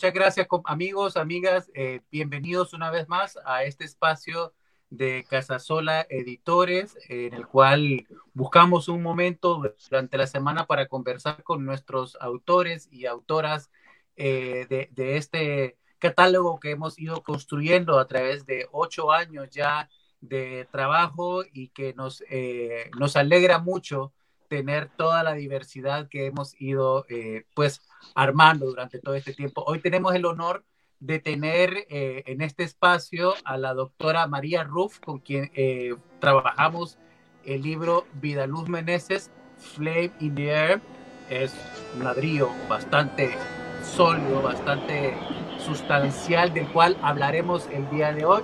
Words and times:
Muchas 0.00 0.14
gracias 0.14 0.46
amigos, 0.66 1.16
amigas. 1.16 1.72
Eh, 1.74 2.02
bienvenidos 2.12 2.72
una 2.72 2.88
vez 2.88 3.08
más 3.08 3.36
a 3.44 3.64
este 3.64 3.84
espacio 3.84 4.54
de 4.90 5.26
Casasola 5.28 6.06
Editores, 6.08 6.96
en 7.08 7.34
el 7.34 7.48
cual 7.48 8.06
buscamos 8.32 8.86
un 8.86 9.02
momento 9.02 9.60
durante 9.90 10.16
la 10.16 10.28
semana 10.28 10.66
para 10.66 10.86
conversar 10.86 11.42
con 11.42 11.64
nuestros 11.64 12.16
autores 12.20 12.88
y 12.92 13.06
autoras 13.06 13.72
eh, 14.14 14.66
de, 14.68 15.16
este 15.16 15.78
catálogo 15.98 16.60
que 16.60 16.70
hemos 16.70 16.96
ido 16.96 17.24
construyendo 17.24 17.98
a 17.98 18.06
través 18.06 18.46
de 18.46 18.68
ocho 18.70 19.10
años 19.10 19.50
ya 19.50 19.90
de 20.20 20.68
trabajo 20.70 21.42
y 21.52 21.70
que 21.70 21.92
nos, 21.94 22.22
eh, 22.30 22.88
nos 22.96 23.16
alegra 23.16 23.58
mucho 23.58 24.12
tener 24.48 24.88
toda 24.96 25.22
la 25.22 25.34
diversidad 25.34 26.08
que 26.08 26.26
hemos 26.26 26.60
ido 26.60 27.04
eh, 27.08 27.44
pues 27.54 27.82
armando 28.14 28.66
durante 28.66 28.98
todo 28.98 29.14
este 29.14 29.34
tiempo. 29.34 29.62
Hoy 29.66 29.80
tenemos 29.80 30.14
el 30.14 30.24
honor 30.24 30.64
de 31.00 31.20
tener 31.20 31.86
eh, 31.90 32.24
en 32.26 32.40
este 32.40 32.64
espacio 32.64 33.34
a 33.44 33.56
la 33.56 33.74
doctora 33.74 34.26
María 34.26 34.64
Ruff, 34.64 34.98
con 35.00 35.20
quien 35.20 35.50
eh, 35.54 35.94
trabajamos 36.18 36.98
el 37.44 37.62
libro 37.62 38.06
Vida 38.14 38.46
Luz 38.46 38.68
Meneses, 38.68 39.30
Flame 39.56 40.12
in 40.20 40.34
the 40.34 40.50
Air. 40.50 40.80
Es 41.30 41.54
un 41.96 42.04
ladrillo 42.04 42.50
bastante 42.68 43.36
sólido, 43.82 44.42
bastante 44.42 45.14
sustancial, 45.58 46.52
del 46.52 46.66
cual 46.68 46.96
hablaremos 47.02 47.68
el 47.68 47.88
día 47.90 48.12
de 48.12 48.24
hoy. 48.24 48.42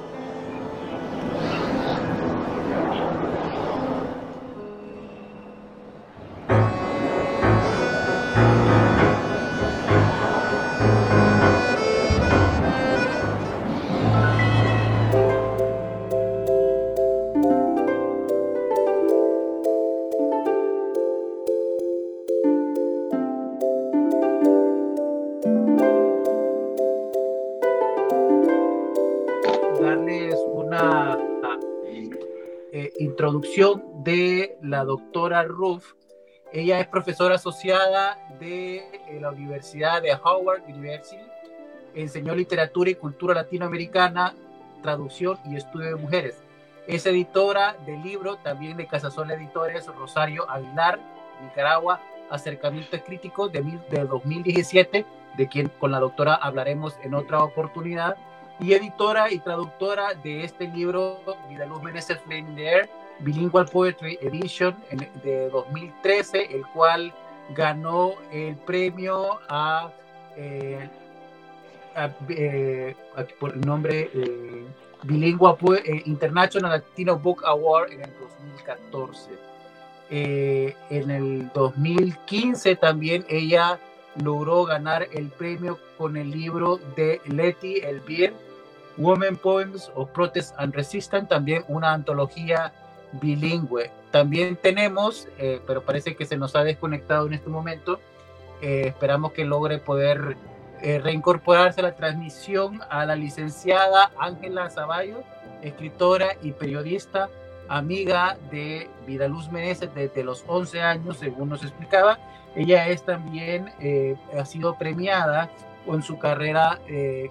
De 33.56 34.58
la 34.62 34.84
doctora 34.84 35.44
Ruff. 35.44 35.92
Ella 36.52 36.80
es 36.80 36.88
profesora 36.88 37.36
asociada 37.36 38.18
de 38.40 38.78
eh, 38.78 39.18
la 39.20 39.30
Universidad 39.30 40.02
de 40.02 40.12
Howard 40.12 40.64
University. 40.64 41.22
Enseñó 41.94 42.34
literatura 42.34 42.90
y 42.90 42.96
cultura 42.96 43.32
latinoamericana, 43.32 44.34
traducción 44.82 45.38
y 45.44 45.54
estudio 45.54 45.90
de 45.90 45.94
mujeres. 45.94 46.42
Es 46.88 47.06
editora 47.06 47.76
del 47.86 48.02
libro 48.02 48.36
también 48.38 48.76
de 48.76 48.88
Casasola 48.88 49.34
Editores 49.34 49.86
Rosario 49.86 50.50
Aguilar, 50.50 50.98
Nicaragua, 51.40 52.00
Acercamientos 52.30 53.02
Críticos 53.06 53.52
de, 53.52 53.62
de 53.88 54.04
2017, 54.04 55.06
de 55.36 55.48
quien 55.48 55.68
con 55.68 55.92
la 55.92 56.00
doctora 56.00 56.34
hablaremos 56.34 56.96
en 57.04 57.14
otra 57.14 57.44
oportunidad 57.44 58.16
y 58.58 58.72
editora 58.72 59.30
y 59.30 59.38
traductora 59.38 60.14
de 60.14 60.42
este 60.42 60.66
libro, 60.66 61.20
Vidaluz 61.48 61.82
Meneses 61.82 62.18
Flame 62.18 62.50
Bilingual 63.20 63.66
Poetry 63.66 64.18
Edition 64.20 64.76
de 65.22 65.48
2013, 65.50 66.56
el 66.56 66.62
cual 66.74 67.12
ganó 67.50 68.14
el 68.32 68.56
premio 68.56 69.38
a, 69.48 69.90
eh, 70.36 70.88
eh, 72.28 72.94
por 73.38 73.52
el 73.52 73.60
nombre 73.60 74.10
eh, 74.12 74.64
Bilingual 75.02 75.56
International 76.06 76.70
Latino 76.72 77.18
Book 77.18 77.42
Award 77.44 77.92
en 77.92 78.00
el 78.00 78.10
2014. 78.18 79.30
en 80.10 81.10
el 81.10 81.50
2015 81.52 82.76
también 82.76 83.24
ella 83.28 83.78
logró 84.22 84.64
ganar 84.64 85.08
el 85.12 85.28
premio 85.28 85.78
con 85.98 86.16
el 86.16 86.30
libro 86.30 86.78
de 86.96 87.20
Letty 87.26 87.80
Elvir, 87.80 88.32
Women 88.96 89.36
Poems 89.36 89.90
of 89.94 90.10
Protest 90.10 90.54
and 90.58 90.74
Resistance, 90.74 91.28
también 91.28 91.64
una 91.68 91.92
antología 91.92 92.72
bilingüe. 93.20 93.90
También 94.10 94.56
tenemos, 94.56 95.28
eh, 95.38 95.60
pero 95.66 95.82
parece 95.82 96.16
que 96.16 96.24
se 96.24 96.36
nos 96.36 96.54
ha 96.56 96.64
desconectado 96.64 97.26
en 97.26 97.34
este 97.34 97.50
momento, 97.50 98.00
eh, 98.62 98.84
esperamos 98.86 99.32
que 99.32 99.44
logre 99.44 99.78
poder 99.78 100.36
eh, 100.82 100.98
reincorporarse 100.98 101.80
a 101.80 101.84
la 101.84 101.96
transmisión 101.96 102.80
a 102.90 103.04
la 103.06 103.16
licenciada 103.16 104.12
Ángela 104.18 104.70
Zavallo, 104.70 105.22
escritora 105.62 106.36
y 106.42 106.52
periodista, 106.52 107.28
amiga 107.68 108.36
de 108.50 108.88
Vidaluz 109.06 109.50
Meneses 109.50 109.92
desde 109.94 110.22
los 110.22 110.44
11 110.46 110.82
años, 110.82 111.16
según 111.16 111.48
nos 111.48 111.62
explicaba. 111.62 112.18
Ella 112.54 112.86
es 112.88 113.02
también, 113.02 113.72
ha 114.38 114.44
sido 114.44 114.76
premiada 114.78 115.50
con 115.86 116.02
su 116.02 116.18
carrera 116.18 116.78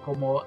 como 0.04 0.42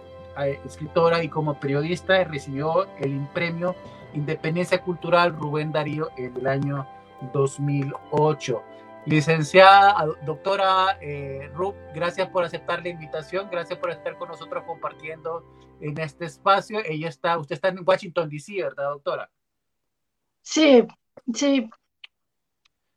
escritora 0.65 1.23
y 1.23 1.29
como 1.29 1.59
periodista, 1.59 2.23
recibió 2.25 2.85
el 2.99 3.25
premio 3.33 3.75
Independencia 4.13 4.81
Cultural 4.81 5.33
Rubén 5.33 5.71
Darío 5.71 6.09
en 6.17 6.35
el 6.37 6.47
año 6.47 6.87
2008. 7.33 8.63
Licenciada, 9.05 10.05
doctora 10.25 10.97
eh, 10.99 11.49
gracias 11.93 12.27
por 12.29 12.43
aceptar 12.43 12.83
la 12.83 12.89
invitación, 12.89 13.49
gracias 13.49 13.79
por 13.79 13.89
estar 13.89 14.17
con 14.17 14.27
nosotros 14.27 14.63
compartiendo 14.65 15.45
en 15.79 15.97
este 15.97 16.25
espacio. 16.25 16.81
Ella 16.83 17.07
está, 17.07 17.37
usted 17.37 17.55
está 17.55 17.69
en 17.69 17.83
Washington, 17.85 18.29
D.C., 18.29 18.61
¿verdad, 18.61 18.89
doctora? 18.89 19.31
Sí, 20.41 20.85
sí. 21.33 21.69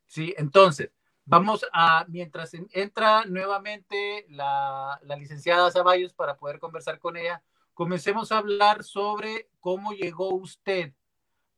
Sí, 0.05 0.33
entonces, 0.37 0.91
vamos 1.23 1.65
a, 1.71 2.05
mientras 2.09 2.51
entra 2.71 3.23
nuevamente 3.23 4.25
la, 4.27 4.99
la 5.03 5.15
licenciada 5.15 5.71
Zavallos 5.71 6.13
para 6.13 6.35
poder 6.35 6.59
conversar 6.59 6.99
con 6.99 7.15
ella, 7.15 7.41
comencemos 7.73 8.33
a 8.33 8.39
hablar 8.39 8.83
sobre 8.83 9.49
cómo 9.61 9.93
llegó 9.93 10.33
usted 10.33 10.93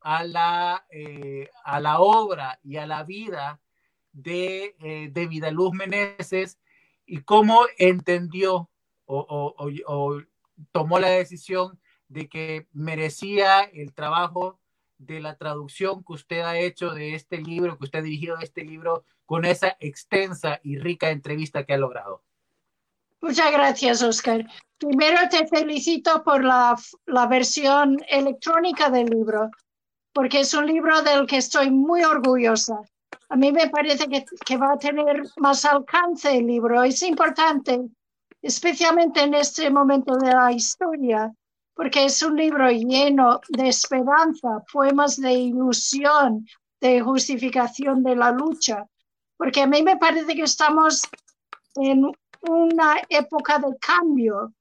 a 0.04 0.24
la, 0.26 0.86
eh, 0.90 1.50
a 1.64 1.80
la 1.80 2.00
obra 2.00 2.60
y 2.62 2.78
a 2.78 2.86
la 2.86 3.04
vida 3.04 3.62
de, 4.12 4.76
eh, 4.80 5.10
de 5.12 5.28
Vidaluz 5.28 5.74
Meneses 5.74 6.60
y 7.06 7.22
cómo 7.22 7.62
entendió 7.78 8.70
o, 9.06 10.22
tomó 10.72 11.00
la 11.00 11.10
decisión 11.10 11.80
de 12.08 12.30
que 12.30 12.68
merecía 12.72 13.62
el 13.62 13.94
trabajo 13.94 14.60
de 14.98 15.20
la 15.20 15.38
traducción 15.38 16.04
que 16.04 16.14
usted 16.14 16.42
ha 16.42 16.58
hecho 16.58 16.92
de 16.92 17.16
este 17.16 17.40
libro, 17.40 17.78
que 17.78 17.86
usted 17.86 18.00
ha 18.00 18.04
dirigido 18.04 18.38
este 18.40 18.64
libro 18.64 19.06
con 19.26 19.46
esa 19.46 19.76
extensa 19.80 20.60
y 20.64 20.78
rica 20.78 21.10
entrevista 21.10 21.66
que 21.66 21.74
ha 21.74 21.78
logrado. 21.78 22.24
Muchas 23.22 23.52
gracias, 23.52 24.04
Oscar. 24.04 24.46
Primero 24.78 25.18
te 25.30 25.48
felicito 25.48 26.24
por 26.24 26.44
la, 26.44 26.76
la 27.06 27.28
versión 27.28 27.98
electrónica 28.10 28.90
del 28.90 29.08
libro 29.08 29.50
porque 30.14 30.42
es 30.42 30.54
un 30.54 30.68
libro 30.68 31.02
del 31.02 31.26
que 31.26 31.38
estoy 31.38 31.72
muy 31.72 32.04
orgullosa. 32.04 32.80
A 33.30 33.36
mí 33.36 33.52
me 33.52 33.70
parece 33.70 34.08
que, 34.08 34.24
que 34.46 34.58
va 34.58 34.74
a 34.74 34.78
tener 34.78 35.24
más 35.38 35.66
alcance 35.66 36.38
el 36.38 36.48
libro. 36.48 36.84
Es 36.84 37.02
importante, 37.02 37.82
especialmente 38.42 39.22
en 39.22 39.34
este 39.34 39.70
momento 39.70 40.16
de 40.18 40.32
la 40.32 40.52
historia, 40.52 41.34
porque 41.74 42.06
es 42.06 42.22
un 42.22 42.36
libro 42.36 42.70
lleno 42.70 43.42
de 43.50 43.70
esperanza, 43.70 44.64
poemas 44.72 45.18
de 45.18 45.34
ilusión, 45.34 46.46
de 46.80 47.02
justificación 47.02 48.04
de 48.04 48.16
la 48.16 48.32
lucha, 48.32 48.86
porque 49.38 49.62
a 49.62 49.68
mí 49.68 49.82
me 49.82 49.98
parece 49.98 50.36
que 50.36 50.44
estamos 50.44 51.02
en 51.76 52.12
una 52.42 52.96
época 53.10 53.58
de 53.58 53.76
cambio 53.80 54.54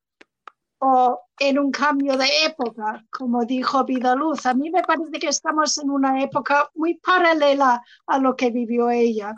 o 0.84 1.20
en 1.38 1.60
un 1.60 1.70
cambio 1.70 2.16
de 2.16 2.26
época, 2.44 3.04
como 3.08 3.44
dijo 3.44 3.84
Vidaluz. 3.84 4.46
A 4.46 4.54
mí 4.54 4.68
me 4.68 4.82
parece 4.82 5.20
que 5.20 5.28
estamos 5.28 5.78
en 5.78 5.90
una 5.90 6.20
época 6.20 6.68
muy 6.74 6.94
paralela 6.94 7.80
a 8.08 8.18
lo 8.18 8.34
que 8.34 8.50
vivió 8.50 8.90
ella. 8.90 9.32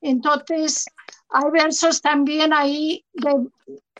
Entonces, 0.00 0.86
hay 1.30 1.50
versos 1.50 2.00
también 2.00 2.52
ahí 2.52 3.04
de, 3.12 3.48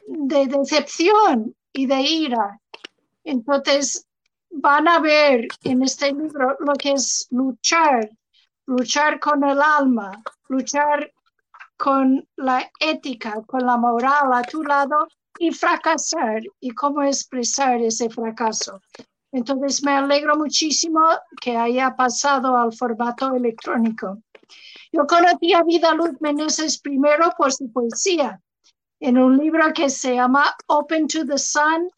de 0.06 0.46
decepción 0.46 1.52
y 1.72 1.86
de 1.86 2.00
ira. 2.00 2.60
Entonces, 3.24 4.06
van 4.48 4.86
a 4.86 5.00
ver 5.00 5.48
en 5.64 5.82
este 5.82 6.12
libro 6.12 6.56
lo 6.60 6.74
que 6.74 6.92
es 6.92 7.26
luchar, 7.32 8.08
luchar 8.66 9.18
con 9.18 9.42
el 9.42 9.60
alma, 9.60 10.22
luchar 10.48 11.12
con 11.76 12.24
la 12.36 12.70
ética, 12.78 13.42
con 13.48 13.66
la 13.66 13.76
moral 13.76 14.32
a 14.32 14.42
tu 14.42 14.62
lado 14.62 15.08
y 15.38 15.50
fracasar 15.52 16.42
y 16.60 16.70
cómo 16.70 17.02
expresar 17.02 17.80
ese 17.80 18.10
fracaso. 18.10 18.80
Entonces 19.32 19.82
me 19.82 19.92
alegro 19.92 20.36
muchísimo 20.36 21.00
que 21.40 21.56
haya 21.56 21.94
pasado 21.94 22.56
al 22.56 22.72
formato 22.72 23.34
electrónico. 23.34 24.18
Yo 24.92 25.06
conocí 25.06 25.52
a 25.52 25.62
Vida 25.62 25.92
Luz 25.94 26.12
Meneses 26.20 26.78
primero 26.80 27.32
por 27.36 27.52
su 27.52 27.70
poesía. 27.70 28.40
en 29.00 29.16
un 29.16 29.36
libro 29.36 29.72
que 29.72 29.88
se 29.90 30.14
llama 30.14 30.56
Open 30.66 31.06
to 31.06 31.24
the 31.24 31.38
Sun, 31.38 31.88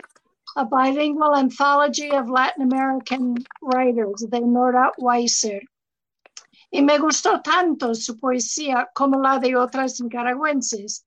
a 0.56 0.64
bilingual 0.64 1.34
anthology 1.34 2.10
of 2.10 2.28
Latin 2.28 2.62
American 2.62 3.36
writers 3.62 4.26
de 4.28 4.40
Nora 4.40 4.92
Weiser. 4.98 5.62
Y 6.70 6.82
me 6.82 6.98
gustó 6.98 7.40
tanto 7.40 7.94
su 7.94 8.18
poesía 8.18 8.88
como 8.94 9.20
la 9.20 9.38
de 9.38 9.56
otras 9.56 10.00
nicaragüenses. 10.00 11.04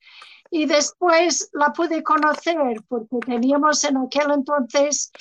Y 0.56 0.68
después 0.68 1.50
la 1.54 1.74
pude 1.74 2.04
conocer 2.04 2.84
porque 2.88 3.18
teníamos 3.26 3.84
en 3.86 3.98
aquel 3.98 4.30
entonces 4.30 5.12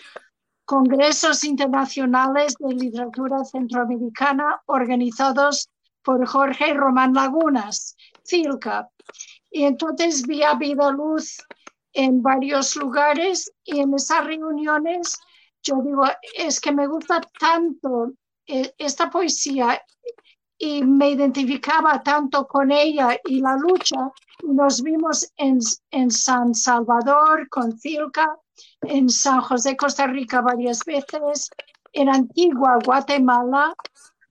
congresos 0.66 1.42
internacionales 1.44 2.54
de 2.58 2.74
literatura 2.74 3.42
centroamericana 3.42 4.60
organizados 4.66 5.70
por 6.02 6.26
Jorge 6.26 6.74
Román 6.74 7.14
Lagunas, 7.14 7.96
CILCA. 8.22 8.90
Y 9.50 9.64
entonces 9.64 10.26
vi 10.26 10.42
a 10.42 10.52
Vida 10.56 10.90
Luz 10.90 11.38
en 11.94 12.20
varios 12.20 12.76
lugares 12.76 13.50
y 13.64 13.80
en 13.80 13.94
esas 13.94 14.26
reuniones 14.26 15.18
yo 15.62 15.76
digo, 15.82 16.04
es 16.36 16.60
que 16.60 16.72
me 16.72 16.86
gusta 16.86 17.22
tanto 17.40 18.12
eh, 18.46 18.74
esta 18.76 19.08
poesía 19.08 19.82
y 20.64 20.84
me 20.84 21.10
identificaba 21.10 22.00
tanto 22.04 22.46
con 22.46 22.70
ella 22.70 23.18
y 23.24 23.40
la 23.40 23.56
lucha. 23.56 24.12
Nos 24.44 24.80
vimos 24.80 25.28
en, 25.36 25.58
en 25.90 26.08
San 26.08 26.54
Salvador 26.54 27.48
con 27.48 27.76
Cilca, 27.76 28.38
en 28.82 29.08
San 29.08 29.40
José, 29.40 29.76
Costa 29.76 30.06
Rica 30.06 30.40
varias 30.40 30.84
veces, 30.84 31.50
en 31.92 32.08
Antigua, 32.08 32.78
Guatemala, 32.84 33.74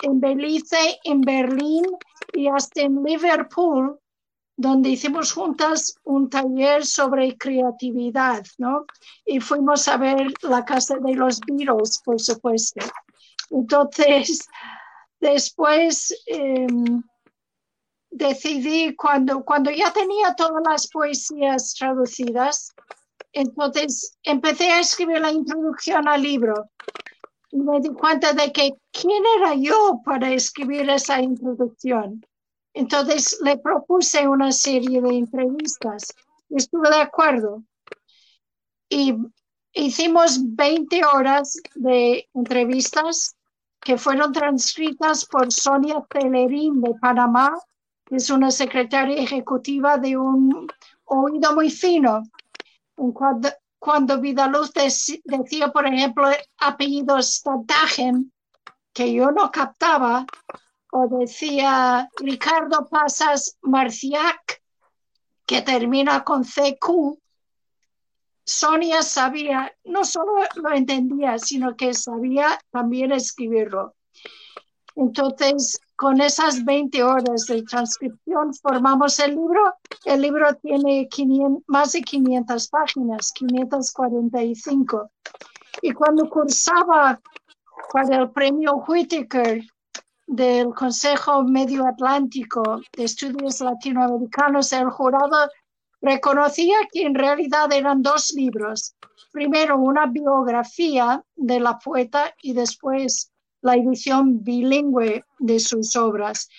en 0.04 0.22
Belice, 0.22 1.01
en 1.04 1.19
Berlín 1.19 1.86
y 2.31 2.48
hasta 2.48 2.84
en 2.84 3.04
Liverpool 3.04 4.00
donde 4.56 4.89
hicimos 4.89 5.34
juntas 5.34 5.95
un 6.06 6.30
taller 6.30 6.86
sobre 6.86 7.36
creatividad, 7.38 8.45
¿no? 8.57 8.86
Y 9.25 9.42
fuimos 9.42 9.86
a 9.89 9.98
ver 9.98 10.31
la 10.44 10.63
casa 10.63 10.95
de 10.98 11.13
los 11.13 11.42
Beatles, 11.42 12.00
por 12.06 12.22
supuesto. 12.22 12.86
Entonces, 13.50 14.48
después 15.21 16.13
em, 16.25 17.01
decidí, 18.09 18.95
cuando, 18.95 19.45
cuando 19.45 19.71
ya 19.71 19.94
tenía 19.94 20.35
todas 20.35 20.62
las 20.68 20.88
poesías 20.89 21.75
traducidas, 21.75 22.73
entonces 23.31 24.18
empecé 24.23 24.69
a 24.71 24.81
escribir 24.81 25.21
la 25.21 25.31
introducción 25.31 26.07
al 26.07 26.21
libro. 26.21 26.69
Y 27.51 27.57
me 27.57 27.79
di 27.79 27.89
cuenta 27.89 28.33
de 28.33 28.51
que 28.51 28.73
quién 28.91 29.23
era 29.38 29.56
yo 29.56 30.01
para 30.03 30.31
escribir 30.31 30.89
esa 30.89 31.21
introducción. 31.21 32.25
Entonces 32.74 33.38
le 33.44 33.57
propuse 33.57 34.27
una 34.27 34.51
serie 34.51 35.01
de 35.01 35.17
entrevistas. 35.17 36.13
Estuve 36.50 36.89
de 36.89 37.01
acuerdo. 37.01 37.63
Y 38.89 39.15
hicimos 39.74 40.39
20 40.56 41.06
horas 41.06 41.57
de 41.75 42.27
entrevistas 42.33 43.35
que 43.81 43.98
fueron 43.98 44.31
transcritas 44.31 45.25
por 45.25 45.51
Sonia 45.51 46.06
Telerín 46.07 46.81
de 46.81 46.94
Panamá, 46.95 47.57
que 48.06 48.18
es 48.18 48.30
una 48.30 48.51
secretaria 48.51 49.18
ejecutiva 49.18 49.98
de 49.98 50.16
un 50.18 50.68
oído 51.06 51.56
muy 51.56 51.72
fino. 51.72 52.22
Cuando, 52.95 53.50
cuando 53.80 54.22
Vidaluz 54.22 54.72
decía, 54.74 55.72
por 55.72 55.88
ejemplo, 55.88 56.30
apellidos 56.60 57.33
Statagen, 57.36 58.31
que 58.94 59.12
yo 59.13 59.31
no 59.31 59.50
captaba, 59.50 60.25
o 60.92 61.07
decía 61.07 62.07
Ricardo 62.18 62.88
Pasas 62.88 63.57
Marciac, 63.62 64.62
que 65.45 65.62
termina 65.62 66.24
con 66.24 66.44
CQ, 66.44 67.20
Sonia 68.45 69.01
sabía, 69.01 69.71
no 69.83 70.03
solo 70.03 70.33
lo 70.55 70.71
entendía, 70.73 71.38
sino 71.38 71.75
que 71.75 71.93
sabía 71.93 72.59
también 72.71 73.11
escribirlo. 73.11 73.95
Entonces, 74.95 75.79
con 75.95 76.19
esas 76.19 76.65
20 76.65 77.03
horas 77.03 77.45
de 77.47 77.63
transcripción 77.63 78.53
formamos 78.55 79.19
el 79.19 79.35
libro. 79.35 79.75
El 80.03 80.21
libro 80.21 80.47
tiene 80.55 81.07
más 81.67 81.93
de 81.93 82.01
500 82.01 82.67
páginas, 82.67 83.31
545. 83.33 85.11
Y 85.81 85.93
cuando 85.93 86.29
cursaba 86.29 87.21
para 87.93 88.17
el 88.17 88.31
premio 88.31 88.83
Whitaker 88.88 89.63
del 90.27 90.73
Consejo 90.73 91.43
Medio 91.43 91.85
Atlántico 91.88 92.81
de 92.95 93.03
Estudios 93.03 93.61
Latinoamericanos, 93.61 94.73
el 94.73 94.89
jurado 94.89 95.49
reconocía 96.01 96.77
que 96.92 97.03
en 97.03 97.15
realidad 97.15 97.71
eran 97.71 98.01
dos 98.01 98.33
libros. 98.33 98.95
Primero 99.31 99.77
una 99.77 100.07
biografía 100.07 101.24
de 101.36 101.59
la 101.59 101.80
poeta 101.80 102.33
y 102.42 102.53
después 102.53 103.31
la 103.62 103.75
edición 103.75 104.44
bilingüe 104.44 105.24
de 105.39 105.59
sus 105.59 105.95
obras. 105.95 106.50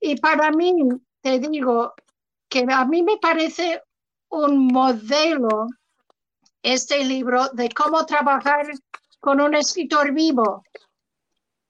Y 0.00 0.16
para 0.16 0.50
mí, 0.50 0.74
te 1.22 1.38
digo, 1.38 1.94
que 2.48 2.66
a 2.68 2.84
mí 2.84 3.02
me 3.02 3.16
parece 3.16 3.82
un 4.28 4.66
modelo 4.66 5.68
este 6.62 7.04
libro 7.04 7.48
de 7.52 7.68
cómo 7.70 8.04
trabajar 8.04 8.66
con 9.20 9.40
un 9.40 9.54
escritor 9.54 10.12
vivo, 10.12 10.62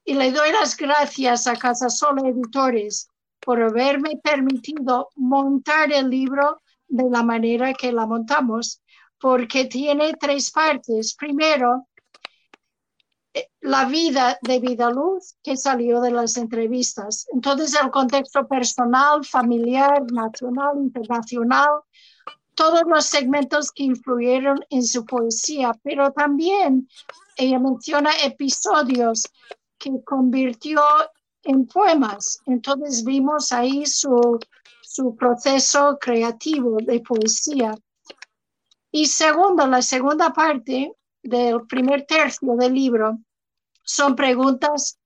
y 0.03 0.13
le 0.13 0.31
doy 0.31 0.51
las 0.51 0.77
gracias 0.77 1.47
a 1.47 1.55
Casasola 1.55 2.29
Editores 2.29 3.07
por 3.39 3.61
haberme 3.61 4.19
permitido 4.23 5.09
montar 5.15 5.91
el 5.91 6.09
libro 6.09 6.61
de 6.87 7.09
la 7.09 7.23
manera 7.23 7.73
que 7.73 7.91
la 7.91 8.05
montamos, 8.05 8.81
porque 9.19 9.65
tiene 9.65 10.13
tres 10.13 10.51
partes. 10.51 11.15
Primero, 11.15 11.87
eh, 13.33 13.49
la 13.61 13.85
vida 13.85 14.37
de 14.41 14.59
Vida 14.59 14.89
Luz 14.89 15.35
que 15.43 15.57
salió 15.57 16.01
de 16.01 16.11
las 16.11 16.37
entrevistas. 16.37 17.27
Entonces, 17.33 17.77
el 17.81 17.91
contexto 17.91 18.47
personal, 18.47 19.25
familiar, 19.25 20.03
nacional, 20.11 20.77
internacional, 20.77 21.69
todos 22.55 22.83
los 22.87 23.05
segmentos 23.05 23.71
que 23.71 23.83
influyeron 23.83 24.59
en 24.69 24.83
su 24.83 25.05
poesía, 25.05 25.73
pero 25.83 26.11
también 26.11 26.87
ella 27.35 27.59
menciona 27.59 28.11
episodios 28.23 29.23
que 29.77 29.91
convirtió 30.05 30.81
en 31.43 31.67
poemas. 31.67 32.39
Entonces 32.45 33.03
vimos 33.03 33.51
ahí 33.51 33.85
su, 33.85 34.39
su 34.95 35.13
proceso 35.13 35.97
creativo 35.99 36.77
de 36.77 37.01
poesía. 37.01 37.75
Y 38.91 39.07
segundo, 39.07 39.67
la 39.67 39.81
segunda 39.81 40.31
parte 40.31 40.93
del 41.21 41.67
primer 41.67 42.05
tercio 42.05 42.55
del 42.55 42.73
libro 42.73 43.19
son 43.83 44.15
preguntas 44.15 44.97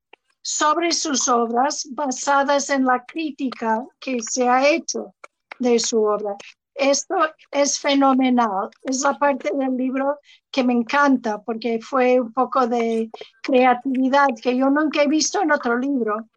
sobre 0.41 0.91
sus 0.91 1.27
obras 1.27 1.87
basadas 1.91 2.69
en 2.69 2.85
la 2.85 3.03
crítica 3.03 3.83
que 3.99 4.21
se 4.21 4.47
ha 4.47 4.69
hecho 4.69 5.15
de 5.57 5.79
su 5.79 6.03
obra. 6.03 6.35
Esto 6.75 7.15
es 7.49 7.79
fenomenal. 7.79 8.69
Es 8.83 9.01
la 9.01 9.17
parte 9.17 9.49
del 9.55 9.75
libro 9.75 10.19
que 10.51 10.63
me 10.63 10.73
encanta 10.73 11.41
porque 11.41 11.79
fue 11.81 12.21
un 12.21 12.31
poco 12.31 12.67
de 12.67 13.09
creatividad 13.41 14.27
que 14.41 14.55
yo 14.55 14.69
nunca 14.69 15.01
he 15.01 15.07
visto 15.07 15.41
en 15.41 15.51
otro 15.51 15.77
libro. 15.79 16.29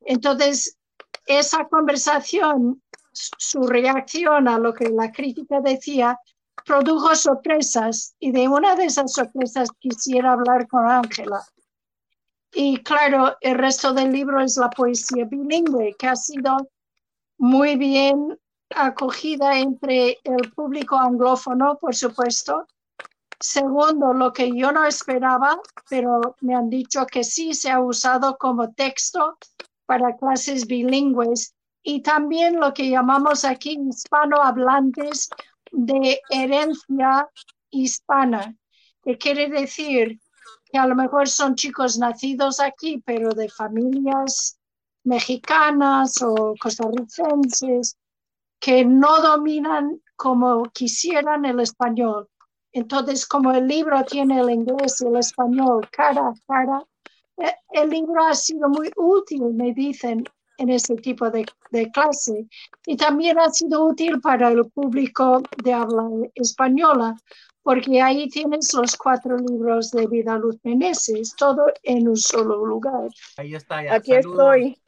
Entonces, 0.00 0.76
esa 1.26 1.66
conversación, 1.68 2.82
su 3.12 3.62
reacción 3.62 4.48
a 4.48 4.58
lo 4.58 4.74
que 4.74 4.88
la 4.88 5.10
crítica 5.12 5.60
decía, 5.60 6.18
produjo 6.64 7.14
sorpresas 7.14 8.14
y 8.18 8.32
de 8.32 8.48
una 8.48 8.74
de 8.74 8.86
esas 8.86 9.12
sorpresas 9.12 9.68
quisiera 9.78 10.32
hablar 10.32 10.66
con 10.68 10.88
Ángela. 10.88 11.44
Y 12.52 12.78
claro, 12.78 13.36
el 13.40 13.56
resto 13.56 13.92
del 13.92 14.12
libro 14.12 14.40
es 14.40 14.56
la 14.56 14.70
poesía 14.70 15.24
bilingüe, 15.24 15.94
que 15.98 16.06
ha 16.06 16.16
sido 16.16 16.56
muy 17.38 17.76
bien 17.76 18.38
acogida 18.70 19.58
entre 19.58 20.18
el 20.22 20.52
público 20.54 20.96
anglófono, 20.96 21.76
por 21.78 21.94
supuesto. 21.94 22.66
Segundo, 23.40 24.12
lo 24.14 24.32
que 24.32 24.56
yo 24.56 24.72
no 24.72 24.86
esperaba, 24.86 25.60
pero 25.90 26.36
me 26.40 26.54
han 26.54 26.70
dicho 26.70 27.04
que 27.06 27.24
sí 27.24 27.54
se 27.54 27.70
ha 27.70 27.80
usado 27.80 28.38
como 28.38 28.72
texto 28.72 29.36
para 29.86 30.16
clases 30.16 30.66
bilingües 30.66 31.54
y 31.82 32.02
también 32.02 32.58
lo 32.58 32.72
que 32.72 32.88
llamamos 32.88 33.44
aquí 33.44 33.78
hispanohablantes 33.88 35.28
de 35.70 36.20
herencia 36.30 37.28
hispana, 37.70 38.54
que 39.02 39.18
quiere 39.18 39.48
decir 39.48 40.18
que 40.70 40.78
a 40.78 40.86
lo 40.86 40.94
mejor 40.94 41.28
son 41.28 41.54
chicos 41.54 41.98
nacidos 41.98 42.58
aquí, 42.60 43.02
pero 43.04 43.30
de 43.30 43.48
familias 43.48 44.58
mexicanas 45.04 46.22
o 46.22 46.54
costarricenses 46.58 47.96
que 48.58 48.84
no 48.84 49.20
dominan 49.20 50.00
como 50.16 50.64
quisieran 50.72 51.44
el 51.44 51.60
español. 51.60 52.28
Entonces, 52.72 53.26
como 53.26 53.52
el 53.52 53.68
libro 53.68 54.02
tiene 54.04 54.40
el 54.40 54.50
inglés 54.50 55.00
y 55.02 55.06
el 55.06 55.16
español 55.16 55.86
cara 55.92 56.28
a 56.28 56.34
cara, 56.46 56.82
el 57.72 57.90
libro 57.90 58.24
ha 58.24 58.34
sido 58.34 58.68
muy 58.68 58.90
útil, 58.96 59.42
me 59.54 59.72
dicen, 59.72 60.24
en 60.58 60.70
ese 60.70 60.94
tipo 60.96 61.30
de, 61.30 61.44
de, 61.70 61.90
clase. 61.90 62.46
Y 62.86 62.96
también 62.96 63.38
ha 63.38 63.50
sido 63.50 63.86
útil 63.86 64.20
para 64.20 64.48
el 64.48 64.64
público 64.70 65.42
de 65.62 65.72
habla 65.72 66.08
española, 66.34 67.16
porque 67.62 68.00
ahí 68.00 68.28
tienes 68.28 68.72
los 68.74 68.96
cuatro 68.96 69.36
libros 69.36 69.90
de 69.90 70.06
Vida 70.06 70.36
Luz 70.36 70.58
Meneses, 70.62 71.34
todo 71.36 71.66
en 71.82 72.08
un 72.08 72.16
solo 72.16 72.64
lugar. 72.64 73.08
Ahí 73.36 73.54
está. 73.54 73.78
Aquí 73.92 74.14
estoy. 74.14 74.78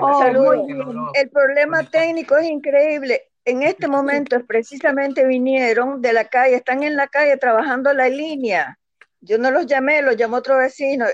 Oh, 0.00 1.12
el 1.14 1.30
problema 1.30 1.84
técnico 1.84 2.36
es 2.36 2.50
increíble. 2.50 3.22
En 3.44 3.62
este 3.62 3.86
momento 3.86 4.44
precisamente 4.44 5.24
vinieron 5.24 6.02
de 6.02 6.12
la 6.12 6.24
calle, 6.24 6.56
están 6.56 6.82
en 6.82 6.96
la 6.96 7.06
calle 7.06 7.36
trabajando 7.36 7.92
la 7.92 8.08
línea. 8.08 8.78
Yo 9.20 9.38
no 9.38 9.50
los 9.50 9.66
llamé, 9.66 10.02
los 10.02 10.16
llamó 10.16 10.38
otro 10.38 10.56
vecino. 10.58 11.06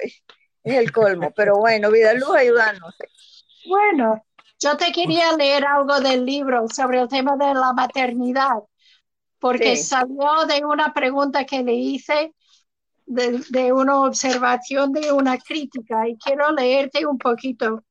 Es 0.66 0.75
el 0.75 0.90
colmo, 0.90 1.30
pero 1.30 1.58
bueno, 1.58 1.92
Vida 1.92 2.12
Luz, 2.14 2.35
ayúdanos. 2.37 2.92
Bueno, 3.68 4.25
yo 4.58 4.76
te 4.76 4.90
quería 4.90 5.30
leer 5.37 5.64
algo 5.64 6.00
del 6.00 6.26
libro 6.26 6.66
sobre 6.68 6.99
el 7.00 7.06
tema 7.06 7.37
de 7.37 7.54
la 7.54 7.73
maternidad, 7.73 8.56
porque 9.38 9.76
salió 9.76 10.44
de 10.49 10.64
una 10.64 10.92
pregunta 10.92 11.44
que 11.44 11.62
le 11.62 11.73
hice, 11.73 12.35
de, 13.06 13.44
de, 13.50 13.73
una 13.73 14.00
observación, 14.00 14.92
de 14.92 15.12
una 15.12 15.38
crítica, 15.38 16.08
y 16.08 16.16
quiero 16.16 16.50
leerte 16.50 17.06
un 17.06 17.16
poquito. 17.16 17.85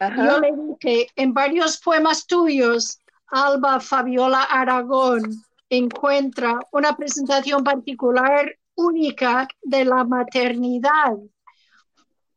Yo 0.00 0.40
le 0.40 0.50
dije, 0.50 1.06
en 1.14 1.32
varios 1.32 1.78
poemas 1.78 2.26
tuyos, 2.26 2.98
Alba 3.28 3.78
Fabiola 3.78 4.42
Aragón 4.42 5.22
encuentra 5.68 6.58
una 6.72 6.96
presentación 6.96 7.62
particular 7.62 8.52
única 8.74 9.46
de 9.62 9.84
la 9.84 10.02
maternidad. 10.02 11.14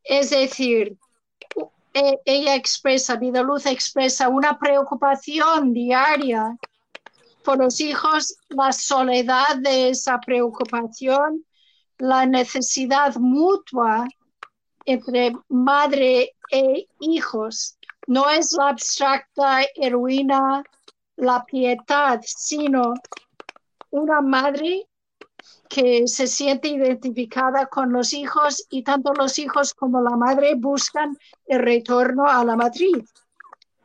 Es 0.07 0.29
decir, 0.29 0.97
e, 1.93 2.19
ella 2.25 2.55
expresa, 2.55 3.17
Vida 3.17 3.41
Luz 3.41 3.65
expresa 3.65 4.29
una 4.29 4.57
preocupación 4.57 5.73
diaria 5.73 6.55
por 7.43 7.57
los 7.57 7.79
hijos, 7.81 8.35
la 8.49 8.71
soledad 8.71 9.57
de 9.57 9.89
esa 9.89 10.19
preocupación, 10.19 11.45
la 11.97 12.25
necesidad 12.25 13.15
mutua 13.15 14.07
entre 14.85 15.33
madre 15.49 16.35
e 16.51 16.87
hijos. 17.01 17.77
No 18.07 18.29
es 18.29 18.53
la 18.53 18.69
abstracta 18.69 19.61
heroína, 19.75 20.63
la 21.17 21.43
piedad, 21.43 22.21
sino 22.25 22.93
una 23.89 24.21
madre 24.21 24.87
que 25.77 26.07
se 26.07 26.25
siente 26.25 26.69
identificada 26.69 27.67
con 27.67 27.93
los 27.93 28.11
hijos 28.11 28.65
y 28.71 28.81
tanto 28.81 29.13
los 29.13 29.37
hijos 29.37 29.75
como 29.75 30.01
la 30.01 30.17
madre 30.17 30.55
buscan 30.55 31.15
el 31.45 31.59
retorno 31.59 32.25
a 32.25 32.43
la 32.43 32.55
matriz. 32.55 33.05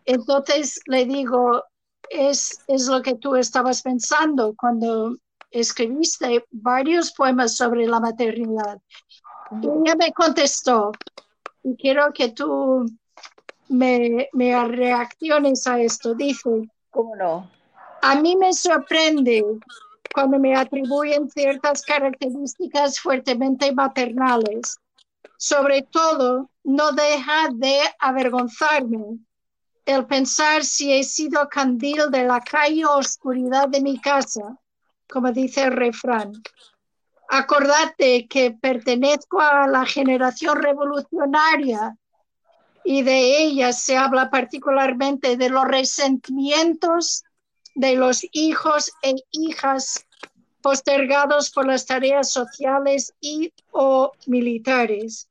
Entonces 0.06 0.80
le 0.86 1.04
digo, 1.04 1.62
es, 2.08 2.60
es 2.66 2.88
lo 2.88 3.02
que 3.02 3.16
tú 3.16 3.36
estabas 3.36 3.82
pensando 3.82 4.54
cuando 4.56 5.18
escribiste 5.50 6.46
varios 6.50 7.12
poemas 7.12 7.58
sobre 7.58 7.86
la 7.86 8.00
maternidad. 8.00 8.78
Y 9.60 9.66
ella 9.66 9.94
me 9.94 10.14
contestó, 10.14 10.92
y 11.62 11.76
quiero 11.76 12.10
que 12.14 12.30
tú 12.30 12.86
me, 13.68 14.30
me 14.32 14.66
reacciones 14.66 15.66
a 15.66 15.78
esto. 15.78 16.14
Dice, 16.14 16.70
¿cómo 16.90 17.14
no? 17.16 17.50
A 18.00 18.14
mí 18.14 18.34
me 18.34 18.54
sorprende 18.54 19.44
cuando 20.12 20.38
me 20.38 20.54
atribuyen 20.56 21.30
ciertas 21.30 21.82
características 21.82 23.00
fuertemente 23.00 23.72
maternales. 23.72 24.76
Sobre 25.36 25.82
todo, 25.82 26.50
no 26.64 26.92
deja 26.92 27.48
de 27.52 27.80
avergonzarme 27.98 29.18
el 29.84 30.06
pensar 30.06 30.64
si 30.64 30.92
he 30.92 31.02
sido 31.02 31.48
candil 31.48 32.10
de 32.10 32.24
la 32.24 32.40
calle 32.40 32.84
oscuridad 32.86 33.68
de 33.68 33.80
mi 33.80 34.00
casa, 34.00 34.56
como 35.08 35.32
dice 35.32 35.64
el 35.64 35.72
refrán. 35.72 36.32
Acordate 37.28 38.28
que 38.28 38.52
pertenezco 38.52 39.40
a 39.40 39.66
la 39.66 39.84
generación 39.86 40.62
revolucionaria 40.62 41.96
y 42.84 43.02
de 43.02 43.42
ella 43.42 43.72
se 43.72 43.96
habla 43.96 44.30
particularmente 44.30 45.36
de 45.36 45.48
los 45.48 45.64
resentimientos 45.64 47.24
de 47.74 47.96
los 47.96 48.24
hijos 48.32 48.90
e 49.02 49.14
hijas 49.30 50.06
postergados 50.60 51.50
por 51.50 51.66
las 51.66 51.86
tareas 51.86 52.30
sociales 52.30 53.12
y 53.20 53.52
o 53.72 54.12
militares. 54.26 55.28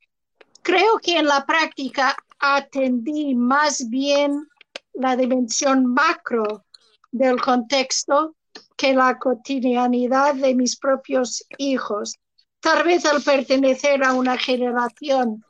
Creo 0.61 0.99
que 0.99 1.17
en 1.17 1.25
la 1.25 1.45
práctica 1.45 2.15
atendí 2.39 3.33
más 3.33 3.89
bien 3.89 4.47
la 4.93 5.15
dimensión 5.15 5.85
macro 5.85 6.65
del 7.11 7.41
contexto 7.41 8.35
que 8.75 8.93
la 8.93 9.17
cotidianidad 9.17 10.35
de 10.35 10.53
mis 10.53 10.77
propios 10.77 11.43
hijos. 11.57 12.17
Tal 12.59 12.83
vez 12.83 13.05
al 13.05 13.21
pertenecer 13.21 14.03
a 14.03 14.13
una 14.13 14.37
generación 14.37 15.43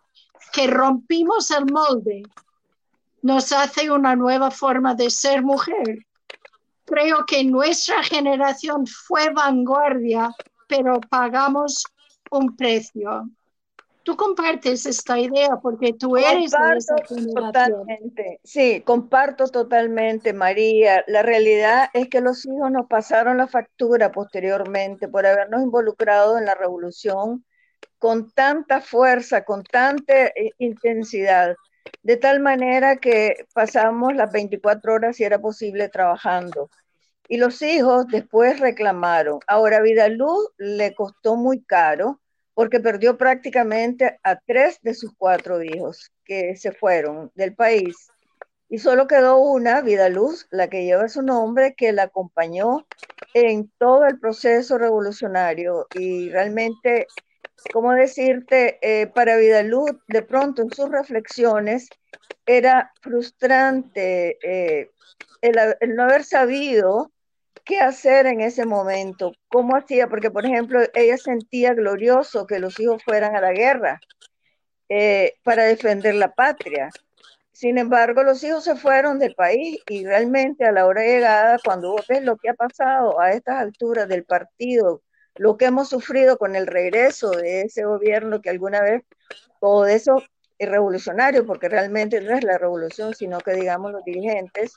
que 0.53 0.67
rompimos 0.67 1.49
el 1.51 1.65
molde, 1.65 2.23
nos 3.21 3.51
hace 3.51 3.89
una 3.89 4.15
nueva 4.15 4.51
forma 4.51 4.95
de 4.95 5.09
ser 5.09 5.43
mujer 5.43 6.05
creo 6.91 7.25
que 7.25 7.43
nuestra 7.43 8.03
generación 8.03 8.85
fue 8.85 9.29
vanguardia, 9.29 10.29
pero 10.67 10.99
pagamos 11.09 11.83
un 12.29 12.55
precio. 12.55 13.29
Tú 14.03 14.17
compartes 14.17 14.85
esta 14.87 15.19
idea 15.19 15.57
porque 15.61 15.93
tú 15.93 16.17
eres 16.17 16.51
de 16.51 16.77
esa 16.77 16.95
generación. 17.07 17.35
Totalmente. 17.35 18.39
Sí, 18.43 18.81
comparto 18.81 19.47
totalmente, 19.47 20.33
María. 20.33 21.03
La 21.07 21.21
realidad 21.21 21.89
es 21.93 22.09
que 22.09 22.19
los 22.19 22.45
hijos 22.45 22.71
nos 22.71 22.87
pasaron 22.87 23.37
la 23.37 23.47
factura 23.47 24.11
posteriormente 24.11 25.07
por 25.07 25.25
habernos 25.25 25.61
involucrado 25.61 26.37
en 26.39 26.45
la 26.45 26.55
revolución 26.55 27.45
con 27.99 28.31
tanta 28.31 28.81
fuerza, 28.81 29.45
con 29.45 29.63
tanta 29.63 30.27
eh, 30.27 30.51
intensidad, 30.57 31.55
de 32.01 32.17
tal 32.17 32.39
manera 32.39 32.97
que 32.97 33.45
pasamos 33.53 34.15
las 34.15 34.31
24 34.31 34.93
horas 34.93 35.17
si 35.17 35.23
era 35.23 35.39
posible 35.39 35.89
trabajando. 35.89 36.71
Y 37.31 37.37
los 37.37 37.61
hijos 37.61 38.07
después 38.07 38.59
reclamaron. 38.59 39.39
Ahora, 39.47 39.79
Vidaluz 39.79 40.49
le 40.57 40.93
costó 40.93 41.37
muy 41.37 41.63
caro 41.63 42.19
porque 42.53 42.81
perdió 42.81 43.17
prácticamente 43.17 44.19
a 44.21 44.35
tres 44.35 44.79
de 44.81 44.93
sus 44.93 45.13
cuatro 45.17 45.63
hijos 45.63 46.11
que 46.25 46.57
se 46.57 46.73
fueron 46.73 47.31
del 47.35 47.55
país. 47.55 48.09
Y 48.67 48.79
solo 48.79 49.07
quedó 49.07 49.37
una, 49.37 49.79
Vidaluz, 49.79 50.45
la 50.51 50.69
que 50.69 50.83
lleva 50.83 51.07
su 51.07 51.21
nombre, 51.21 51.73
que 51.73 51.93
la 51.93 52.03
acompañó 52.03 52.85
en 53.33 53.71
todo 53.77 54.03
el 54.07 54.19
proceso 54.19 54.77
revolucionario. 54.77 55.87
Y 55.97 56.29
realmente, 56.31 57.07
¿cómo 57.71 57.93
decirte? 57.93 58.77
Eh, 58.81 59.07
para 59.07 59.37
Vidaluz, 59.37 59.91
de 60.09 60.21
pronto 60.21 60.63
en 60.63 60.71
sus 60.73 60.89
reflexiones, 60.89 61.87
era 62.45 62.91
frustrante 63.01 64.37
eh, 64.43 64.91
el, 65.39 65.95
no 65.95 66.03
haber 66.03 66.25
sabido 66.25 67.13
qué 67.65 67.79
hacer 67.79 68.25
en 68.25 68.41
ese 68.41 68.65
momento, 68.65 69.33
cómo 69.47 69.75
hacía, 69.75 70.07
porque 70.07 70.31
por 70.31 70.45
ejemplo 70.45 70.81
ella 70.93 71.17
sentía 71.17 71.73
glorioso 71.73 72.47
que 72.47 72.59
los 72.59 72.79
hijos 72.79 73.03
fueran 73.03 73.35
a 73.35 73.41
la 73.41 73.53
guerra 73.53 73.99
eh, 74.89 75.35
para 75.43 75.63
defender 75.63 76.15
la 76.15 76.33
patria. 76.33 76.89
Sin 77.53 77.77
embargo, 77.77 78.23
los 78.23 78.43
hijos 78.43 78.63
se 78.63 78.75
fueron 78.75 79.19
del 79.19 79.35
país 79.35 79.79
y 79.87 80.05
realmente 80.05 80.65
a 80.65 80.71
la 80.71 80.85
hora 80.85 81.01
de 81.01 81.07
llegada, 81.09 81.59
cuando 81.63 81.91
vos 81.91 82.05
ves 82.07 82.23
lo 82.23 82.37
que 82.37 82.49
ha 82.49 82.53
pasado 82.55 83.19
a 83.19 83.31
estas 83.31 83.55
alturas 83.57 84.07
del 84.07 84.25
partido, 84.25 85.01
lo 85.35 85.57
que 85.57 85.65
hemos 85.65 85.89
sufrido 85.89 86.37
con 86.37 86.55
el 86.55 86.67
regreso 86.67 87.31
de 87.31 87.61
ese 87.61 87.85
gobierno 87.85 88.41
que 88.41 88.49
alguna 88.49 88.81
vez 88.81 89.03
todo 89.59 89.85
eso 89.85 90.23
es 90.57 90.69
revolucionario, 90.69 91.45
porque 91.45 91.69
realmente 91.69 92.19
no 92.21 92.35
es 92.35 92.43
la 92.43 92.57
revolución, 92.57 93.13
sino 93.13 93.39
que 93.39 93.53
digamos 93.53 93.91
los 93.91 94.03
dirigentes, 94.03 94.73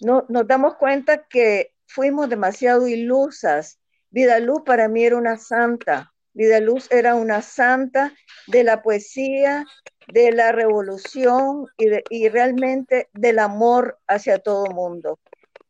no, 0.00 0.24
nos 0.28 0.46
damos 0.46 0.76
cuenta 0.76 1.24
que 1.24 1.73
fuimos 1.86 2.28
demasiado 2.28 2.88
ilusas. 2.88 3.78
Vida 4.10 4.38
Luz 4.40 4.62
para 4.64 4.88
mí 4.88 5.04
era 5.04 5.16
una 5.16 5.36
santa. 5.36 6.12
Vida 6.32 6.60
Luz 6.60 6.90
era 6.90 7.14
una 7.14 7.42
santa 7.42 8.12
de 8.46 8.64
la 8.64 8.82
poesía, 8.82 9.64
de 10.08 10.32
la 10.32 10.52
revolución 10.52 11.66
y, 11.76 11.86
y 12.10 12.28
realmente 12.28 13.08
del 13.12 13.38
amor 13.38 13.98
hacia 14.06 14.38
todo 14.38 14.66
mundo. 14.66 15.18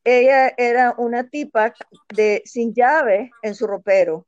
Ella 0.04 0.52
era 0.58 0.94
una 0.98 1.28
tipa 1.28 1.72
de 2.14 2.42
sin 2.44 2.74
llave 2.74 3.30
en 3.42 3.54
su 3.54 3.66
ropero, 3.66 4.26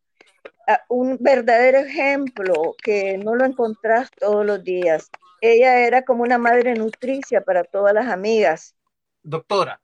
un 0.88 1.19
verdadero 1.21 1.78
ejemplo 1.78 2.75
que 2.83 3.19
no 3.19 3.35
lo 3.35 3.45
encontrás 3.45 4.11
todos 4.19 4.45
los 4.45 4.64
días. 4.64 5.11
Ella 5.43 5.87
era 5.87 6.02
como 6.02 6.23
una 6.23 6.38
madre 6.38 6.75
nutricia 6.75 7.43
para 7.43 7.62
todas 7.62 7.93
las 7.93 8.07
amigas. 8.09 8.75
Doctora, 9.23 9.81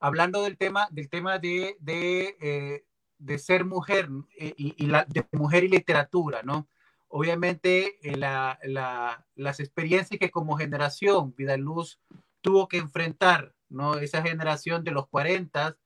hablando 0.00 0.42
del 0.42 0.56
tema, 0.56 0.88
del 0.90 1.08
tema 1.08 1.38
de, 1.38 1.76
de, 1.80 2.36
eh, 2.40 3.38
ser 3.38 3.64
mujer 3.64 4.08
eh, 4.38 4.54
y, 4.56 4.86
la, 4.86 5.04
de 5.04 5.26
mujer 5.32 5.64
y 5.64 5.68
literatura, 5.68 6.42
¿no? 6.42 6.68
obviamente 7.08 7.98
eh, 8.02 8.16
las 8.16 9.60
experiencias 9.60 10.18
que 10.20 10.30
como 10.30 10.56
generación 10.56 11.34
Vidaluz 11.36 11.98
tuvo 12.40 12.68
que 12.68 12.78
enfrentar, 12.78 13.54
¿no? 13.68 13.96
Esa 13.96 14.22
generación 14.22 14.84
de 14.84 14.92
los 14.92 15.08
40, 15.08 15.76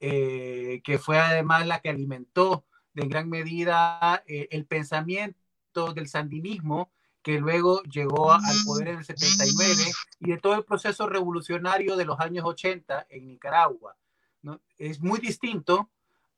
eh, 0.00 0.80
que 0.84 0.98
fue 0.98 1.18
además 1.18 1.66
la 1.66 1.80
que 1.80 1.88
alimentó 1.88 2.64
de 2.92 3.08
gran 3.08 3.28
medida 3.28 4.22
el 4.26 4.66
pensamiento 4.66 5.94
del 5.94 6.08
sandinismo, 6.08 6.92
que 7.22 7.38
luego 7.38 7.82
llegó 7.84 8.32
al 8.32 8.42
poder 8.66 8.88
en 8.88 8.98
el 8.98 9.04
79, 9.04 9.92
y 10.20 10.30
de 10.30 10.38
todo 10.38 10.54
el 10.54 10.64
proceso 10.64 11.08
revolucionario 11.08 11.96
de 11.96 12.04
los 12.04 12.18
años 12.20 12.44
80 12.44 13.06
en 13.08 13.28
Nicaragua. 13.28 13.96
¿no? 14.42 14.60
Es 14.76 15.00
muy 15.00 15.20
distinto 15.20 15.90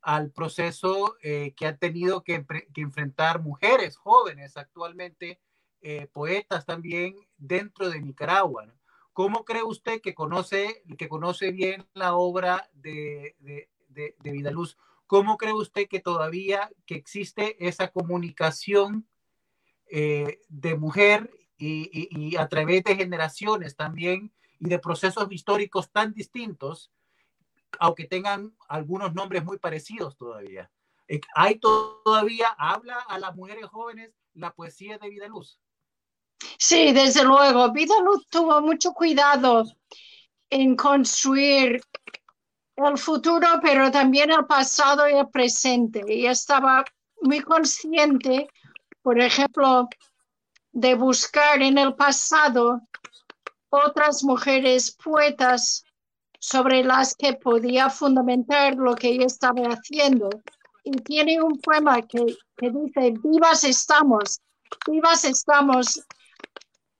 al 0.02 0.30
proceso 0.30 1.16
eh, 1.22 1.54
que 1.56 1.66
han 1.66 1.78
tenido 1.78 2.22
que, 2.22 2.44
enfrentar 2.76 3.42
mujeres 3.42 3.96
jóvenes 3.96 4.58
actualmente, 4.58 5.40
eh, 5.80 6.06
poetas 6.12 6.66
también 6.66 7.16
dentro 7.38 7.88
de 7.88 8.00
Nicaragua. 8.00 8.66
¿Cómo 9.14 9.44
cree 9.44 9.62
usted 9.62 10.02
que 10.02 10.14
conoce, 10.14 10.82
que 10.98 11.08
conoce 11.08 11.52
bien 11.52 11.86
la 11.94 12.14
obra 12.14 12.68
de, 12.74 13.36
de, 13.38 13.70
de, 13.88 14.16
de 14.18 14.32
Vidaluz? 14.32 14.76
¿Cómo 15.06 15.38
cree 15.38 15.52
usted 15.54 15.88
que 15.88 16.00
todavía 16.00 16.70
que 16.84 16.96
existe 16.96 17.66
esa 17.66 17.88
comunicación 17.88 19.06
eh, 19.96 20.40
de 20.48 20.74
mujer 20.76 21.30
y, 21.56 22.34
a 22.36 22.48
través 22.48 22.82
de 22.82 22.96
generaciones 22.96 23.76
también 23.76 24.32
y 24.58 24.68
de 24.68 24.80
procesos 24.80 25.30
históricos 25.30 25.88
tan 25.92 26.12
distintos, 26.12 26.90
aunque 27.78 28.04
tengan 28.04 28.56
algunos 28.68 29.14
nombres 29.14 29.44
muy 29.44 29.56
parecidos 29.58 30.16
todavía. 30.16 30.68
Eh, 31.06 31.20
¿Hay 31.36 31.60
todavía, 31.60 32.48
habla 32.58 32.96
a 33.06 33.20
las 33.20 33.36
mujeres 33.36 33.66
jóvenes 33.66 34.10
la 34.32 34.52
poesía 34.52 34.98
de 34.98 35.08
Vida 35.08 35.28
Luz? 35.28 35.60
Sí, 36.58 36.92
desde 36.92 37.22
luego. 37.22 37.70
Vida 37.70 37.94
Luz 38.02 38.26
tuvo 38.28 38.60
mucho 38.62 38.90
cuidado 38.94 39.62
en 40.50 40.74
construir 40.74 41.80
el 42.74 42.98
futuro, 42.98 43.46
pero 43.62 43.92
también 43.92 44.32
el 44.32 44.44
pasado 44.46 45.08
y 45.08 45.12
el 45.12 45.28
presente. 45.28 46.02
Y 46.08 46.26
estaba 46.26 46.84
muy 47.22 47.42
consciente 47.42 48.48
por 49.04 49.20
ejemplo, 49.20 49.86
de 50.72 50.94
buscar 50.94 51.60
en 51.60 51.76
el 51.76 51.94
pasado 51.94 52.80
otras 53.68 54.24
mujeres 54.24 54.92
poetas 54.92 55.84
sobre 56.38 56.82
las 56.82 57.14
que 57.14 57.34
podía 57.34 57.90
fundamentar 57.90 58.76
lo 58.76 58.94
que 58.94 59.08
ella 59.08 59.26
estaba 59.26 59.60
haciendo. 59.68 60.30
Y 60.84 60.92
tiene 60.92 61.42
un 61.42 61.60
poema 61.60 62.00
que, 62.00 62.24
dice, 62.58 63.14
vivas 63.22 63.64
estamos, 63.64 64.40
vivas 64.86 65.26
estamos 65.26 66.00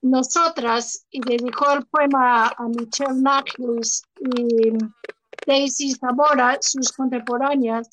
nosotras, 0.03 1.07
y 1.09 1.21
dedicó 1.21 1.71
el 1.71 1.87
poema 1.87 2.49
a 2.49 2.67
Michelle 2.67 3.19
Nachlis 3.19 4.03
y 4.19 4.77
Daisy 5.47 5.95
Zamora, 5.95 6.59
sus 6.61 6.91
contemporáneas, 6.91 7.89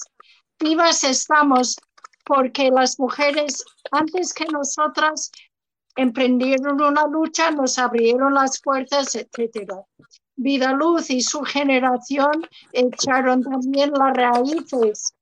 vivas 0.60 1.02
estamos 1.02 1.76
porque 2.24 2.70
las 2.70 2.98
mujeres 2.98 3.64
antes 3.90 4.32
que 4.32 4.44
nosotras 4.46 5.30
emprendieron 5.96 6.80
una 6.80 7.06
lucha, 7.06 7.50
nos 7.50 7.78
abrieron 7.78 8.34
las 8.34 8.60
puertas, 8.60 9.14
etc. 9.14 9.72
Vida 10.36 10.72
Luz 10.72 11.10
y 11.10 11.20
su 11.20 11.42
generación 11.42 12.46
echaron 12.72 13.42
también 13.42 13.92
las 13.92 14.16
raíces 14.16 15.14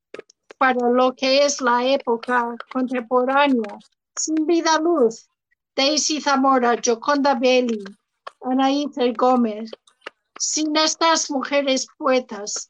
para 0.58 0.88
lo 0.90 1.14
que 1.14 1.44
es 1.44 1.60
la 1.60 1.84
época 1.84 2.54
contemporánea. 2.72 3.78
Sin 4.14 4.46
Vida 4.46 4.78
Luz, 4.78 5.28
Daisy 5.74 6.20
Zamora, 6.20 6.76
Joconda 6.84 7.34
Belli, 7.34 7.82
Anaíta 8.42 9.02
Gómez, 9.16 9.70
sin 10.38 10.76
estas 10.76 11.30
mujeres 11.30 11.86
poetas, 11.98 12.69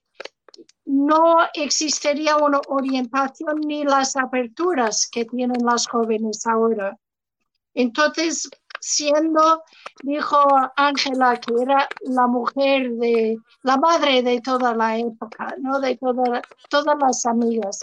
no 0.90 1.36
existiría 1.54 2.36
una 2.36 2.60
orientación 2.66 3.60
ni 3.60 3.84
las 3.84 4.16
aperturas 4.16 5.08
que 5.10 5.24
tienen 5.24 5.64
las 5.64 5.86
jóvenes 5.86 6.44
ahora. 6.48 6.98
Entonces, 7.74 8.50
siendo, 8.80 9.62
dijo 10.02 10.44
Ángela, 10.74 11.38
que 11.38 11.54
era 11.62 11.88
la 12.00 12.26
mujer 12.26 12.90
de, 12.94 13.38
la 13.62 13.76
madre 13.76 14.22
de 14.22 14.40
toda 14.40 14.74
la 14.74 14.98
época, 14.98 15.54
¿no? 15.60 15.78
De 15.78 15.96
todas 15.96 16.98
las 16.98 17.24
amigas. 17.24 17.78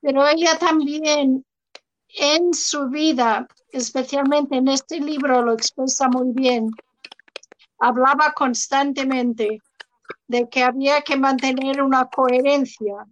Pero 0.00 0.26
ella 0.26 0.58
también 0.58 1.44
en 2.08 2.54
su 2.54 2.88
vida, 2.88 3.46
especialmente 3.72 4.56
en 4.56 4.68
este 4.68 5.00
libro, 5.00 5.42
lo 5.42 5.52
expresa 5.52 6.08
muy 6.08 6.32
bien, 6.32 6.70
hablaba 7.78 8.32
constantemente 8.32 9.60
de 10.26 10.48
que 10.48 10.62
había 10.62 11.02
que 11.02 11.16
mantener 11.16 11.82
una 11.82 12.08
coherencia. 12.08 13.06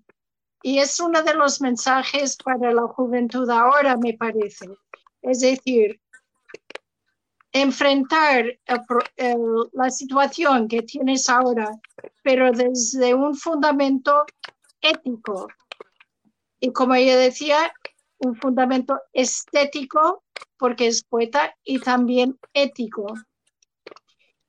Y 0.63 0.79
es 0.79 0.99
uno 1.01 1.23
de 1.23 1.35
los 1.35 1.61
mensajes 1.61 2.37
para 2.37 2.73
la 2.73 2.83
juventud 2.89 3.49
ahora, 3.51 3.97
me 3.97 4.15
parece. 4.15 4.67
Es 5.23 5.41
decir, 5.41 6.01
enfrentar 7.53 8.45
la 9.73 9.91
situación 9.91 10.69
que 10.69 10.83
tienes 10.83 11.29
ahora, 11.29 11.71
pero 12.23 12.53
desde 12.53 13.15
un 13.15 13.35
fundamento 13.35 14.25
ético. 14.81 15.49
Y 16.61 16.73
como 16.73 16.95
ella 16.95 17.17
decía, 17.17 17.73
un 18.19 18.35
fundamento 18.37 19.01
estético, 19.13 20.25
porque 20.59 20.87
es 20.89 21.05
poeta, 21.05 21.55
y 21.65 21.79
también 21.79 22.39
ético. 22.53 23.15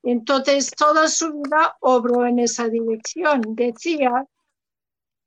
Entonces, 0.10 0.72
toda 0.72 1.10
su 1.10 1.34
vida 1.34 1.76
obró 1.82 2.26
en 2.26 2.40
esa 2.40 2.70
dirección. 2.70 3.42
Decía 3.56 4.26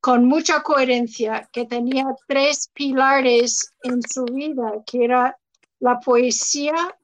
con 0.01 0.25
mucha 0.25 0.63
coherencia 0.63 1.47
que 1.53 1.67
tenía 1.67 2.07
tres 2.27 2.71
pilares 2.73 3.75
en 3.83 4.01
su 4.01 4.25
vida, 4.25 4.83
que 4.87 5.05
era 5.05 5.37
la 5.81 6.01
poesía, 6.01 6.97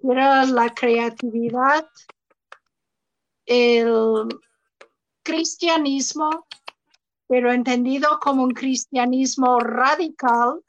que 0.00 0.10
era 0.10 0.46
la 0.46 0.70
creatividad, 0.70 1.86
el 3.44 4.28
cristianismo, 5.22 6.46
pero 7.26 7.52
entendido 7.52 8.18
como 8.20 8.42
un 8.42 8.52
cristianismo 8.52 9.60
radical, 9.60 10.62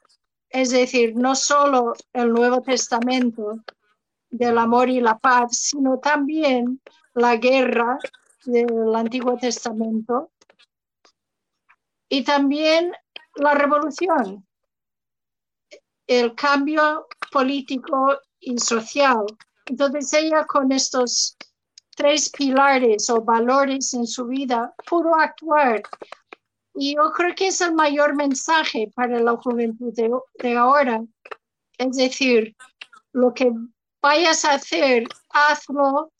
es 0.50 0.72
decir, 0.72 1.16
no 1.16 1.34
solo 1.36 1.94
el 2.12 2.34
Nuevo 2.34 2.60
Testamento, 2.60 3.64
del 4.34 4.58
amor 4.58 4.90
y 4.90 5.00
la 5.00 5.16
paz, 5.16 5.56
sino 5.56 5.98
también 6.00 6.80
la 7.14 7.36
guerra 7.36 7.98
del 8.44 8.94
Antiguo 8.94 9.36
Testamento 9.36 10.32
y 12.08 12.24
también 12.24 12.92
la 13.36 13.54
revolución, 13.54 14.44
el 16.08 16.34
cambio 16.34 17.06
político 17.30 18.18
y 18.40 18.58
social. 18.58 19.24
Entonces 19.66 20.12
ella 20.12 20.44
con 20.46 20.72
estos 20.72 21.36
tres 21.96 22.28
pilares 22.30 23.08
o 23.10 23.22
valores 23.22 23.94
en 23.94 24.06
su 24.06 24.26
vida 24.26 24.74
pudo 24.88 25.14
actuar. 25.14 25.80
Y 26.74 26.96
yo 26.96 27.12
creo 27.12 27.36
que 27.36 27.46
es 27.48 27.60
el 27.60 27.72
mayor 27.72 28.16
mensaje 28.16 28.90
para 28.96 29.20
la 29.20 29.36
juventud 29.36 29.94
de, 29.94 30.56
ahora. 30.56 31.04
Es 31.78 31.96
decir, 31.96 32.56
lo 33.12 33.32
que 33.32 33.52
vayas 34.04 34.44
a 34.44 34.56
hacer, 34.56 35.04
hazlo 35.30 36.12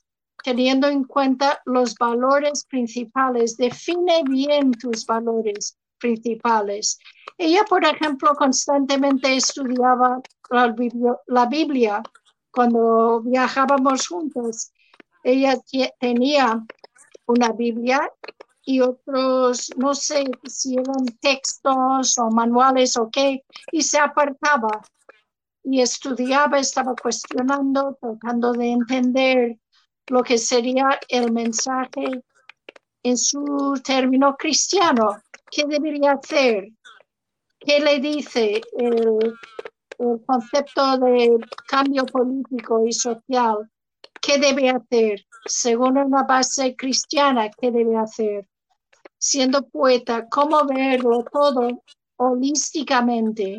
teniendo 0.43 0.89
en 0.89 1.05
cuenta 1.05 1.61
los 1.67 1.95
valores 1.97 2.65
principales. 2.65 3.59
Define 3.59 4.23
bien 4.25 4.73
tus 4.73 5.05
valores 5.05 5.77
principales. 5.99 6.99
Ella, 7.37 7.63
por 7.69 7.85
ejemplo, 7.85 8.35
constantemente 8.37 9.37
estudiaba 9.37 10.23
la 11.27 11.47
Biblia 11.47 12.03
cuando 12.51 13.21
viajábamos 13.21 14.09
juntos. 14.09 14.73
Ella 15.23 15.55
tenía 16.01 16.65
una 17.27 17.53
Biblia 17.53 18.11
y 18.65 18.81
otros, 18.81 19.71
no 19.77 19.95
sé 19.95 20.25
si 20.45 20.79
eran 20.79 21.05
textos 21.21 22.17
o 22.17 22.31
manuales 22.31 22.97
o 22.97 23.11
qué, 23.11 23.45
y 23.73 23.83
se 23.83 23.99
apartaba 23.99 24.81
y 25.65 25.81
estudiaba, 25.81 26.59
estaba 26.59 26.95
cuestionando, 26.95 27.97
tratando 28.01 28.53
de 28.53 28.71
entender 28.71 29.59
lo 30.09 30.23
que 30.23 30.37
sería 30.37 31.01
el 31.09 31.33
mensaje 31.33 32.23
en 33.03 33.17
su 33.17 33.81
término 33.83 34.37
cristiano. 34.37 35.17
¿Qué 35.51 35.65
debería 35.67 36.13
hacer? 36.13 36.69
¿Qué 37.59 37.81
le 37.81 37.99
dice 37.99 38.61
el, 38.77 39.35
concepto 40.27 40.99
de 40.99 41.39
cambio 41.67 42.05
político 42.05 42.87
y 42.87 42.93
social? 42.93 43.71
¿Qué 44.21 44.39
debe 44.39 44.69
hacer? 44.69 45.25
Según 45.47 45.97
una 45.97 46.25
base 46.25 46.77
cristiana, 46.77 47.51
¿qué 47.51 47.71
debe 47.71 47.97
hacer? 47.97 48.47
Siendo 49.17 49.67
poeta, 49.69 50.27
¿cómo 50.29 50.67
verlo 50.67 51.25
todo 51.33 51.83
holísticamente? 52.17 53.59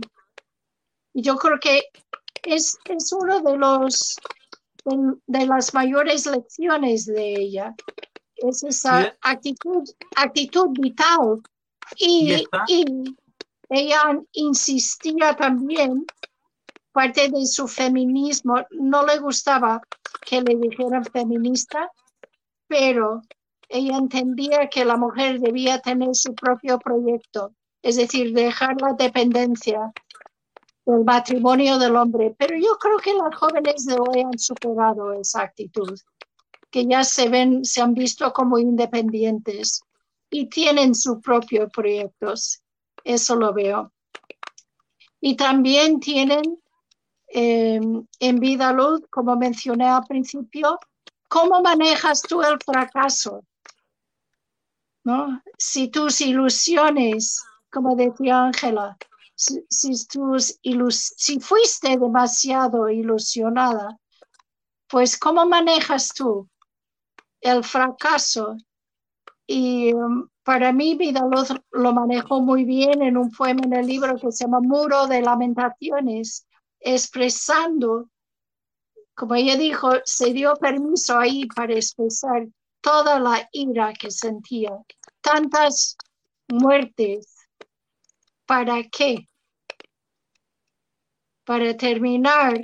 Y 1.15 1.21
yo 1.21 1.37
creo 1.37 1.57
que 1.59 1.81
es, 2.43 2.77
es 2.89 3.13
uno 3.13 3.39
de 3.39 3.57
los 3.57 4.17
de, 5.27 5.45
las 5.45 5.73
mayores 5.73 6.25
lecciones 6.25 7.05
de 7.05 7.35
ella. 7.35 7.73
Es 8.35 8.63
esa 8.63 9.15
actitud, 9.21 9.83
actitud 10.17 10.67
vital. 10.71 11.41
Y, 11.95 12.45
y 12.67 12.85
ella 13.69 14.19
insistía 14.33 15.35
también, 15.37 16.05
parte 16.91 17.29
de 17.29 17.45
su 17.45 17.67
feminismo, 17.69 18.65
no 18.71 19.05
le 19.05 19.17
gustaba 19.19 19.81
que 20.25 20.41
le 20.41 20.57
dijeran 20.57 21.05
feminista, 21.05 21.89
pero 22.67 23.21
ella 23.69 23.97
entendía 23.97 24.67
que 24.69 24.83
la 24.83 24.97
mujer 24.97 25.39
debía 25.39 25.79
tener 25.79 26.13
su 26.13 26.35
propio 26.35 26.77
proyecto, 26.77 27.53
es 27.81 27.95
decir, 27.95 28.33
dejar 28.33 28.81
la 28.81 28.93
dependencia 28.93 29.93
del 30.85 31.03
matrimonio 31.03 31.77
del 31.77 31.95
hombre. 31.95 32.35
Pero 32.37 32.55
yo 32.57 32.77
creo 32.77 32.97
que 32.97 33.13
las 33.13 33.35
jóvenes 33.35 33.85
de 33.85 33.95
hoy 33.95 34.21
han 34.21 34.37
superado 34.37 35.13
esa 35.13 35.41
actitud, 35.41 35.99
que 36.69 36.85
ya 36.85 37.03
se 37.03 37.29
ven, 37.29 37.65
se 37.65 37.81
han 37.81 37.93
visto 37.93 38.31
como 38.33 38.57
independientes 38.59 39.81
y 40.29 40.47
tienen 40.47 40.95
sus 40.95 41.19
propios 41.21 41.71
proyectos. 41.71 42.61
Eso 43.03 43.35
lo 43.35 43.53
veo. 43.53 43.91
Y 45.21 45.35
también 45.35 45.99
tienen 45.99 46.59
eh, 47.27 47.79
en 48.19 48.39
vida 48.39 48.71
luz, 48.71 49.01
como 49.09 49.35
mencioné 49.35 49.87
al 49.87 50.03
principio, 50.03 50.79
¿cómo 51.27 51.61
manejas 51.61 52.21
tú 52.21 52.41
el 52.41 52.59
fracaso? 52.63 53.43
¿No? 55.03 55.41
Si 55.57 55.89
tus 55.89 56.21
ilusiones, 56.21 57.43
como 57.71 57.95
decía 57.95 58.45
Ángela, 58.45 58.97
si, 59.35 59.65
si 59.69 61.39
fuiste 61.39 61.97
demasiado 61.97 62.89
ilusionada, 62.89 63.99
pues 64.87 65.17
¿cómo 65.17 65.45
manejas 65.45 66.09
tú 66.09 66.49
el 67.41 67.63
fracaso? 67.63 68.57
Y 69.47 69.93
um, 69.93 70.27
para 70.43 70.71
mí 70.71 70.95
Vidaluz 70.95 71.49
lo 71.71 71.93
manejó 71.93 72.41
muy 72.41 72.65
bien 72.65 73.01
en 73.01 73.17
un 73.17 73.31
poema 73.31 73.61
en 73.63 73.73
el 73.73 73.87
libro 73.87 74.17
que 74.17 74.31
se 74.31 74.45
llama 74.45 74.59
Muro 74.61 75.07
de 75.07 75.21
Lamentaciones, 75.21 76.47
expresando, 76.79 78.09
como 79.13 79.35
ella 79.35 79.55
dijo, 79.57 79.91
se 80.05 80.33
dio 80.33 80.55
permiso 80.55 81.17
ahí 81.17 81.45
para 81.47 81.73
expresar 81.73 82.47
toda 82.81 83.19
la 83.19 83.47
ira 83.51 83.93
que 83.93 84.11
sentía, 84.11 84.71
tantas 85.21 85.97
muertes, 86.47 87.34
¿Para 88.45 88.83
qué? 88.83 89.27
Para 91.45 91.75
terminar 91.75 92.61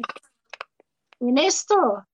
en 1.19 1.37
esto. 1.37 2.05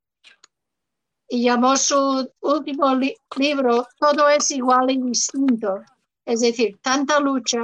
Y 1.30 1.44
llamó 1.44 1.76
su 1.76 2.32
último 2.40 2.96
libro 3.38 3.88
Todo 4.00 4.30
es 4.30 4.50
igual 4.52 4.92
y 4.92 5.02
distinto. 5.02 5.84
Es 6.26 6.42
decir, 6.42 6.78
tanta 6.82 7.20
lucha 7.20 7.62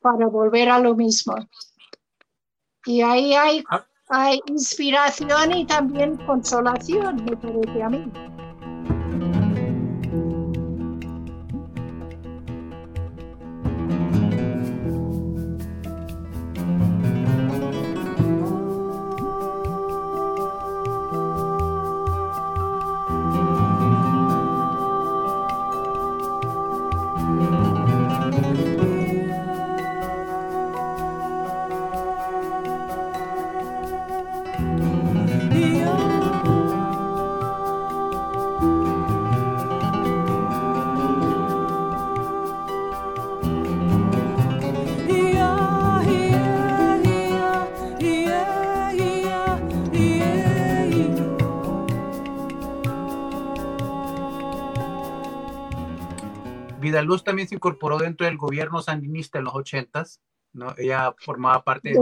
para 0.00 0.26
volver 0.26 0.68
a 0.68 0.78
lo 0.78 0.94
mismo. 0.94 1.34
Y 2.86 3.02
ahí 3.02 3.34
hay, 3.34 3.64
ah. 3.70 3.84
hay 4.08 4.40
inspiración 4.46 5.52
y 5.52 5.66
también 5.66 6.16
consolación, 6.26 7.24
me 7.24 7.36
parece 7.36 7.82
a 7.82 7.88
mí. 7.88 8.10
Luz 57.02 57.24
también 57.24 57.48
se 57.48 57.54
incorporó 57.54 57.98
dentro 57.98 58.26
del 58.26 58.36
gobierno 58.36 58.82
sandinista 58.82 59.38
en 59.38 59.44
los 59.44 59.54
ochentas, 59.54 60.20
¿no? 60.52 60.74
Ella 60.76 61.14
formaba 61.18 61.62
parte 61.62 61.92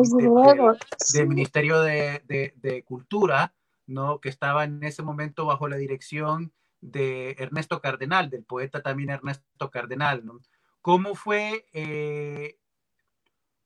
del 1.15 1.29
Ministerio 1.29 1.81
de, 1.83 2.85
Cultura, 2.87 3.55
¿no? 3.87 4.21
Que 4.21 4.29
estaba 4.29 4.65
en 4.65 4.83
ese 4.83 5.03
momento 5.03 5.47
bajo 5.47 5.69
la 5.69 5.77
dirección 5.77 6.53
de 6.81 7.37
Ernesto 7.39 7.81
Cardenal, 7.81 8.31
del 8.31 8.45
poeta 8.45 8.83
también 8.83 9.11
Ernesto 9.11 9.71
Cardenal, 9.71 10.25
¿no? 10.25 10.41
¿Cómo 10.81 11.15
fue, 11.15 11.67
eh, 11.73 12.59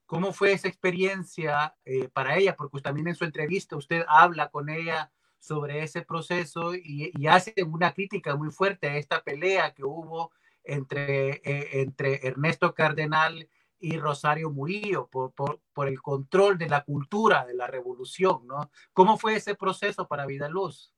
cómo 0.05 0.33
fue 0.33 0.53
esa 0.53 0.67
experiencia 0.67 1.75
eh, 1.85 2.09
para 2.09 2.37
ella? 2.37 2.55
Porque 2.55 2.81
también 2.81 3.07
en 3.07 3.15
su 3.15 3.23
entrevista 3.23 3.75
usted 3.75 4.03
habla 4.07 4.49
con 4.49 4.69
ella 4.69 5.11
sobre 5.39 5.83
ese 5.83 6.01
proceso 6.01 6.73
y, 6.73 7.11
y 7.13 7.27
hace 7.27 7.53
una 7.65 7.93
crítica 7.93 8.35
muy 8.35 8.49
fuerte 8.49 8.89
a 8.89 8.97
esta 8.97 9.21
pelea 9.23 9.73
que 9.73 9.83
hubo 9.83 10.31
entre, 10.63 11.41
eh, 11.43 11.81
entre 11.81 12.25
Ernesto 12.27 12.73
Cardenal 12.73 13.49
y 13.79 13.97
Rosario 13.97 14.49
Murillo 14.49 15.07
por, 15.07 15.33
por, 15.33 15.87
el 15.87 16.01
control 16.01 16.57
de 16.57 16.69
la 16.69 16.83
cultura 16.83 17.45
de 17.45 17.53
la 17.53 17.67
revolución, 17.67 18.47
¿no? 18.47 18.71
¿Cómo 18.93 19.17
fue 19.17 19.35
ese 19.35 19.55
proceso 19.55 20.07
para 20.07 20.25
Vida 20.25 20.47
Luz? 20.47 20.93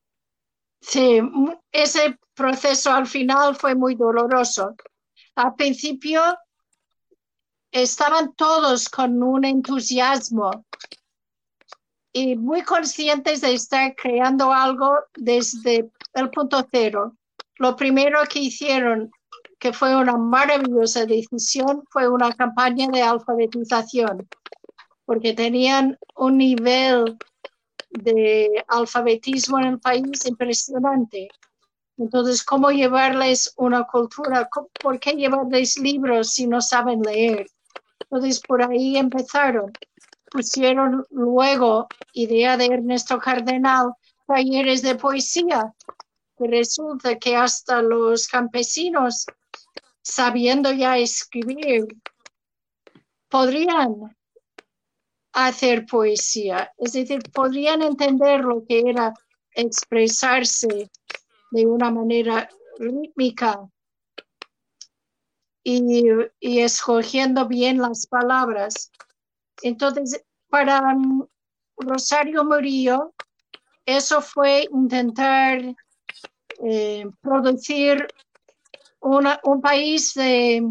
Sí, 0.81 1.19
ese 1.71 2.19
proceso 2.35 2.91
al 2.91 3.07
final 3.07 3.55
fue 3.55 3.73
muy 3.73 3.95
doloroso. 3.95 4.75
Al 5.35 5.55
principio 5.55 6.21
estaban 7.71 8.35
todos 8.35 8.87
con 8.87 9.21
un 9.23 9.45
entusiasmo 9.45 10.65
y 12.13 12.35
muy 12.35 12.61
conscientes 12.61 13.41
de 13.41 13.55
estar 13.55 13.95
creando 13.95 14.53
algo 14.53 14.95
desde 15.15 15.89
el 16.13 16.29
punto 16.29 16.65
cero. 16.71 17.17
Lo 17.57 17.75
primero 17.75 18.19
que 18.29 18.39
hicieron 18.39 19.11
que 19.59 19.73
fue 19.73 19.95
una 19.95 20.17
maravillosa 20.17 21.05
decisión, 21.05 21.83
fue 21.89 22.07
una 22.07 22.33
campaña 22.33 22.87
de 22.87 23.01
alfabetización, 23.01 24.27
porque 25.05 25.33
tenían 25.33 25.97
un 26.15 26.37
nivel 26.37 27.17
de 27.89 28.63
alfabetismo 28.67 29.59
en 29.59 29.65
el 29.65 29.79
país 29.79 30.25
impresionante. 30.25 31.29
Entonces, 31.97 32.43
¿cómo 32.43 32.71
llevarles 32.71 33.53
una 33.57 33.83
cultura? 33.85 34.49
¿Por 34.81 34.99
qué 34.99 35.13
llevarles 35.13 35.77
libros 35.77 36.31
si 36.31 36.45
no 36.45 36.59
saben 36.61 37.01
leer? 37.01 37.47
Entonces, 38.01 38.41
por 38.41 38.61
ahí 38.61 38.97
empezaron. 38.97 39.71
Pusieron 40.29 41.05
luego, 41.09 41.87
idea 42.13 42.57
de 42.57 42.65
Ernesto 42.65 43.17
Cardenal, 43.19 43.93
talleres 44.27 44.81
de 44.81 44.95
poesía. 44.95 45.73
Resulta 46.37 47.15
que 47.17 47.37
hasta 47.37 47.81
los 47.81 48.27
campesinos 48.27 49.25
sabiendo 50.05 50.71
ya 50.71 50.97
escribir, 50.97 51.87
podrían 53.27 54.15
hacer 55.33 55.85
poesía, 55.85 56.71
es 56.77 56.93
decir, 56.93 57.19
podrían 57.33 57.81
entender 57.81 58.41
lo 58.41 58.63
que 58.65 58.83
era 58.85 59.13
expresarse 59.51 60.89
de 61.51 61.65
una 61.65 61.89
manera 61.91 62.47
rítmica 62.77 63.67
y, 65.63 66.03
y 66.39 66.59
escogiendo 66.59 67.47
bien 67.47 67.79
las 67.79 68.05
palabras. 68.05 68.91
Entonces, 69.63 70.23
para 70.49 70.95
Rosario 71.77 72.45
Murillo, 72.45 73.13
eso 73.85 74.21
fue 74.21 74.67
intentar 74.71 75.75
eh, 76.63 77.05
producir 77.21 78.07
un 79.05 79.61
país 79.61 80.13
de, 80.15 80.63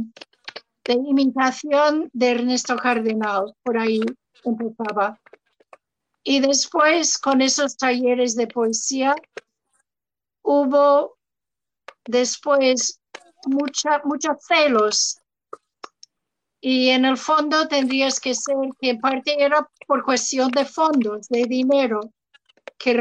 imitación 0.88 2.10
de 2.12 2.32
Ernesto 2.32 2.76
Cardenal, 2.76 3.54
por 3.62 3.78
ahí 3.78 4.00
empezaba. 4.44 5.18
Y 6.24 6.40
después, 6.40 7.18
con 7.18 7.40
esos 7.40 7.76
talleres 7.76 8.34
de 8.34 8.46
poesía, 8.46 9.14
hubo 10.42 11.16
después 12.06 13.00
mucha, 13.46 14.00
muchos 14.04 14.36
celos 14.46 15.18
Y 16.60 16.88
en 16.90 17.04
el 17.04 17.18
fondo 17.18 17.68
tendrías 17.68 18.18
que 18.18 18.34
ser 18.34 18.56
que 18.80 18.90
en 18.90 19.00
parte 19.00 19.36
era 19.38 19.68
por 19.86 20.02
cuestión 20.02 20.50
de 20.50 20.64
fondos, 20.64 21.28
de 21.28 21.44
dinero, 21.44 22.00
que 22.78 22.94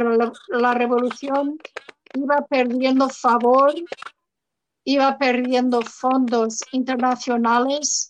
la 0.50 0.74
revolución 0.74 1.58
iba 2.14 2.46
perdiendo 2.48 3.10
favor, 3.10 3.74
iba 4.86 5.18
perdiendo 5.18 5.82
fondos 5.82 6.60
internacionales 6.72 8.10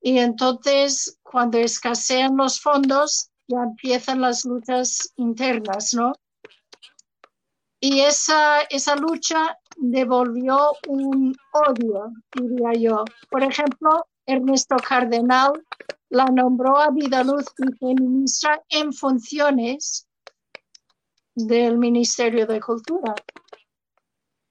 y 0.00 0.18
entonces 0.18 1.18
cuando 1.22 1.58
escasean 1.58 2.36
los 2.36 2.60
fondos 2.60 3.30
ya 3.48 3.62
empiezan 3.62 4.20
las 4.20 4.44
luchas 4.44 5.12
internas, 5.16 5.92
¿no? 5.94 6.12
Y 7.80 8.00
esa, 8.00 8.60
esa 8.62 8.94
lucha 8.94 9.58
devolvió 9.76 10.72
un 10.88 11.34
odio, 11.52 12.12
diría 12.34 12.72
yo. 12.74 13.04
Por 13.30 13.42
ejemplo, 13.42 14.06
Ernesto 14.26 14.76
Cardenal 14.76 15.52
la 16.10 16.26
nombró 16.26 16.76
a 16.78 16.90
Vidaluz 16.90 17.46
viceministra 17.56 18.62
en 18.68 18.92
funciones 18.92 20.06
del 21.34 21.78
Ministerio 21.78 22.46
de 22.46 22.60
Cultura. 22.60 23.14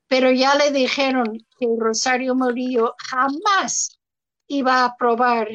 Pero 0.09 0.31
ya 0.31 0.55
le 0.55 0.71
dijeron 0.71 1.37
que 1.57 1.67
Rosario 1.77 2.35
Murillo 2.35 2.95
jamás 2.97 3.99
iba 4.47 4.81
a 4.81 4.85
aprobar 4.85 5.47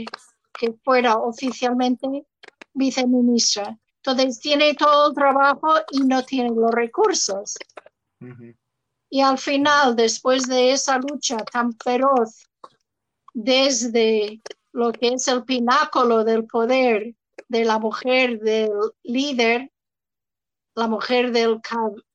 que 0.59 0.73
fuera 0.85 1.19
oficialmente 1.19 2.27
viceministra. 2.73 3.77
Entonces 3.97 4.41
tiene 4.41 4.75
todo 4.75 5.09
el 5.09 5.15
trabajo 5.15 5.75
y 5.91 6.01
no 6.01 6.23
tiene 6.25 6.51
los 6.51 6.71
recursos. 6.71 7.57
Y 9.11 9.21
al 9.21 9.39
final, 9.39 9.97
después 9.97 10.47
de 10.47 10.73
esa 10.73 10.99
lucha 10.99 11.37
tan 11.39 11.73
feroz, 11.83 12.47
desde 13.33 14.41
lo 14.73 14.93
que 14.93 15.09
es 15.09 15.27
el 15.29 15.45
pináculo 15.45 16.25
del 16.25 16.47
poder 16.47 17.15
de 17.49 17.65
la 17.65 17.79
mujer 17.79 18.39
del 18.41 18.73
líder, 19.03 19.73
la 20.75 20.87
mujer 20.87 21.33
del 21.33 21.61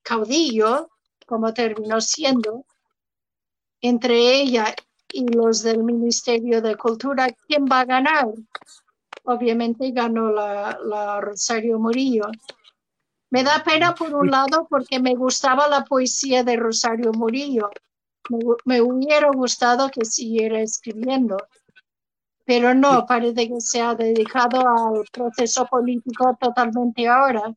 caudillo, 0.03 0.89
como 1.29 1.53
terminó 1.53 2.01
siendo, 2.01 2.65
entre 3.81 4.41
ella 4.41 4.73
y 5.13 5.27
los 5.27 5.61
del 5.61 5.83
Ministerio 5.83 6.59
de 6.59 6.75
Cultura, 6.75 7.27
¿quién 7.47 7.65
va 7.65 7.81
a 7.81 7.85
ganar? 7.85 8.29
Obviamente 9.25 9.91
ganó 9.91 10.31
la, 10.31 11.21
Rosario 11.21 11.77
Murillo. 11.77 12.25
Me 13.29 13.43
da 13.43 13.63
pena 13.63 13.93
por 13.93 14.11
un 14.15 14.31
lado 14.31 14.65
porque 14.67 14.99
me 14.99 15.13
gustaba 15.13 15.67
la 15.67 15.83
poesía 15.85 16.43
de 16.43 16.57
Rosario 16.57 17.11
Murillo. 17.13 17.69
Me, 18.29 18.39
me 18.65 18.81
hubiera 18.81 19.29
gustado 19.29 19.89
que 19.89 20.05
siguiera 20.05 20.59
escribiendo, 20.61 21.37
pero 22.43 22.73
no, 22.73 23.05
parece 23.05 23.47
que 23.47 23.61
se 23.61 23.81
ha 23.81 23.93
dedicado 23.93 24.61
al 24.61 25.05
proceso 25.11 25.67
político 25.67 26.35
totalmente 26.41 27.07
ahora. 27.07 27.53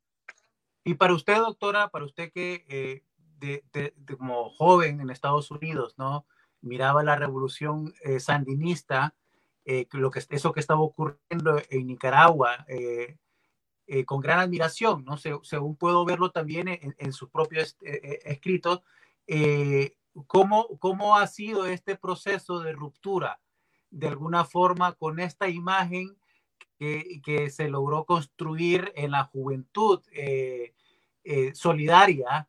Y 0.84 0.94
para 0.94 1.14
usted, 1.14 1.36
doctora, 1.36 1.88
para 1.88 2.04
usted 2.04 2.30
que 2.32 2.66
eh, 2.68 3.02
como 4.18 4.50
joven 4.50 5.00
en 5.00 5.10
Estados 5.10 5.50
Unidos, 5.50 5.94
¿no? 5.98 6.26
Miraba 6.60 7.02
la 7.02 7.16
revolución 7.16 7.92
eh, 8.02 8.20
sandinista, 8.20 9.14
eh, 9.64 9.86
lo 9.92 10.10
que, 10.10 10.22
eso 10.30 10.52
que 10.52 10.60
estaba 10.60 10.80
ocurriendo 10.80 11.60
en 11.70 11.86
Nicaragua, 11.86 12.66
con 14.06 14.20
gran 14.20 14.38
admiración, 14.38 15.04
¿no? 15.04 15.18
según 15.18 15.76
puedo 15.76 16.04
verlo 16.06 16.30
también 16.30 16.66
en, 16.68 17.12
sus 17.12 17.28
propios 17.28 17.76
escritos, 17.82 18.80
¿cómo, 20.26 20.78
¿cómo 20.78 21.16
ha 21.16 21.26
sido 21.26 21.66
este 21.66 21.96
proceso 21.96 22.60
de 22.60 22.72
ruptura, 22.72 23.38
de 23.90 24.08
alguna 24.08 24.44
forma, 24.44 24.92
con 24.92 25.20
esta 25.20 25.48
imagen 25.48 26.16
que, 27.22 27.50
se 27.50 27.68
logró 27.68 28.04
construir 28.04 28.92
en 28.96 29.12
la 29.12 29.24
juventud 29.24 30.00
eh, 30.12 30.74
eh, 31.24 31.54
solidaria 31.54 32.48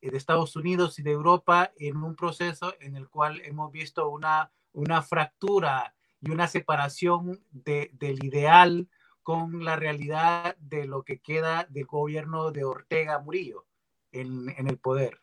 de 0.00 0.16
Estados 0.16 0.56
Unidos 0.56 0.98
y 0.98 1.02
de 1.02 1.12
Europa 1.12 1.72
en 1.78 2.02
un 2.02 2.14
proceso 2.14 2.74
en 2.80 2.96
el 2.96 3.08
cual 3.08 3.40
hemos 3.44 3.72
visto 3.72 4.08
una, 4.08 4.50
una 4.72 5.02
fractura 5.02 5.94
y 6.20 6.30
una 6.30 6.48
separación 6.48 7.40
del 7.50 8.24
ideal 8.24 8.88
con 9.22 9.64
la 9.64 9.76
realidad 9.76 10.56
de 10.58 10.86
lo 10.86 11.02
que 11.02 11.20
queda 11.20 11.66
del 11.68 11.86
gobierno 11.86 12.50
de 12.50 12.64
Ortega 12.64 13.18
Murillo 13.18 13.66
en, 14.12 14.48
en 14.56 14.68
el 14.68 14.78
poder. 14.78 15.20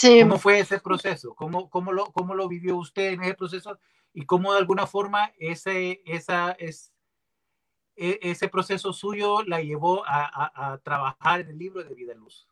¿Cómo 0.00 0.38
fue 0.38 0.60
ese 0.60 0.80
proceso? 0.80 1.34
¿Cómo, 1.34 1.68
cómo, 1.68 1.92
lo, 1.92 2.06
¿Cómo 2.06 2.34
lo 2.34 2.48
vivió 2.48 2.76
usted 2.76 3.12
en 3.12 3.22
ese 3.22 3.34
proceso? 3.34 3.78
Y 4.12 4.24
cómo 4.24 4.52
de 4.52 4.58
alguna 4.58 4.86
forma 4.86 5.32
ese, 5.38 6.02
esa, 6.06 6.52
es, 6.52 6.92
e, 7.96 8.18
ese 8.22 8.48
proceso 8.48 8.92
suyo 8.92 9.42
la 9.42 9.60
llevó 9.60 10.04
a, 10.06 10.72
a, 10.72 10.78
trabajar 10.78 11.40
en 11.40 11.48
el 11.48 11.58
libro 11.58 11.84
de 11.84 11.94
Vida 11.94 12.14
Luz. 12.14 12.48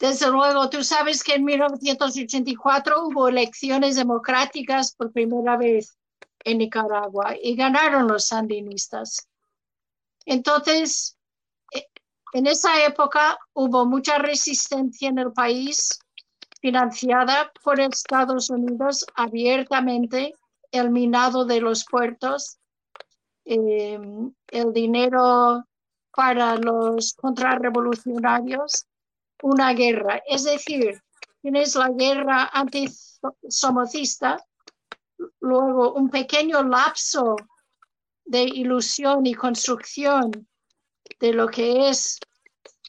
Desde 0.00 0.30
luego, 0.30 0.70
tú 0.70 0.82
sabes 0.82 1.22
que 1.22 1.34
en 1.34 1.44
1984 1.44 3.04
hubo 3.04 3.28
elecciones 3.28 3.96
democráticas 3.96 4.94
por 4.94 5.12
primera 5.12 5.58
vez 5.58 5.98
en 6.42 6.56
Nicaragua 6.56 7.36
y 7.40 7.54
ganaron 7.54 8.08
los 8.08 8.28
sandinistas. 8.28 9.28
Entonces, 10.24 11.18
en 12.32 12.46
esa 12.46 12.82
época 12.86 13.38
hubo 13.52 13.84
mucha 13.84 14.16
resistencia 14.16 15.10
en 15.10 15.18
el 15.18 15.32
país, 15.32 15.98
financiada 16.62 17.52
por 17.62 17.78
Estados 17.78 18.48
Unidos 18.48 19.04
abiertamente, 19.14 20.32
el 20.72 20.88
minado 20.88 21.44
de 21.44 21.60
los 21.60 21.84
puertos, 21.84 22.58
em, 23.44 24.32
el 24.48 24.72
dinero 24.72 25.62
para 26.10 26.56
los 26.56 27.12
contrarrevolucionarios, 27.14 28.86
una 29.42 29.72
guerra. 29.72 30.22
Es 30.26 30.44
decir, 30.44 31.02
tienes 31.42 31.74
la 31.74 31.88
guerra 31.90 32.50
antisomocista, 32.52 34.44
luego 35.40 35.94
un 35.94 36.10
pequeño 36.10 36.62
lapso 36.62 37.36
de 38.24 38.42
ilusión 38.42 39.26
y 39.26 39.34
construcción 39.34 40.30
de 41.18 41.32
lo 41.32 41.48
que 41.48 41.88
es 41.88 42.18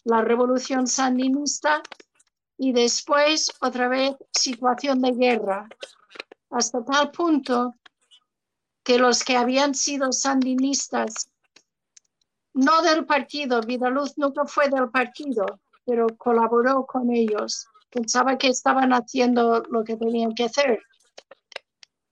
la 0.03 0.21
revolución 0.21 0.87
sandinista 0.87 1.81
y 2.57 2.73
después 2.73 3.51
otra 3.61 3.87
vez 3.87 4.15
situación 4.31 5.01
de 5.01 5.11
guerra, 5.11 5.67
hasta 6.51 6.83
tal 6.83 7.11
punto 7.11 7.75
que 8.83 8.97
los 8.97 9.23
que 9.23 9.37
habían 9.37 9.73
sido 9.73 10.11
sandinistas, 10.11 11.29
no 12.53 12.81
del 12.81 13.05
partido, 13.05 13.61
Vidaluz 13.61 14.17
nunca 14.17 14.45
fue 14.45 14.69
del 14.69 14.89
partido, 14.89 15.45
pero 15.85 16.07
colaboró 16.17 16.85
con 16.85 17.11
ellos, 17.11 17.67
pensaba 17.89 18.37
que 18.37 18.47
estaban 18.47 18.91
haciendo 18.93 19.63
lo 19.69 19.83
que 19.83 19.97
tenían 19.97 20.33
que 20.33 20.45
hacer. 20.45 20.81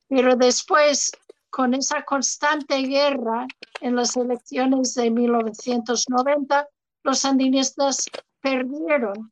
Pero 0.07 0.35
después 0.35 1.11
con 1.49 1.73
esa 1.73 2.03
constante 2.03 2.77
guerra 2.83 3.47
en 3.81 3.95
las 3.95 4.15
elecciones 4.15 4.93
de 4.95 5.09
1990, 5.11 6.67
los 7.03 7.19
sandinistas 7.19 8.05
perdieron 8.41 9.31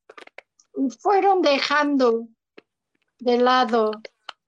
y 0.76 0.90
fueron 0.90 1.42
dejando 1.42 2.28
de 3.20 3.38
lado 3.38 3.92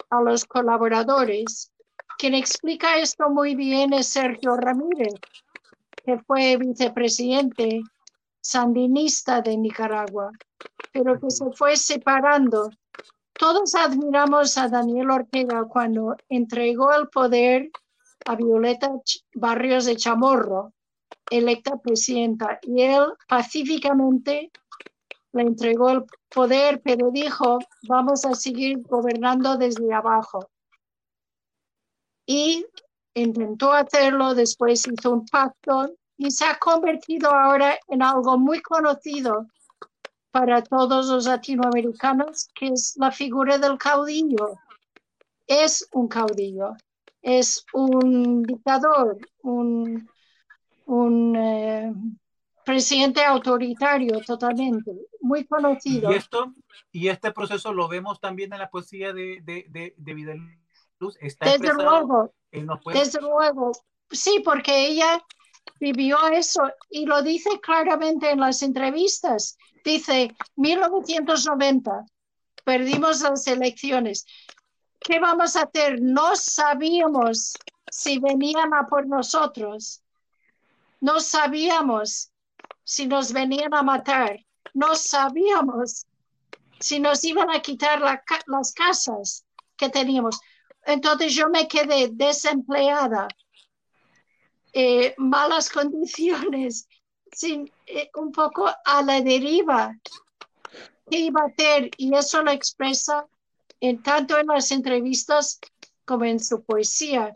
a 0.10 0.21
los 0.21 0.45
colaboradores. 0.45 1.71
Quien 2.17 2.36
explica 2.36 2.97
esto 2.97 3.30
muy 3.30 3.56
bien 3.56 3.93
es 3.93 4.08
Sergio 4.08 4.56
Ramírez, 4.56 5.13
que 6.04 6.17
fue 6.19 6.58
vicepresidente 6.58 7.82
sandinista 8.52 9.42
de 9.42 9.58
Nicaragua, 9.58 10.32
pero 10.92 11.20
que 11.20 11.30
se 11.30 11.52
fue 11.52 11.76
separando 11.76 12.70
todos 13.40 13.74
admiramos 13.74 14.58
a 14.58 14.68
Daniel 14.68 15.12
Ortega 15.12 15.64
cuando 15.64 16.18
entregó 16.28 16.92
el 16.94 17.08
poder 17.08 17.72
a 18.26 18.36
Violeta 18.36 18.92
Barrios 19.34 19.86
de 19.86 19.96
Chamorro, 19.96 20.74
electa 21.32 21.78
presidenta, 21.78 22.60
y 22.64 22.82
él 22.82 23.06
pacíficamente 23.30 24.52
le 25.32 25.42
entregó 25.42 25.90
el 25.90 26.04
poder, 26.28 26.82
pero 26.84 27.12
dijo, 27.12 27.60
vamos 27.88 28.26
a 28.26 28.36
seguir 28.36 28.82
gobernando 28.82 29.56
desde 29.56 29.94
abajo. 29.94 30.50
Y 32.26 32.66
intentó 33.14 33.72
hacerlo, 33.72 34.36
después 34.36 34.86
hizo 34.86 35.14
un 35.14 35.26
pacto 35.26 35.96
y 36.19 36.32
se 36.32 36.45
ha 36.45 36.60
convertido 36.60 37.34
ahora 37.34 37.79
en 37.88 38.03
algo 38.03 38.38
muy 38.38 38.62
conocido 38.62 39.47
para 40.32 40.62
todos 40.62 41.08
los 41.08 41.25
latinoamericanos, 41.25 42.49
que 42.53 42.67
es 42.67 42.95
la 42.97 43.10
figura 43.10 43.58
del 43.58 43.77
caudillo. 43.77 44.58
Es 45.47 45.88
un 45.93 46.10
caudillo, 46.10 46.73
es 47.21 47.65
un 47.71 48.43
dictador, 48.43 49.17
un, 49.43 50.10
un 50.88 51.36
eh, 51.38 51.93
presidente 52.65 53.23
autoritario 53.23 54.19
totalmente, 54.19 54.91
muy 55.21 55.45
conocido. 55.45 56.12
Y, 56.12 56.15
esto, 56.15 56.53
y 56.91 57.08
este 57.08 57.32
proceso 57.32 57.73
lo 57.73 57.88
vemos 57.88 58.19
también 58.19 58.51
en 58.51 58.60
la 58.60 58.69
poesía 58.69 59.13
de, 59.13 59.39
de, 59.41 59.93
de, 59.97 60.13
Vidal. 60.13 60.38
Vidaluz 60.38 61.17
está 61.21 61.45
Desde 61.45 61.73
luego, 61.73 62.34
en 62.51 62.65
los 62.65 62.79
desde 62.93 63.21
luego. 63.21 63.71
Sí, 64.12 64.41
porque 64.43 64.88
ella 64.88 65.23
vivió 65.79 66.27
eso 66.27 66.69
y 66.89 67.05
lo 67.05 67.21
dice 67.21 67.60
claramente 67.62 68.32
en 68.32 68.39
las 68.39 68.62
entrevistas. 68.62 69.58
Dice, 69.84 70.36
1990, 70.55 72.05
perdimos 72.63 73.21
las 73.21 73.47
elecciones. 73.47 74.25
¿Qué 74.99 75.19
vamos 75.19 75.55
a 75.55 75.63
hacer? 75.63 76.01
No 76.01 76.36
sabíamos 76.36 77.53
si 77.89 78.19
venían 78.19 78.73
a 78.73 78.88
por 78.88 79.08
nosotros. 79.08 80.03
No 81.01 81.19
sabíamos 81.19 82.32
si 82.84 83.08
nos 83.08 83.32
venían 83.32 83.73
a 83.73 83.84
matar. 83.84 84.39
No 84.73 84.95
sabíamos 84.95 86.05
si 86.79 86.99
nos 86.99 87.23
iban 87.23 87.49
a 87.49 87.62
quitar 87.62 88.01
la 88.01 88.23
las 88.47 88.73
casas 88.73 89.45
que 89.75 89.89
teníamos. 89.89 90.39
Entonces 90.86 91.34
yo 91.34 91.49
me 91.49 91.67
quedé 91.67 92.10
desempleada, 92.12 93.27
eh, 94.73 95.13
malas 95.17 95.69
condiciones, 95.69 96.88
sin, 97.32 97.71
eh, 97.86 98.10
un 98.15 98.32
poco 98.32 98.69
a 98.86 99.01
la 99.03 99.21
deriva. 99.21 99.95
¿Qué 101.10 101.19
iba 101.19 101.41
a 101.41 101.45
hacer? 101.45 101.91
Y 101.97 102.15
eso 102.15 102.43
lo 102.43 102.51
expresa 102.51 103.25
en, 103.79 104.01
tanto 104.01 104.38
en 104.38 104.47
las 104.47 104.71
entrevistas 104.71 105.60
como 106.05 106.25
en 106.25 106.39
su 106.39 106.63
poesía. 106.63 107.36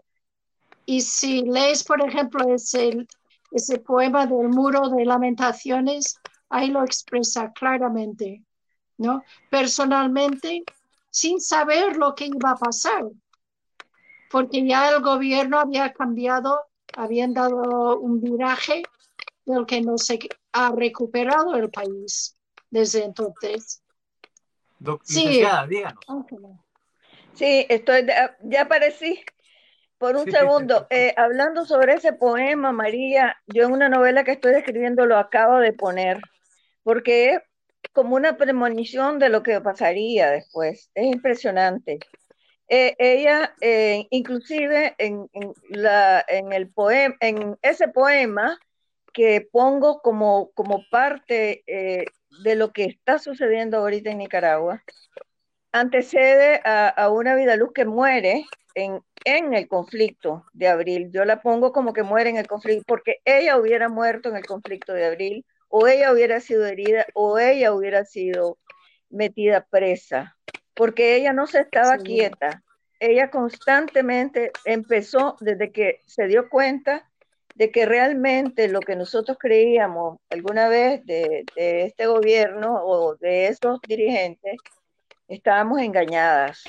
Y 0.85 1.01
si 1.01 1.43
lees, 1.43 1.83
por 1.83 2.01
ejemplo, 2.07 2.53
ese, 2.53 3.07
ese 3.51 3.79
poema 3.79 4.25
del 4.25 4.49
muro 4.49 4.89
de 4.89 5.05
lamentaciones, 5.05 6.19
ahí 6.49 6.69
lo 6.69 6.83
expresa 6.83 7.51
claramente, 7.53 8.43
¿no? 8.97 9.23
Personalmente, 9.49 10.63
sin 11.09 11.39
saber 11.39 11.97
lo 11.97 12.15
que 12.15 12.25
iba 12.25 12.51
a 12.51 12.55
pasar, 12.55 13.03
porque 14.29 14.65
ya 14.65 14.89
el 14.89 15.01
gobierno 15.01 15.59
había 15.59 15.93
cambiado, 15.93 16.59
habían 16.95 17.33
dado 17.33 17.99
un 17.99 18.21
viraje 18.21 18.83
del 19.45 19.65
que 19.65 19.81
no 19.81 19.97
se 19.97 20.19
ha 20.51 20.71
recuperado 20.71 21.55
el 21.55 21.69
país 21.69 22.37
desde 22.69 23.03
entonces. 23.03 23.83
sí, 25.03 25.41
díganos. 25.67 26.05
Sí, 27.33 27.65
estoy, 27.69 28.05
ya 28.43 28.61
aparecí 28.61 29.23
por 29.97 30.15
un 30.15 30.29
segundo. 30.29 30.87
Eh, 30.89 31.13
hablando 31.17 31.65
sobre 31.65 31.93
ese 31.93 32.13
poema, 32.13 32.71
María, 32.71 33.37
yo 33.47 33.63
en 33.63 33.71
una 33.71 33.89
novela 33.89 34.23
que 34.23 34.31
estoy 34.31 34.53
escribiendo 34.53 35.05
lo 35.05 35.17
acabo 35.17 35.57
de 35.57 35.73
poner, 35.73 36.19
porque 36.83 37.35
es 37.35 37.41
como 37.93 38.15
una 38.15 38.37
premonición 38.37 39.17
de 39.17 39.29
lo 39.29 39.43
que 39.43 39.59
pasaría 39.61 40.29
después. 40.29 40.91
Es 40.93 41.05
impresionante. 41.05 41.99
Eh, 42.67 42.95
ella, 42.97 43.53
eh, 43.61 44.07
inclusive 44.09 44.95
en, 44.97 45.29
la, 45.69 46.23
en, 46.27 46.53
el 46.53 46.69
poema, 46.69 47.15
en 47.19 47.57
ese 47.61 47.87
poema 47.87 48.57
que 49.13 49.47
pongo 49.51 50.01
como, 50.01 50.51
como 50.53 50.83
parte 50.89 51.63
de 51.65 52.55
lo 52.55 52.71
que 52.71 52.85
está 52.85 53.19
sucediendo 53.19 53.77
ahorita 53.77 54.09
en 54.09 54.17
Nicaragua, 54.19 54.83
antecede 55.73 56.61
a, 56.63 56.87
a 56.89 57.09
una 57.09 57.35
luz 57.55 57.71
que 57.73 57.85
muere 57.85 58.45
en, 58.75 59.01
en, 59.25 59.53
el 59.53 59.67
conflicto 59.67 60.45
de 60.53 60.67
abril. 60.67 61.09
Yo 61.11 61.25
la 61.25 61.41
pongo 61.41 61.73
como 61.73 61.93
que 61.93 62.03
muere 62.03 62.29
en 62.29 62.37
el 62.37 62.47
conflicto, 62.47 62.83
porque 62.87 63.17
ella 63.25 63.57
hubiera 63.57 63.89
muerto 63.89 64.29
en 64.29 64.37
el 64.37 64.45
conflicto 64.45 64.93
de 64.93 65.05
abril, 65.05 65.45
o 65.67 65.87
ella 65.87 66.13
hubiera 66.13 66.39
sido 66.39 66.65
herida, 66.65 67.05
o 67.13 67.39
ella 67.39 67.73
hubiera 67.73 68.05
sido 68.05 68.59
metida 69.09 69.65
presa, 69.69 70.37
porque 70.75 71.15
ella 71.15 71.33
no 71.33 71.47
se 71.47 71.61
estaba 71.61 71.97
quieta. 71.97 72.63
Ella 72.99 73.29
constantemente 73.29 74.51
empezó 74.65 75.37
desde 75.39 75.71
que 75.71 76.01
se 76.05 76.27
dio 76.27 76.49
cuenta 76.49 77.09
de 77.55 77.71
que 77.71 77.85
realmente 77.85 78.67
lo 78.67 78.79
que 78.79 78.95
nosotros 78.95 79.37
creíamos 79.39 80.19
alguna 80.29 80.67
vez 80.69 81.05
de, 81.05 81.45
este 81.55 82.07
gobierno 82.07 82.83
o 82.83 83.15
de 83.15 83.47
esos 83.47 83.79
dirigentes, 83.87 84.57
estábamos 85.27 85.81
engañadas. 85.81 86.63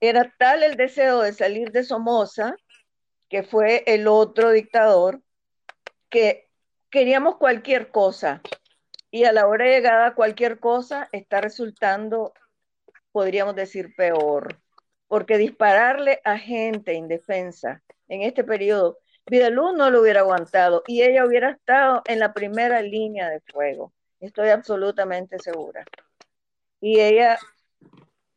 Era 0.00 0.32
tal 0.38 0.62
el 0.62 0.76
deseo 0.76 1.22
de 1.22 1.32
salir 1.32 1.70
de 1.70 1.84
Somoza, 1.84 2.56
que 3.28 3.42
fue 3.42 3.82
el 3.86 4.08
otro 4.08 4.50
dictador, 4.50 5.22
que 6.10 6.48
queríamos 6.90 7.36
cualquier 7.36 7.90
cosa. 7.90 8.42
Y 9.10 9.24
a 9.24 9.32
la 9.32 9.46
hora 9.46 9.64
de 9.64 9.70
llegada, 9.70 10.14
cualquier 10.14 10.58
cosa 10.58 11.08
está 11.12 11.40
resultando, 11.40 12.34
podríamos 13.12 13.54
decir, 13.54 13.94
peor. 13.94 14.58
Porque 15.06 15.38
dispararle 15.38 16.20
a 16.24 16.38
gente 16.38 16.94
indefensa 16.94 17.82
en 18.08 18.22
este 18.22 18.44
periodo 18.44 18.98
Vidaluz 19.26 19.74
no 19.74 19.90
lo 19.90 20.00
hubiera 20.00 20.20
aguantado 20.20 20.82
y 20.86 21.02
ella 21.02 21.24
hubiera 21.24 21.50
estado 21.50 22.02
en 22.06 22.18
la 22.18 22.34
primera 22.34 22.82
línea 22.82 23.28
de 23.30 23.40
fuego. 23.40 23.92
Estoy 24.20 24.48
absolutamente 24.48 25.38
segura. 25.38 25.84
Y 26.80 26.98
ella 26.98 27.38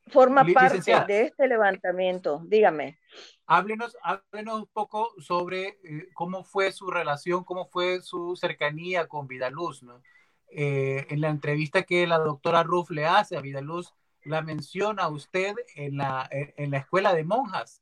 forma 0.07 0.45
parte 0.53 0.91
de 1.07 1.21
este 1.23 1.47
levantamiento. 1.47 2.41
Dígame. 2.45 2.99
Háblenos, 3.47 3.97
háblenos 4.03 4.61
un 4.61 4.67
poco 4.67 5.09
sobre 5.19 5.79
eh, 5.83 6.09
cómo 6.13 6.43
fue 6.43 6.71
su 6.71 6.89
relación, 6.91 7.43
cómo 7.43 7.67
fue 7.67 8.01
su 8.01 8.35
cercanía 8.35 9.07
con 9.07 9.27
Vidaluz. 9.27 9.81
¿no? 9.83 10.01
Eh, 10.49 11.07
en 11.09 11.21
la 11.21 11.29
entrevista 11.29 11.83
que 11.83 12.05
la 12.05 12.19
doctora 12.19 12.63
Ruff 12.63 12.91
le 12.91 13.05
hace 13.05 13.37
a 13.37 13.41
Vidaluz, 13.41 13.93
la 14.25 14.41
menciona 14.41 15.07
usted 15.07 15.55
en 15.75 15.97
la, 15.97 16.27
en 16.31 16.71
la 16.71 16.77
escuela 16.79 17.13
de 17.13 17.23
monjas 17.23 17.81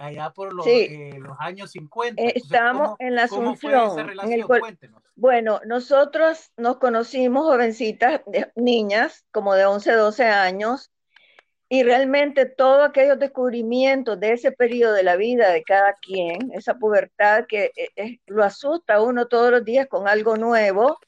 allá 0.00 0.30
por 0.30 0.52
los, 0.52 0.66
eh, 0.66 1.18
los 1.18 1.36
años 1.38 1.70
50. 1.72 2.20
Eh, 2.22 2.32
estamos 2.34 2.96
en 2.98 3.14
la 3.14 3.24
Asunción. 3.24 4.10
Bueno, 5.14 5.60
nosotros 5.66 6.50
nos 6.56 6.78
conocimos 6.78 7.44
jovencitas, 7.44 8.22
niñas, 8.54 9.26
como 9.30 9.54
de 9.54 9.66
11, 9.66 9.92
12 9.92 10.24
años, 10.24 10.90
y 11.68 11.82
realmente 11.82 12.46
todos 12.46 12.88
aquellos 12.88 13.18
descubrimientos 13.18 14.18
de 14.18 14.32
ese 14.32 14.52
periodo 14.52 14.94
de 14.94 15.02
la 15.02 15.16
vida 15.16 15.50
de 15.50 15.62
cada 15.62 15.94
quien, 16.00 16.50
esa 16.52 16.74
pubertad 16.78 17.44
que 17.46 17.70
eh, 17.76 18.18
lo 18.26 18.42
asusta 18.42 18.94
a 18.94 19.02
uno 19.02 19.28
todos 19.28 19.50
los 19.50 19.64
días 19.64 19.86
con 19.86 20.08
algo 20.08 20.36
nuevo, 20.36 20.98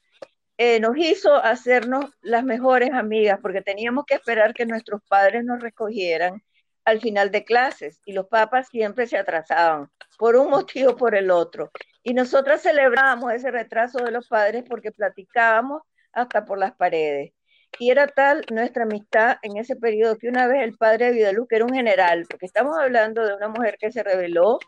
nos 0.79 0.97
hizo 0.97 1.35
hacernos 1.35 2.05
las 2.21 2.43
mejores 2.43 2.91
amigas, 2.91 3.39
porque 3.41 3.61
teníamos 3.61 4.05
que 4.05 4.15
esperar 4.15 4.53
que 4.53 4.65
nuestros 4.65 5.01
padres 5.07 5.43
nos 5.43 5.61
recogieran 5.61 6.41
al 6.85 6.99
final 6.99 7.31
de 7.31 7.43
clases 7.45 7.99
y 8.05 8.13
los 8.13 8.27
papas 8.27 8.67
siempre 8.69 9.07
se 9.07 9.17
atrasaban 9.17 9.89
por 10.17 10.35
un 10.35 10.49
motivo 10.49 10.91
o 10.91 10.97
por 10.97 11.15
el 11.15 11.31
otro. 11.31 11.71
Y 12.03 12.13
nosotras 12.13 12.61
celebrábamos 12.61 13.33
ese 13.33 13.51
retraso 13.51 14.03
de 14.03 14.11
los 14.11 14.27
padres 14.27 14.63
porque 14.67 14.91
platicábamos 14.91 15.81
hasta 16.11 16.45
por 16.45 16.59
las 16.59 16.73
paredes. 16.75 17.33
Y 17.79 17.89
era 17.89 18.07
tal 18.07 18.45
nuestra 18.51 18.83
amistad 18.83 19.37
en 19.41 19.57
ese 19.57 19.75
periodo 19.75 20.17
que 20.17 20.27
una 20.27 20.47
vez 20.47 20.61
el 20.63 20.77
padre 20.77 21.07
de 21.07 21.13
Vidaluz, 21.13 21.47
que 21.47 21.55
era 21.55 21.65
un 21.65 21.73
general, 21.73 22.25
porque 22.29 22.45
estamos 22.45 22.77
hablando 22.77 23.25
de 23.25 23.33
una 23.33 23.47
mujer 23.47 23.77
que 23.79 23.91
se 23.91 24.03
rebeló 24.03 24.59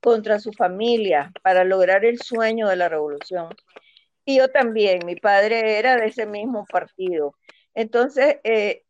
contra 0.00 0.38
su 0.38 0.52
familia 0.52 1.32
para 1.42 1.64
lograr 1.64 2.04
el 2.04 2.18
sueño 2.20 2.68
de 2.68 2.76
la 2.76 2.88
revolución. 2.88 3.48
Y 4.24 4.38
yo 4.38 4.48
también, 4.50 5.00
mi 5.04 5.16
padre 5.16 5.78
era 5.78 5.96
de 5.96 6.06
ese 6.06 6.26
mismo 6.26 6.64
partido. 6.66 7.34
Entonces, 7.74 8.38
eh, 8.44 8.84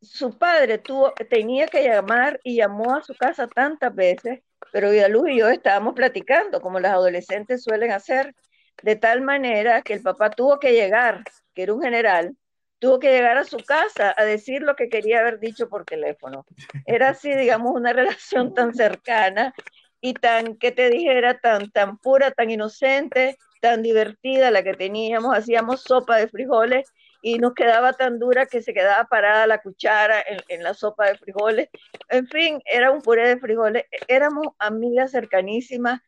su 0.00 0.38
padre 0.38 0.78
tuvo, 0.78 1.12
tenía 1.28 1.66
que 1.68 1.84
llamar 1.84 2.40
y 2.42 2.56
llamó 2.56 2.94
a 2.94 3.02
su 3.02 3.14
casa 3.14 3.46
tantas 3.46 3.94
veces, 3.94 4.40
pero 4.72 4.90
Vidaluz 4.90 5.30
y 5.30 5.38
yo 5.38 5.48
estábamos 5.48 5.94
platicando, 5.94 6.60
como 6.60 6.80
las 6.80 6.92
adolescentes 6.92 7.62
suelen 7.62 7.92
hacer, 7.92 8.34
de 8.82 8.96
tal 8.96 9.20
manera 9.20 9.82
que 9.82 9.94
el 9.94 10.02
papá 10.02 10.30
tuvo 10.30 10.58
que 10.58 10.72
llegar, 10.72 11.22
que 11.54 11.62
era 11.62 11.74
un 11.74 11.82
general, 11.82 12.36
tuvo 12.78 12.98
que 12.98 13.10
llegar 13.10 13.36
a 13.36 13.44
su 13.44 13.58
casa 13.58 14.14
a 14.16 14.24
decir 14.24 14.62
lo 14.62 14.74
que 14.74 14.88
quería 14.88 15.20
haber 15.20 15.38
dicho 15.38 15.68
por 15.68 15.84
teléfono. 15.84 16.46
Era 16.86 17.10
así, 17.10 17.32
digamos, 17.34 17.74
una 17.74 17.92
relación 17.92 18.54
tan 18.54 18.74
cercana 18.74 19.54
y 20.00 20.14
tan, 20.14 20.56
que 20.56 20.72
te 20.72 20.88
dijera, 20.88 21.38
tan, 21.38 21.70
tan 21.70 21.98
pura, 21.98 22.30
tan 22.30 22.50
inocente, 22.50 23.36
tan 23.60 23.82
divertida 23.82 24.50
la 24.50 24.62
que 24.62 24.74
teníamos. 24.74 25.36
Hacíamos 25.36 25.82
sopa 25.82 26.16
de 26.16 26.28
frijoles 26.28 26.92
y 27.22 27.38
nos 27.38 27.54
quedaba 27.54 27.92
tan 27.92 28.18
dura 28.18 28.46
que 28.46 28.62
se 28.62 28.72
quedaba 28.74 29.04
parada 29.04 29.46
la 29.46 29.60
cuchara 29.62 30.24
en, 30.48 30.62
la 30.62 30.74
sopa 30.74 31.06
de 31.06 31.18
frijoles. 31.18 31.68
En 32.08 32.26
fin, 32.26 32.60
era 32.64 32.90
un 32.90 33.02
puré 33.02 33.28
de 33.28 33.38
frijoles. 33.38 33.84
Éramos 34.08 34.48
amigas 34.58 35.12
cercanísimas 35.12 36.00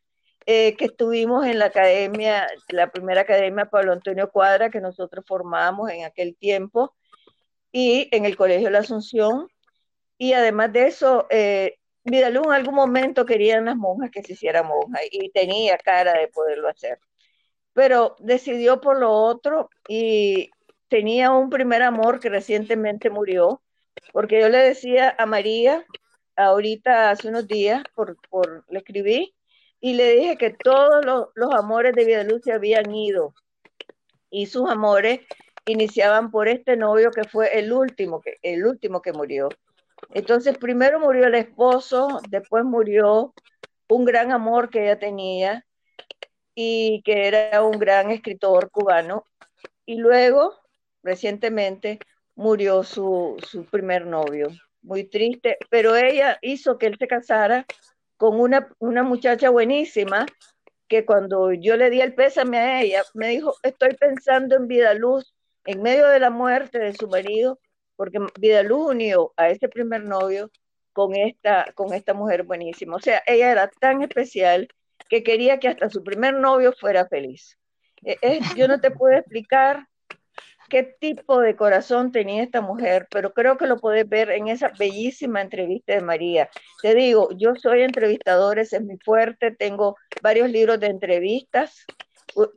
eh, 0.46 0.76
que 0.76 0.86
estuvimos 0.86 1.46
en 1.46 1.59
la 1.59 1.66
academia, 1.66 2.48
la 2.68 2.90
primera 2.90 3.20
academia 3.22 3.66
Pablo 3.66 3.92
Antonio 3.92 4.30
Cuadra 4.30 4.70
que 4.70 4.80
nosotros 4.80 5.24
formamos 5.26 5.90
en 5.90 6.05
aquel 6.05 6.36
tiempo 6.36 6.96
y 7.70 8.09
en 8.11 8.24
el 8.26 8.36
Colegio 8.36 8.66
de 8.66 8.72
la 8.72 8.80
Asunción. 8.80 9.48
Y 10.18 10.32
además 10.34 10.72
de 10.72 10.86
eso, 10.86 11.26
eh, 11.30 11.78
en 12.05 12.36
algún 12.53 12.74
momento 12.74 13.26
querían 13.26 13.66
las 13.66 13.76
monjas 13.76 14.11
que 14.11 14.22
se 14.22 14.32
hiciera 14.32 14.62
monja 14.62 15.00
y 15.11 15.30
tenía 15.30 15.76
cara 15.78 16.14
de 16.14 16.28
poderlo 16.28 16.68
hacer. 16.68 16.98
Pero 17.72 18.16
decidió 18.18 18.80
por 18.80 18.98
lo 18.98 19.10
otro 19.10 19.70
y 19.88 20.50
tenía 20.88 21.30
un 21.32 21.48
primer 21.48 21.82
amor 21.82 22.20
que 22.20 22.28
recientemente 22.28 23.08
murió, 23.08 23.62
porque 24.12 24.40
yo 24.40 24.48
le 24.48 24.58
decía 24.58 25.14
a 25.18 25.26
María 25.26 25.86
ahorita 26.36 27.10
hace 27.10 27.28
unos 27.28 27.46
días, 27.46 27.82
por, 27.94 28.16
por, 28.28 28.64
le 28.68 28.78
escribí 28.78 29.34
y 29.80 29.94
le 29.94 30.12
dije 30.12 30.36
que 30.36 30.50
todos 30.50 31.04
los, 31.04 31.28
los 31.34 31.54
amores 31.54 31.94
de 31.94 32.04
Vida 32.04 32.24
Luz 32.24 32.42
se 32.44 32.52
habían 32.52 32.94
ido 32.94 33.34
y 34.30 34.46
sus 34.46 34.68
amores 34.68 35.20
iniciaban 35.66 36.30
por 36.30 36.48
este 36.48 36.76
novio 36.76 37.10
que 37.10 37.24
fue 37.24 37.58
el 37.58 37.72
último 37.72 38.20
que, 38.20 38.38
el 38.42 38.66
último 38.66 39.02
que 39.02 39.12
murió. 39.12 39.48
Entonces, 40.10 40.58
primero 40.58 40.98
murió 41.00 41.26
el 41.26 41.34
esposo, 41.34 42.20
después 42.28 42.64
murió 42.64 43.34
un 43.88 44.04
gran 44.04 44.32
amor 44.32 44.70
que 44.70 44.84
ella 44.84 44.98
tenía 44.98 45.64
y 46.55 47.03
que 47.05 47.28
era 47.28 47.62
un 47.62 47.78
gran 47.78 48.11
escritor 48.11 48.70
cubano. 48.70 49.24
Y 49.86 49.96
luego, 49.96 50.55
recientemente, 51.03 51.98
murió 52.34 52.82
su, 52.84 53.36
su 53.46 53.64
primer 53.66 54.07
novio. 54.07 54.48
Muy 54.82 55.05
triste, 55.05 55.59
pero 55.70 55.96
ella 55.96 56.38
hizo 56.42 56.78
que 56.78 56.86
él 56.86 56.96
se 56.98 57.07
casara 57.07 57.66
con 58.16 58.40
una, 58.40 58.68
una 58.78 59.03
muchacha 59.03 59.50
buenísima 59.50 60.26
que 60.88 61.05
cuando 61.07 61.53
yo 61.53 61.76
le 61.76 61.90
di 61.90 62.00
el 62.00 62.14
pésame 62.14 62.59
a 62.59 62.82
ella, 62.82 63.03
me 63.14 63.28
dijo, 63.28 63.55
estoy 63.62 63.94
pensando 63.94 64.57
en 64.57 64.68
Vida 64.68 64.92
Luz, 64.94 65.34
en 65.64 65.80
medio 65.82 66.07
de 66.09 66.20
la 66.20 66.30
muerte 66.30 66.78
de 66.78 66.92
su 66.92 67.09
marido, 67.09 67.59
porque 67.96 68.18
Vidaluz 68.38 68.90
unió 68.90 69.32
a 69.36 69.48
ese 69.48 69.68
primer 69.68 70.05
novio 70.05 70.50
con 70.92 71.14
esta, 71.14 71.72
con 71.74 71.94
esta 71.94 72.14
mujer 72.14 72.42
buenísima. 72.42 72.96
O 72.96 73.00
sea, 73.00 73.22
ella 73.26 73.53
era 73.53 73.68
tan 73.68 74.03
especial 74.03 74.68
que 75.12 75.22
quería 75.22 75.58
que 75.58 75.68
hasta 75.68 75.90
su 75.90 76.02
primer 76.02 76.32
novio 76.32 76.72
fuera 76.72 77.06
feliz. 77.06 77.58
Eh, 78.02 78.40
yo 78.56 78.66
no 78.66 78.80
te 78.80 78.90
puedo 78.90 79.14
explicar 79.14 79.86
qué 80.70 80.84
tipo 80.84 81.38
de 81.38 81.54
corazón 81.54 82.12
tenía 82.12 82.42
esta 82.42 82.62
mujer, 82.62 83.08
pero 83.10 83.34
creo 83.34 83.58
que 83.58 83.66
lo 83.66 83.76
puedes 83.76 84.08
ver 84.08 84.30
en 84.30 84.48
esa 84.48 84.72
bellísima 84.78 85.42
entrevista 85.42 85.92
de 85.92 86.00
María. 86.00 86.48
Te 86.80 86.94
digo, 86.94 87.28
yo 87.36 87.54
soy 87.56 87.82
entrevistador, 87.82 88.58
ese 88.58 88.76
es 88.76 88.84
mi 88.84 88.96
fuerte, 89.04 89.50
tengo 89.50 89.96
varios 90.22 90.48
libros 90.48 90.80
de 90.80 90.86
entrevistas 90.86 91.84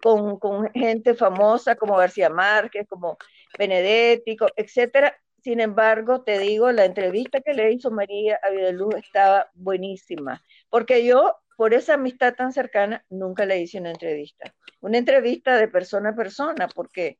con, 0.01 0.39
con 0.39 0.71
gente 0.71 1.13
famosa 1.13 1.75
como 1.75 1.97
García 1.97 2.29
Márquez, 2.29 2.87
como 2.87 3.17
Benedetti, 3.59 4.37
etcétera, 4.55 5.13
sin 5.45 5.59
embargo, 5.59 6.23
te 6.23 6.39
digo, 6.39 6.71
la 6.71 6.85
entrevista 6.85 7.39
que 7.39 7.53
le 7.53 7.71
hizo 7.71 7.91
María 7.91 8.39
a 8.41 8.49
Vidaluz 8.49 8.95
estaba 8.95 9.51
buenísima, 9.53 10.41
porque 10.71 11.05
yo, 11.05 11.35
por 11.55 11.73
esa 11.73 11.95
amistad 11.95 12.35
tan 12.35 12.51
cercana, 12.51 13.05
nunca 13.09 13.45
le 13.45 13.59
hice 13.59 13.79
una 13.79 13.91
entrevista. 13.91 14.53
Una 14.81 14.97
entrevista 14.97 15.57
de 15.57 15.67
persona 15.67 16.09
a 16.09 16.15
persona, 16.15 16.67
porque 16.67 17.17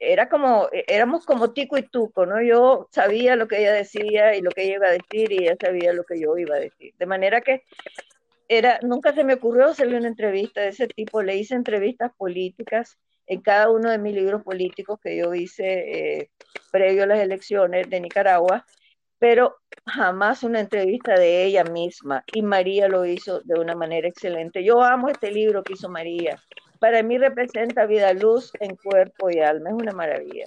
era 0.00 0.28
como, 0.28 0.68
éramos 0.72 1.24
como 1.24 1.52
tico 1.52 1.76
y 1.78 1.82
tuco, 1.82 2.26
¿no? 2.26 2.42
Yo 2.42 2.88
sabía 2.92 3.36
lo 3.36 3.48
que 3.48 3.60
ella 3.60 3.72
decía 3.72 4.34
y 4.36 4.42
lo 4.42 4.50
que 4.50 4.64
ella 4.64 4.76
iba 4.76 4.86
a 4.88 4.92
decir 4.92 5.32
y 5.32 5.44
ella 5.44 5.56
sabía 5.60 5.92
lo 5.92 6.04
que 6.04 6.20
yo 6.20 6.36
iba 6.38 6.56
a 6.56 6.60
decir. 6.60 6.94
De 6.98 7.06
manera 7.06 7.40
que 7.40 7.62
era, 8.48 8.78
nunca 8.82 9.14
se 9.14 9.24
me 9.24 9.34
ocurrió 9.34 9.66
hacerle 9.66 9.96
una 9.96 10.08
entrevista 10.08 10.60
de 10.60 10.68
ese 10.68 10.88
tipo. 10.88 11.22
Le 11.22 11.36
hice 11.36 11.54
entrevistas 11.54 12.12
políticas 12.16 12.98
en 13.26 13.42
cada 13.42 13.70
uno 13.70 13.90
de 13.90 13.98
mis 13.98 14.14
libros 14.14 14.42
políticos 14.42 14.98
que 15.02 15.16
yo 15.16 15.34
hice 15.34 16.18
eh, 16.20 16.30
previo 16.72 17.04
a 17.04 17.06
las 17.06 17.20
elecciones 17.20 17.88
de 17.90 18.00
Nicaragua, 18.00 18.64
pero 19.18 19.56
jamás 19.86 20.42
una 20.42 20.60
entrevista 20.60 21.14
de 21.18 21.44
ella 21.44 21.64
misma. 21.64 22.24
Y 22.32 22.42
María 22.42 22.88
lo 22.88 23.04
hizo 23.04 23.40
de 23.40 23.58
una 23.58 23.74
manera 23.74 24.08
excelente. 24.08 24.64
Yo 24.64 24.82
amo 24.82 25.08
este 25.08 25.30
libro 25.30 25.62
que 25.62 25.74
hizo 25.74 25.88
María. 25.88 26.40
Para 26.78 27.02
mí 27.02 27.18
representa 27.18 27.86
vida, 27.86 28.12
luz 28.12 28.52
en 28.60 28.76
cuerpo 28.76 29.30
y 29.30 29.40
alma. 29.40 29.70
Es 29.70 29.74
una 29.74 29.92
maravilla. 29.92 30.46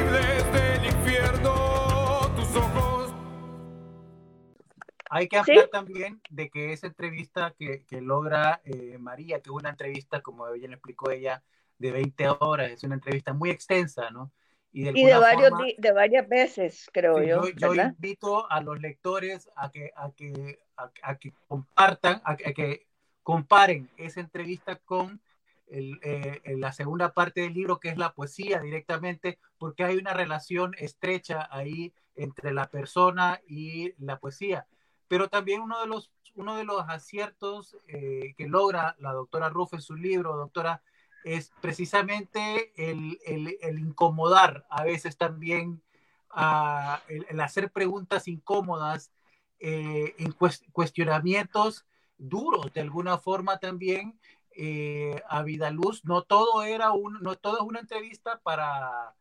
Hay 5.13 5.27
que 5.27 5.37
hablar 5.37 5.67
también 5.67 6.21
de 6.29 6.49
que 6.49 6.71
esa 6.71 6.87
entrevista 6.87 7.53
que, 7.59 7.83
que 7.83 7.99
logra 7.99 8.61
eh, 8.63 8.97
María, 8.97 9.41
que 9.41 9.49
es 9.49 9.53
una 9.53 9.71
entrevista, 9.71 10.21
como 10.21 10.49
bien 10.53 10.71
explicó 10.71 11.11
ella, 11.11 11.43
de 11.77 11.91
20 11.91 12.29
horas, 12.39 12.71
es 12.71 12.83
una 12.85 12.95
entrevista 12.95 13.33
muy 13.33 13.49
extensa, 13.49 14.09
¿no? 14.09 14.31
Y 14.71 14.83
de, 14.83 15.17
varios, 15.17 15.51
de 15.77 15.91
varias 15.91 16.29
veces, 16.29 16.89
creo 16.93 17.21
yo. 17.21 17.43
Yo, 17.57 17.73
invito 17.73 18.49
a 18.49 18.61
los 18.61 18.79
lectores 18.79 19.49
a 19.57 19.69
que, 19.69 19.91
a 19.97 20.11
que, 20.11 20.59
a, 20.77 21.17
que 21.17 21.33
compartan, 21.45 22.21
a, 22.23 22.37
que 22.37 22.87
comparen 23.21 23.89
esa 23.97 24.21
entrevista 24.21 24.77
con 24.77 25.19
el, 25.67 25.99
eh, 26.03 26.39
la 26.55 26.71
segunda 26.71 27.11
parte 27.11 27.41
del 27.41 27.53
libro, 27.53 27.81
que 27.81 27.89
es 27.89 27.97
la 27.97 28.13
poesía 28.13 28.61
directamente, 28.61 29.39
porque 29.57 29.83
hay 29.83 29.97
una 29.97 30.13
relación 30.13 30.73
estrecha 30.77 31.49
ahí 31.51 31.91
entre 32.15 32.53
la 32.53 32.69
persona 32.69 33.41
y 33.45 33.93
la 33.97 34.17
poesía 34.17 34.67
pero 35.11 35.27
también 35.27 35.59
uno 35.59 35.81
de 35.81 35.87
los, 35.87 36.09
uno 36.35 36.55
de 36.55 36.63
los 36.63 36.85
aciertos 36.87 37.75
eh, 37.89 38.33
que 38.37 38.47
logra 38.47 38.95
la 38.97 39.11
doctora 39.11 39.49
Ruff 39.49 39.73
en 39.73 39.81
su 39.81 39.97
libro, 39.97 40.37
doctora, 40.37 40.81
es 41.25 41.51
precisamente 41.59 42.71
el, 42.77 43.19
el, 43.25 43.77
incomodar 43.77 44.65
a 44.69 44.85
veces 44.85 45.17
también, 45.17 45.81
el, 47.09 47.41
hacer 47.41 47.71
preguntas 47.71 48.29
incómodas, 48.29 49.11
eh, 49.59 50.15
en 50.17 50.33
cuestionamientos 50.71 51.85
duros 52.17 52.71
de 52.71 52.79
alguna 52.79 53.17
forma 53.17 53.57
también 53.57 54.17
eh, 54.55 55.21
a 55.27 55.43
vida 55.43 55.71
luz. 55.71 56.05
No 56.05 56.21
todo 56.21 56.63
era 56.63 56.93
un, 56.93 57.21
no 57.21 57.35
todo 57.35 57.57
es 57.57 57.63
una 57.63 57.81
entrevista 57.81 58.39
para 58.39 59.13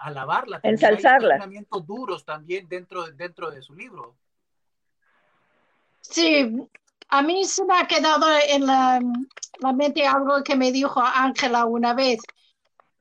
alabarla. 0.00 0.60
Ensalzarla. 0.64 1.16
Hay 1.16 1.20
cuestionamientos 1.20 1.86
duros 1.86 2.26
también 2.26 2.68
dentro, 2.68 3.06
dentro 3.06 3.50
de 3.50 3.62
su 3.62 3.74
libro. 3.74 4.14
Sí, 6.00 6.50
a 7.08 7.22
mí 7.22 7.44
se 7.44 7.64
me 7.64 7.78
ha 7.78 7.86
quedado 7.86 8.26
en 8.48 8.66
la, 8.66 9.00
mente 9.74 10.06
algo 10.06 10.42
que 10.42 10.56
me 10.56 10.72
dijo 10.72 11.00
Ángela 11.00 11.64
una 11.64 11.94
vez, 11.94 12.20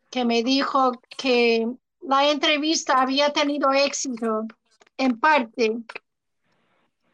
que 0.10 0.26
me 0.26 0.44
dijo 0.44 0.94
que 1.18 1.68
la 2.02 2.30
entrevista 2.30 3.02
había 3.02 3.32
tenido 3.32 3.72
éxito 3.72 4.48
en 4.98 5.20
parte 5.20 5.78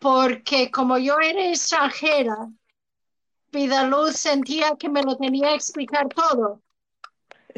porque 0.03 0.69
como 0.69 0.97
yo 0.97 1.17
era 1.21 1.49
extranjera, 1.49 2.49
Vidaluz 3.53 4.17
sentía 4.17 4.75
que 4.77 4.89
me 4.89 5.01
lo 5.01 5.15
tenía 5.15 5.47
que 5.47 5.55
explicar 5.55 6.09
todo. 6.09 6.61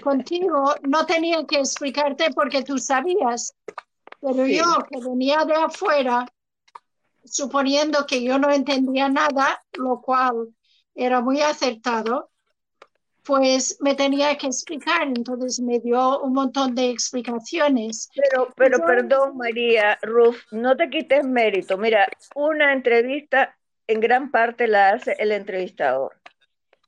Contigo 0.03 0.76
no 0.84 1.05
tenía 1.07 1.43
que 1.45 1.57
explicarte 1.57 2.32
porque 2.36 2.61
tú 2.61 2.78
sabías, 2.78 3.55
pero 4.21 4.45
yo 4.45 4.63
que 4.91 4.99
venía 5.01 5.43
de 5.45 5.55
afuera, 5.55 6.28
suponiendo 7.26 8.05
que 8.05 8.23
yo 8.23 8.38
no 8.39 8.51
entendía 8.51 9.09
nada, 9.09 9.61
lo 9.73 10.01
cual 10.01 10.53
era 10.93 11.21
muy 11.21 11.41
acertado, 11.41 12.32
pues 13.23 13.78
me 13.82 13.95
tenía 13.95 14.38
que 14.38 14.47
explicar, 14.47 15.03
entonces 15.03 15.59
me 15.59 15.80
dio 15.80 16.21
un 16.21 16.34
montón 16.34 16.76
de 16.76 16.91
explicaciones. 16.91 18.09
Pero, 18.15 18.49
pero 18.55 18.86
perdón, 18.86 19.36
María, 19.36 19.97
Ruf, 20.03 20.41
no 20.51 20.78
te 20.78 20.89
quites 20.89 21.26
mérito. 21.26 21.78
Mira, 21.78 22.07
una 22.36 22.71
entrevista 22.71 23.57
en 23.88 23.99
gran 23.99 24.30
parte 24.32 24.67
la 24.67 24.89
hace 24.89 25.15
el 25.17 25.32
entrevistador. 25.32 26.13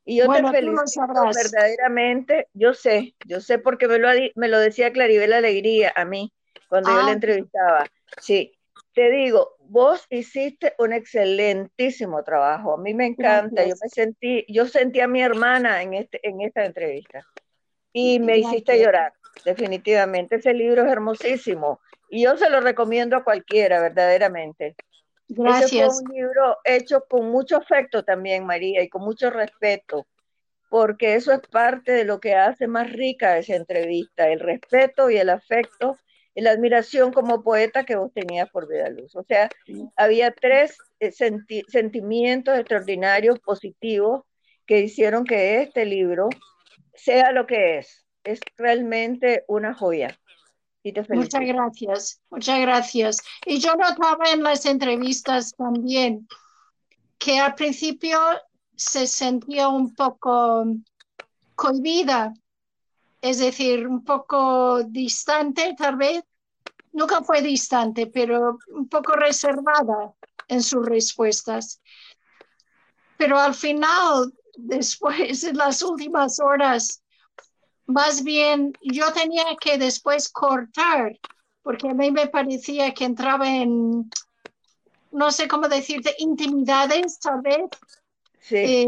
Y 0.06 0.20
yo 0.20 0.32
te 0.32 0.42
felicito 0.42 1.02
verdaderamente, 1.36 2.48
yo 2.54 2.74
sé, 2.74 3.14
yo 3.26 3.42
sé 3.42 3.60
porque 3.60 3.90
me 3.90 3.98
lo, 3.98 4.08
me 4.36 4.48
lo 4.48 4.60
decía 4.60 4.94
Claribel 4.94 5.34
Alegría 5.34 5.92
a 5.96 6.06
mí 6.06 6.32
cuando 6.70 6.92
yo 6.92 7.08
ah. 7.08 7.12
entrevistaba. 7.12 7.86
Sí, 8.22 8.58
te 8.94 9.12
digo, 9.12 9.57
vos 9.70 10.06
hiciste 10.10 10.74
un 10.80 10.94
excelentísimo 10.94 12.24
trabajo. 12.24 12.74
A 12.74 12.78
mí 12.78 12.94
me 12.94 13.06
encanta. 13.06 13.64
Yo 13.64 13.76
me 13.82 13.90
sentí, 13.90 14.46
yo 14.48 14.66
sentí 14.66 15.00
a 15.00 15.08
mi 15.08 15.22
hermana 15.22 15.82
en 15.82 15.94
este, 15.94 16.20
en 16.28 16.42
esta 16.42 16.66
entrevista 16.66 17.26
y 17.94 18.20
me 18.20 18.38
hiciste 18.38 18.82
llorar. 18.82 19.14
Definitivamente, 19.46 20.38
ese 20.38 20.54
libro 20.54 20.84
es 20.84 20.92
hermosísimo 20.92 21.80
y 22.10 22.24
yo 22.24 22.38
se 22.38 22.50
lo 22.50 22.60
recomiendo 22.60 23.16
a 23.16 23.24
cualquiera, 23.24 23.80
verdaderamente. 23.82 24.76
Gracias. 25.30 25.94
es 25.94 26.02
un 26.02 26.16
libro 26.16 26.58
hecho 26.64 27.04
con 27.08 27.30
mucho 27.30 27.58
afecto 27.58 28.04
también, 28.04 28.46
María, 28.46 28.82
y 28.82 28.90
con 28.90 29.04
mucho 29.04 29.30
respeto, 29.30 30.08
porque 30.70 31.16
eso 31.16 31.34
es 31.34 31.42
parte 31.42 31.92
de 31.92 32.06
lo 32.06 32.20
que 32.20 32.34
hace 32.36 32.68
más 32.68 32.92
rica 32.92 33.38
esa 33.38 33.56
entrevista, 33.56 34.30
el 34.30 34.40
respeto 34.40 35.10
y 35.10 35.18
el 35.18 35.30
afecto 35.30 35.98
la 36.42 36.52
admiración 36.52 37.12
como 37.12 37.44
poeta 37.44 37.84
que 37.84 37.96
vos 37.96 38.12
tenías 38.14 38.50
por 38.50 38.68
Vida 38.68 38.90
Luz. 38.90 39.16
O 39.16 39.24
sea, 39.24 39.50
había 39.96 40.32
tres 40.32 40.78
eh, 41.00 41.12
sentimientos 41.12 42.58
extraordinarios, 42.58 43.40
positivos, 43.40 44.24
que 44.66 44.82
hicieron 44.82 45.24
que 45.24 45.62
este 45.62 45.86
libro 45.86 46.30
sea 46.94 47.32
lo 47.32 47.48
que 47.48 47.80
es. 47.80 48.06
Es 48.24 48.40
realmente 48.58 49.46
una 49.48 49.74
joya. 49.74 50.20
Muchas 51.10 51.42
gracias, 51.42 52.22
muchas 52.30 52.60
gracias. 52.62 53.22
Y 53.46 53.60
yo 53.60 53.76
notaba 53.76 54.32
en 54.32 54.44
las 54.44 54.66
entrevistas 54.66 55.54
también 55.56 56.28
que 57.18 57.40
al 57.40 57.56
principio 57.56 58.20
se 58.76 59.08
sentía 59.08 59.68
un 59.68 59.94
poco 59.96 60.66
cohibida, 61.56 62.34
es 63.22 63.40
decir, 63.40 63.88
un 63.88 64.04
poco 64.04 64.84
distante 64.84 65.76
tal 65.78 65.98
vez. 65.98 66.24
Nunca 66.98 67.22
fue 67.22 67.44
distante, 67.44 68.08
pero 68.08 68.58
un 68.70 68.90
poco 68.90 69.14
reservada 69.14 70.16
en 70.48 70.64
sus 70.64 70.84
respuestas. 70.84 71.80
Pero 73.18 73.38
al 73.38 73.54
final, 73.54 74.34
después, 74.56 75.44
en 75.44 75.58
las 75.58 75.84
últimas 75.84 76.40
horas, 76.40 77.04
más 77.86 78.24
bien 78.24 78.74
yo 78.82 79.14
tenía 79.14 79.46
que 79.62 79.78
después 79.78 80.28
cortar, 80.30 81.16
porque 81.62 81.88
a 81.88 81.94
mí 81.94 82.10
me 82.10 82.26
parecía 82.30 82.92
que 82.96 83.06
entraba 83.06 83.48
en, 83.48 84.10
no 85.12 85.30
sé 85.30 85.48
cómo 85.48 85.68
decirte, 85.68 86.16
intimidades 86.18 87.20
tal 87.20 87.42
vez, 87.42 87.70
sí. 88.40 88.88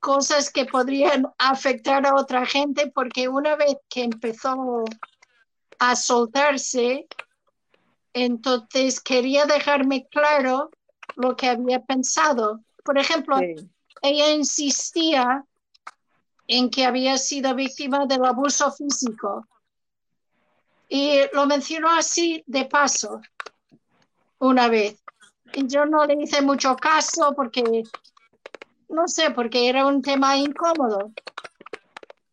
cosas 0.00 0.50
que 0.50 0.64
podrían 0.64 1.26
afectar 1.36 2.06
a 2.06 2.14
otra 2.14 2.46
gente, 2.46 2.90
porque 2.90 3.28
una 3.28 3.54
vez 3.54 3.76
que 3.90 4.04
empezó 4.04 4.86
a 5.78 5.96
soltarse, 5.96 7.06
entonces 8.12 9.00
quería 9.00 9.44
dejarme 9.44 10.06
claro 10.08 10.70
lo 11.16 11.36
que 11.36 11.48
había 11.48 11.80
pensado. 11.80 12.60
Por 12.84 12.98
ejemplo, 12.98 13.38
ella 14.02 14.30
insistía 14.30 15.44
en 16.48 16.70
que 16.70 16.84
había 16.84 17.18
sido 17.18 17.54
víctima 17.54 18.06
del 18.06 18.24
abuso 18.24 18.70
físico. 18.72 19.46
Y 20.88 21.18
lo 21.32 21.46
mencionó 21.46 21.90
así 21.90 22.44
de 22.46 22.64
paso, 22.66 23.20
una 24.38 24.68
vez. 24.68 25.02
Y 25.52 25.66
yo 25.66 25.84
no 25.86 26.04
le 26.04 26.14
hice 26.22 26.42
mucho 26.42 26.76
caso 26.76 27.32
porque, 27.34 27.82
no 28.88 29.08
sé, 29.08 29.30
porque 29.30 29.68
era 29.68 29.86
un 29.86 30.00
tema 30.00 30.36
incómodo. 30.36 31.12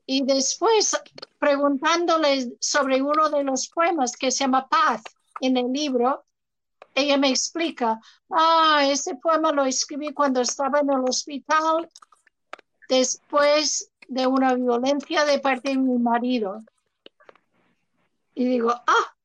Y 0.06 0.26
después, 0.26 0.98
preguntándole 1.40 2.56
sobre 2.60 3.02
uno 3.02 3.30
de 3.30 3.44
los 3.44 3.70
poemas 3.70 4.18
que 4.18 4.32
se 4.32 4.44
llama 4.44 4.68
Paz 4.68 5.02
en 5.40 5.58
el 5.58 5.72
libro, 5.72 6.26
ella 6.96 7.18
me 7.18 7.30
explica, 7.30 8.00
ah, 8.30 8.86
ese 8.86 9.16
poema 9.16 9.52
lo 9.52 9.66
escribí 9.66 10.14
cuando 10.14 10.42
estaba 10.42 10.80
en 10.80 10.92
el 10.92 11.00
hospital 11.08 11.90
después 12.88 13.90
de 14.08 14.28
una 14.28 14.54
violencia 14.54 15.26
de 15.26 15.40
parte 15.40 15.70
de 15.70 15.78
mi 15.78 15.98
marido. 15.98 16.62
Y 18.36 18.46
digo, 18.46 18.72
ah, 18.72 19.16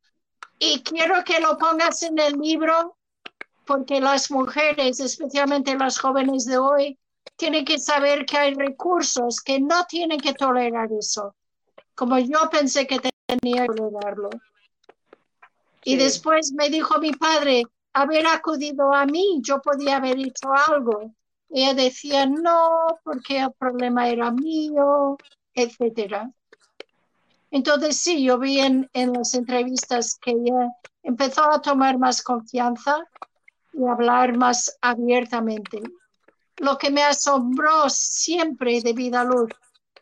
y 0.58 0.82
quiero 0.82 1.24
que 1.24 1.40
lo 1.40 1.58
pongas 1.58 2.02
en 2.02 2.18
el 2.18 2.34
libro 2.34 2.96
porque 3.66 4.00
las 4.00 4.30
mujeres, 4.30 4.98
especialmente 5.00 5.76
las 5.76 5.98
jóvenes 5.98 6.46
de 6.46 6.56
hoy, 6.56 6.98
tienen 7.38 7.64
que 7.64 7.78
saber 7.78 8.26
que 8.26 8.36
hay 8.36 8.54
recursos, 8.54 9.40
que 9.40 9.60
no 9.60 9.84
tienen 9.86 10.20
que 10.20 10.34
tolerar 10.34 10.90
eso, 10.92 11.34
como 11.94 12.18
yo 12.18 12.50
pensé 12.50 12.86
que 12.86 12.98
tenía 13.26 13.66
que 13.66 13.74
tolerarlo. 13.74 14.28
Y 15.84 15.96
después 15.96 16.52
me 16.52 16.68
dijo 16.68 16.98
mi 16.98 17.12
padre, 17.12 17.62
haber 17.92 18.26
acudido 18.26 18.92
a 18.92 19.06
mí, 19.06 19.40
yo 19.42 19.60
podía 19.62 19.96
haber 19.96 20.18
hecho 20.18 20.52
algo. 20.52 21.14
Ella 21.48 21.74
decía 21.74 22.26
no, 22.26 22.98
porque 23.04 23.38
el 23.38 23.52
problema 23.52 24.08
era 24.08 24.32
mío, 24.32 25.16
etcétera. 25.54 26.30
Entonces 27.52 27.96
sí, 27.98 28.24
yo 28.24 28.38
vi 28.38 28.58
en, 28.58 28.90
en 28.92 29.12
las 29.12 29.32
entrevistas 29.34 30.18
que 30.20 30.32
ella 30.32 30.72
empezó 31.04 31.44
a 31.44 31.62
tomar 31.62 31.98
más 31.98 32.20
confianza 32.20 32.98
y 33.72 33.86
hablar 33.86 34.36
más 34.36 34.76
abiertamente. 34.82 35.80
Lo 36.58 36.76
que 36.76 36.90
me 36.90 37.02
asombró 37.02 37.88
siempre 37.88 38.80
de 38.80 38.92
Vida 38.92 39.24
Luz 39.24 39.50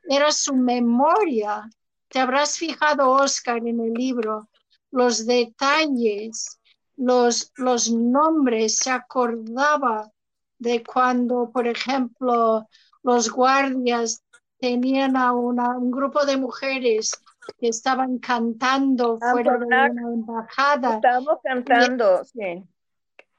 era 0.08 0.30
su 0.32 0.54
memoria. 0.54 1.68
Te 2.08 2.20
habrás 2.20 2.56
fijado, 2.56 3.10
Oscar, 3.10 3.58
en 3.58 3.80
el 3.80 3.92
libro, 3.92 4.48
los 4.90 5.26
detalles, 5.26 6.60
los, 6.96 7.52
los 7.56 7.90
nombres, 7.90 8.76
se 8.76 8.90
acordaba 8.90 10.10
de 10.58 10.82
cuando, 10.82 11.50
por 11.50 11.66
ejemplo, 11.66 12.66
los 13.02 13.30
guardias 13.30 14.22
tenían 14.58 15.16
a 15.16 15.32
un 15.32 15.90
grupo 15.90 16.24
de 16.24 16.36
mujeres 16.36 17.12
que 17.58 17.68
estaban 17.68 18.18
cantando 18.18 19.18
fuera 19.18 19.58
de 19.58 19.66
una 19.66 19.86
embajada. 19.86 20.96
Estábamos 20.96 21.38
cantando, 21.42 22.24
sí. 22.24 22.64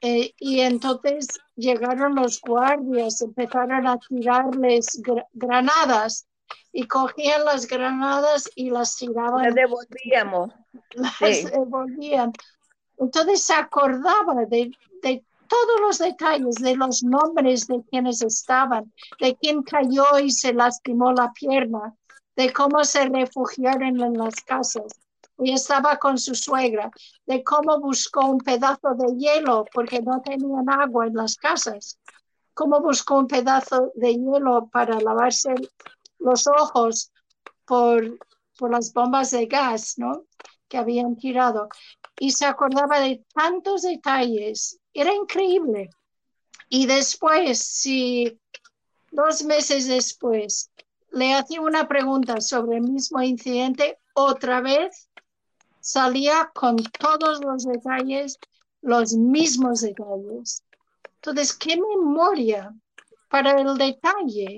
Eh, 0.01 0.33
y 0.37 0.59
entonces 0.59 1.27
llegaron 1.55 2.15
los 2.15 2.39
guardias, 2.41 3.21
empezaron 3.21 3.87
a 3.87 3.97
tirarles 3.97 5.01
granadas 5.33 6.27
y 6.71 6.87
cogían 6.87 7.45
las 7.45 7.67
granadas 7.67 8.49
y 8.55 8.69
las 8.69 8.95
tiraban. 8.95 9.45
Las 9.45 9.55
devolvíamos. 9.55 10.51
Las 10.91 11.51
devolvían. 11.51 12.31
Entonces 12.97 13.43
se 13.43 13.53
acordaba 13.53 14.45
de, 14.45 14.71
de 15.01 15.23
todos 15.47 15.81
los 15.81 15.97
detalles 15.97 16.55
de 16.55 16.75
los 16.75 17.03
nombres 17.03 17.67
de 17.67 17.81
quienes 17.89 18.21
estaban, 18.21 18.93
de 19.19 19.35
quién 19.35 19.63
cayó 19.63 20.19
y 20.19 20.29
se 20.29 20.53
lastimó 20.53 21.11
la 21.11 21.31
pierna, 21.33 21.95
de 22.35 22.53
cómo 22.53 22.83
se 22.83 23.05
refugiaron 23.05 23.99
en 23.99 24.13
las 24.13 24.35
casas 24.41 25.07
y 25.38 25.53
estaba 25.53 25.97
con 25.97 26.17
su 26.17 26.35
suegra, 26.35 26.91
de 27.25 27.43
cómo 27.43 27.79
buscó 27.79 28.25
un 28.25 28.39
pedazo 28.39 28.95
de 28.95 29.15
hielo 29.15 29.65
porque 29.73 30.01
no 30.01 30.21
tenían 30.21 30.69
agua 30.69 31.07
en 31.07 31.13
las 31.15 31.35
casas, 31.35 31.99
cómo 32.53 32.81
buscó 32.81 33.19
un 33.19 33.27
pedazo 33.27 33.91
de 33.95 34.15
hielo 34.15 34.69
para 34.71 34.99
lavarse 34.99 35.53
los 36.19 36.47
ojos 36.47 37.11
por, 37.65 38.17
por 38.57 38.71
las 38.71 38.91
bombas 38.93 39.31
de 39.31 39.45
gas, 39.45 39.95
¿no? 39.97 40.25
que 40.67 40.77
habían 40.77 41.15
tirado. 41.15 41.69
Y 42.19 42.31
se 42.31 42.45
acordaba 42.45 42.99
de 42.99 43.23
tantos 43.33 43.83
detalles 43.83 44.79
era 44.93 45.13
increíble. 45.13 45.89
Y 46.69 46.88
después, 46.88 47.59
si 47.59 48.39
dos 49.11 49.43
meses 49.43 49.88
después 49.88 50.71
le 51.11 51.33
hacía 51.33 51.61
una 51.61 51.88
pregunta 51.88 52.41
sobre 52.41 52.77
el 52.77 52.83
mismo 52.83 53.21
incidente, 53.21 53.99
otra 54.13 54.59
vez 54.59 55.09
salía 55.88 56.51
con 56.53 56.75
todos 56.75 57.39
los 57.39 57.63
detalles, 57.63 58.38
los 58.81 59.13
mismos 59.13 59.79
detalles. 59.79 60.61
Entonces, 61.15 61.53
¿qué 61.53 61.77
memoria 61.77 62.73
para 63.29 63.61
el 63.61 63.77
detalle? 63.77 64.57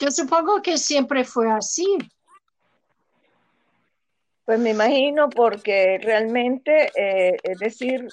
Yo 0.00 0.10
supongo 0.10 0.60
que 0.60 0.76
siempre 0.76 1.22
fue 1.22 1.48
así. 1.48 1.86
Pues 4.44 4.58
me 4.58 4.70
imagino 4.70 5.30
porque 5.30 6.00
realmente, 6.02 6.90
eh, 6.96 7.36
es 7.44 7.60
decir, 7.60 8.08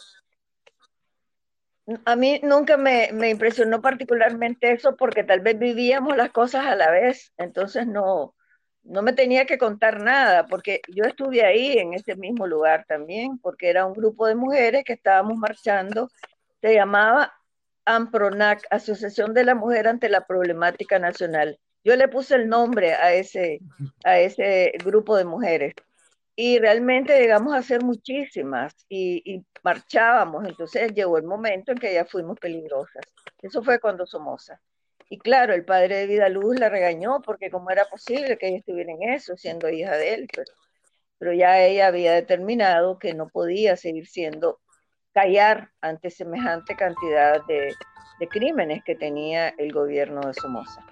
a 2.06 2.16
mí 2.16 2.40
nunca 2.44 2.78
me, 2.78 3.10
impresionó 3.32 3.82
particularmente 3.82 4.74
eso 4.74 4.96
porque 4.96 5.24
tal 5.24 5.40
vez 5.40 5.58
vivíamos 5.58 6.16
las 6.16 6.30
cosas 6.30 6.68
a 6.68 6.76
la 6.76 6.92
vez, 6.92 7.34
entonces 7.38 7.88
no, 7.88 8.36
no 8.90 9.04
me 9.04 9.14
tenía 9.14 9.46
que 9.46 9.58
contar 9.60 10.02
nada, 10.02 10.48
porque 10.48 10.82
yo 10.88 11.04
estuve 11.04 11.46
ahí 11.46 11.78
en 11.78 11.94
ese 11.94 12.16
mismo 12.16 12.48
lugar 12.48 12.86
también, 12.88 13.38
porque 13.38 13.70
era 13.70 13.86
un 13.86 13.94
grupo 13.94 14.26
de 14.26 14.36
mujeres 14.36 14.84
que 14.84 14.94
estábamos 14.94 15.38
marchando, 15.38 16.10
se 16.60 16.74
llamaba 16.74 17.34
AMPRONAC, 17.86 18.66
Asociación 18.72 19.34
de 19.34 19.44
la 19.44 19.56
Mujer 19.56 19.88
ante 19.88 20.10
la 20.10 20.26
Problemática 20.26 20.98
Nacional. 20.98 21.60
Yo 21.84 21.96
le 21.96 22.08
puse 22.08 22.36
el 22.36 22.50
nombre 22.50 22.94
a 22.94 23.14
ese, 23.14 23.60
a 24.04 24.20
ese 24.20 24.74
grupo 24.84 25.16
de 25.16 25.26
mujeres. 25.26 25.74
y 26.36 26.58
realmente 26.60 27.20
llegamos 27.20 27.54
a 27.54 27.58
hacer 27.58 27.84
muchísimas 27.84 28.74
y, 28.90 29.44
marchábamos, 29.64 30.48
entonces 30.48 30.94
llegó 30.94 31.18
el 31.18 31.26
momento 31.26 31.72
en 31.74 31.78
que 31.78 31.94
ya 31.94 32.06
fuimos 32.06 32.40
peligrosas. 32.40 33.04
Eso 33.42 33.62
fue 33.62 33.80
cuando 33.80 34.06
Somoza. 34.06 34.60
Y 35.10 35.18
claro, 35.18 35.54
el 35.56 35.66
padre 35.66 35.98
de 35.98 36.08
Vida 36.08 36.30
Luz 36.30 36.60
la 36.60 36.70
regañó 36.70 37.22
porque 37.24 37.50
cómo 37.50 37.72
era 37.72 37.86
posible 37.86 38.38
que 38.38 38.48
ella 38.48 38.58
estuviera 38.60 38.94
en 38.94 39.10
eso, 39.12 39.36
siendo 39.36 39.68
hija 39.68 39.98
de 39.98 40.14
él, 40.14 40.28
pero, 40.32 40.52
pero 41.18 41.34
ya 41.34 41.60
ella 41.60 41.88
había 41.88 42.14
determinado 42.14 43.00
que 43.00 43.16
no 43.16 43.28
podía 43.28 43.76
seguir 43.76 44.08
siendo, 44.08 44.60
callar 45.12 45.72
ante 45.82 46.12
semejante 46.12 46.76
cantidad 46.76 47.44
de, 47.48 47.74
de 48.20 48.28
crímenes 48.28 48.84
que 48.84 48.96
tenía 48.96 49.50
el 49.50 49.74
gobierno 49.74 50.22
de 50.22 50.34
Somoza. 50.36 50.86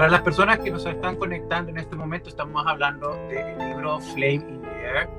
Para 0.00 0.12
las 0.12 0.22
personas 0.22 0.60
que 0.60 0.70
nos 0.70 0.86
están 0.86 1.16
conectando 1.16 1.70
en 1.70 1.76
este 1.76 1.94
momento, 1.94 2.30
estamos 2.30 2.66
hablando 2.66 3.10
del 3.28 3.58
libro 3.58 4.00
Flame 4.00 4.36
in 4.36 4.62
the 4.62 4.70
Air 4.82 5.10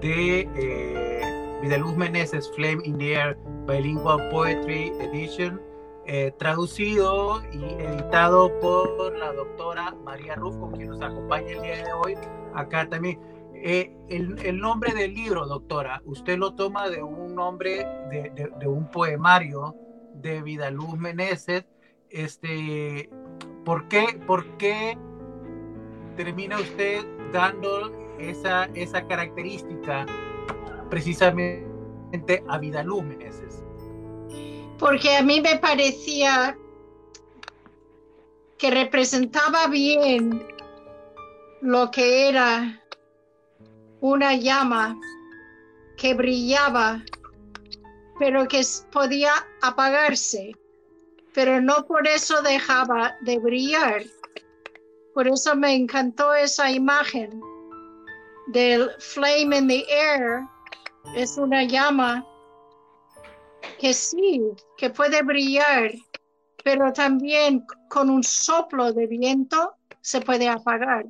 de 0.00 0.40
eh, 0.56 1.60
Vidaluz 1.62 1.96
Meneses, 1.96 2.50
Flame 2.56 2.80
in 2.82 2.98
the 2.98 3.14
Air 3.14 3.38
Bilingual 3.64 4.28
Poetry 4.30 4.88
Edition, 4.98 5.62
eh, 6.06 6.32
traducido 6.36 7.44
y 7.52 7.62
editado 7.80 8.50
por 8.58 9.16
la 9.16 9.32
doctora 9.34 9.94
María 10.02 10.34
Ruf, 10.34 10.56
con 10.56 10.72
quien 10.72 10.88
nos 10.88 11.00
acompaña 11.00 11.52
el 11.52 11.62
día 11.62 11.84
de 11.84 11.92
hoy. 11.92 12.16
Acá 12.56 12.88
también. 12.88 13.20
Eh, 13.54 13.96
el, 14.08 14.36
el, 14.44 14.58
nombre 14.58 14.94
del 14.94 15.14
libro, 15.14 15.46
doctora, 15.46 16.02
usted 16.06 16.38
lo 16.38 16.56
toma 16.56 16.90
de 16.90 17.04
un 17.04 17.36
nombre 17.36 17.86
de, 18.10 18.32
de, 18.34 18.50
de 18.58 18.66
un 18.66 18.90
poemario 18.90 19.76
de 20.12 20.42
Vidaluz 20.42 20.98
Meneses. 20.98 21.66
Este, 22.10 23.10
¿Por 23.64 23.88
qué, 23.88 24.20
por 24.26 24.44
qué 24.58 24.96
termina 26.16 26.58
usted 26.60 27.04
dando 27.32 27.92
esa, 28.18 28.64
esa 28.74 29.06
característica 29.06 30.06
precisamente 30.90 32.44
a 32.48 32.58
Vidaluz 32.58 33.02
Meneses? 33.04 33.64
Porque 34.78 35.16
a 35.16 35.22
mí 35.22 35.40
me 35.40 35.56
parecía 35.58 36.58
que 38.58 38.70
representaba 38.70 39.66
bien 39.68 40.46
lo 41.62 41.90
que 41.90 42.28
era 42.28 42.82
una 44.00 44.34
llama 44.34 44.98
que 45.96 46.12
brillaba, 46.12 47.02
pero 48.18 48.46
que 48.46 48.60
podía 48.92 49.32
apagarse 49.62 50.52
pero 51.34 51.60
no 51.60 51.84
por 51.84 52.06
eso 52.06 52.40
dejaba 52.42 53.16
de 53.22 53.38
brillar. 53.38 54.04
Por 55.12 55.26
eso 55.28 55.54
me 55.56 55.74
encantó 55.74 56.32
esa 56.32 56.70
imagen 56.70 57.40
del 58.46 58.90
flame 59.00 59.58
in 59.58 59.68
the 59.68 59.84
air. 59.90 60.42
Es 61.16 61.36
una 61.36 61.64
llama 61.64 62.24
que 63.78 63.92
sí, 63.92 64.42
que 64.76 64.90
puede 64.90 65.22
brillar, 65.22 65.92
pero 66.62 66.92
también 66.92 67.64
con 67.88 68.08
un 68.10 68.22
soplo 68.22 68.92
de 68.92 69.06
viento 69.06 69.74
se 70.00 70.20
puede 70.20 70.48
apagar. 70.48 71.04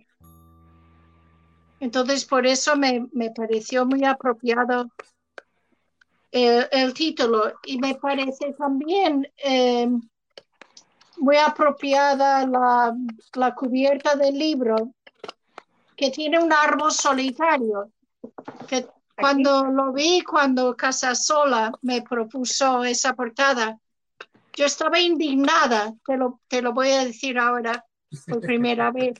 Entonces, 1.80 2.24
por 2.24 2.46
eso 2.46 2.76
me, 2.76 3.08
pareció 3.36 3.84
muy 3.84 4.04
apropiado 4.04 4.88
el, 6.32 6.94
título 6.94 7.52
y 7.64 7.78
me 7.78 7.94
parece 7.96 8.54
también 8.54 9.28
eh, 9.44 9.88
muy 11.18 11.36
apropiada 11.36 12.46
la, 12.46 12.94
la 13.34 13.54
cubierta 13.54 14.16
del 14.16 14.38
libro, 14.38 14.94
que 15.96 16.10
tiene 16.10 16.38
un 16.38 16.52
árbol 16.52 16.92
solitario, 16.92 17.90
que 18.66 18.86
cuando 19.16 19.64
lo 19.66 19.92
vi, 19.92 20.22
cuando 20.22 20.76
Casasola 20.76 21.72
me 21.82 22.02
propuso 22.02 22.84
esa 22.84 23.14
portada, 23.14 23.78
yo 24.56 24.66
estaba 24.66 24.98
indignada, 25.00 25.94
te 26.04 26.16
lo, 26.16 26.40
te 26.48 26.62
lo 26.62 26.72
voy 26.72 26.90
a 26.90 27.04
decir 27.04 27.38
ahora 27.38 27.84
por 28.26 28.40
primera 28.40 28.90
vez. 28.92 29.14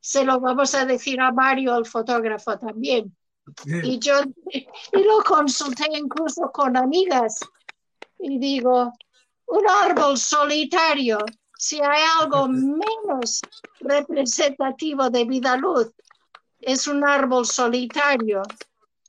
Se 0.00 0.24
lo 0.24 0.40
vamos 0.40 0.74
a 0.74 0.84
decir 0.86 1.20
a 1.20 1.32
Mario, 1.32 1.76
el 1.76 1.86
fotógrafo 1.86 2.58
también. 2.58 3.16
Y 3.64 3.98
yo 3.98 4.20
y 4.52 4.66
lo 4.92 5.22
consulté 5.24 5.86
incluso 5.96 6.50
con 6.52 6.76
amigas 6.76 7.40
y 8.18 8.38
digo, 8.38 8.92
un 9.46 9.68
árbol 9.68 10.16
solitario, 10.18 11.18
si 11.58 11.80
hay 11.80 12.02
algo 12.20 12.48
menos 12.48 13.40
representativo 13.80 15.08
de 15.10 15.24
vida 15.24 15.56
luz, 15.56 15.92
es 16.60 16.86
un 16.88 17.04
árbol 17.04 17.46
solitario. 17.46 18.42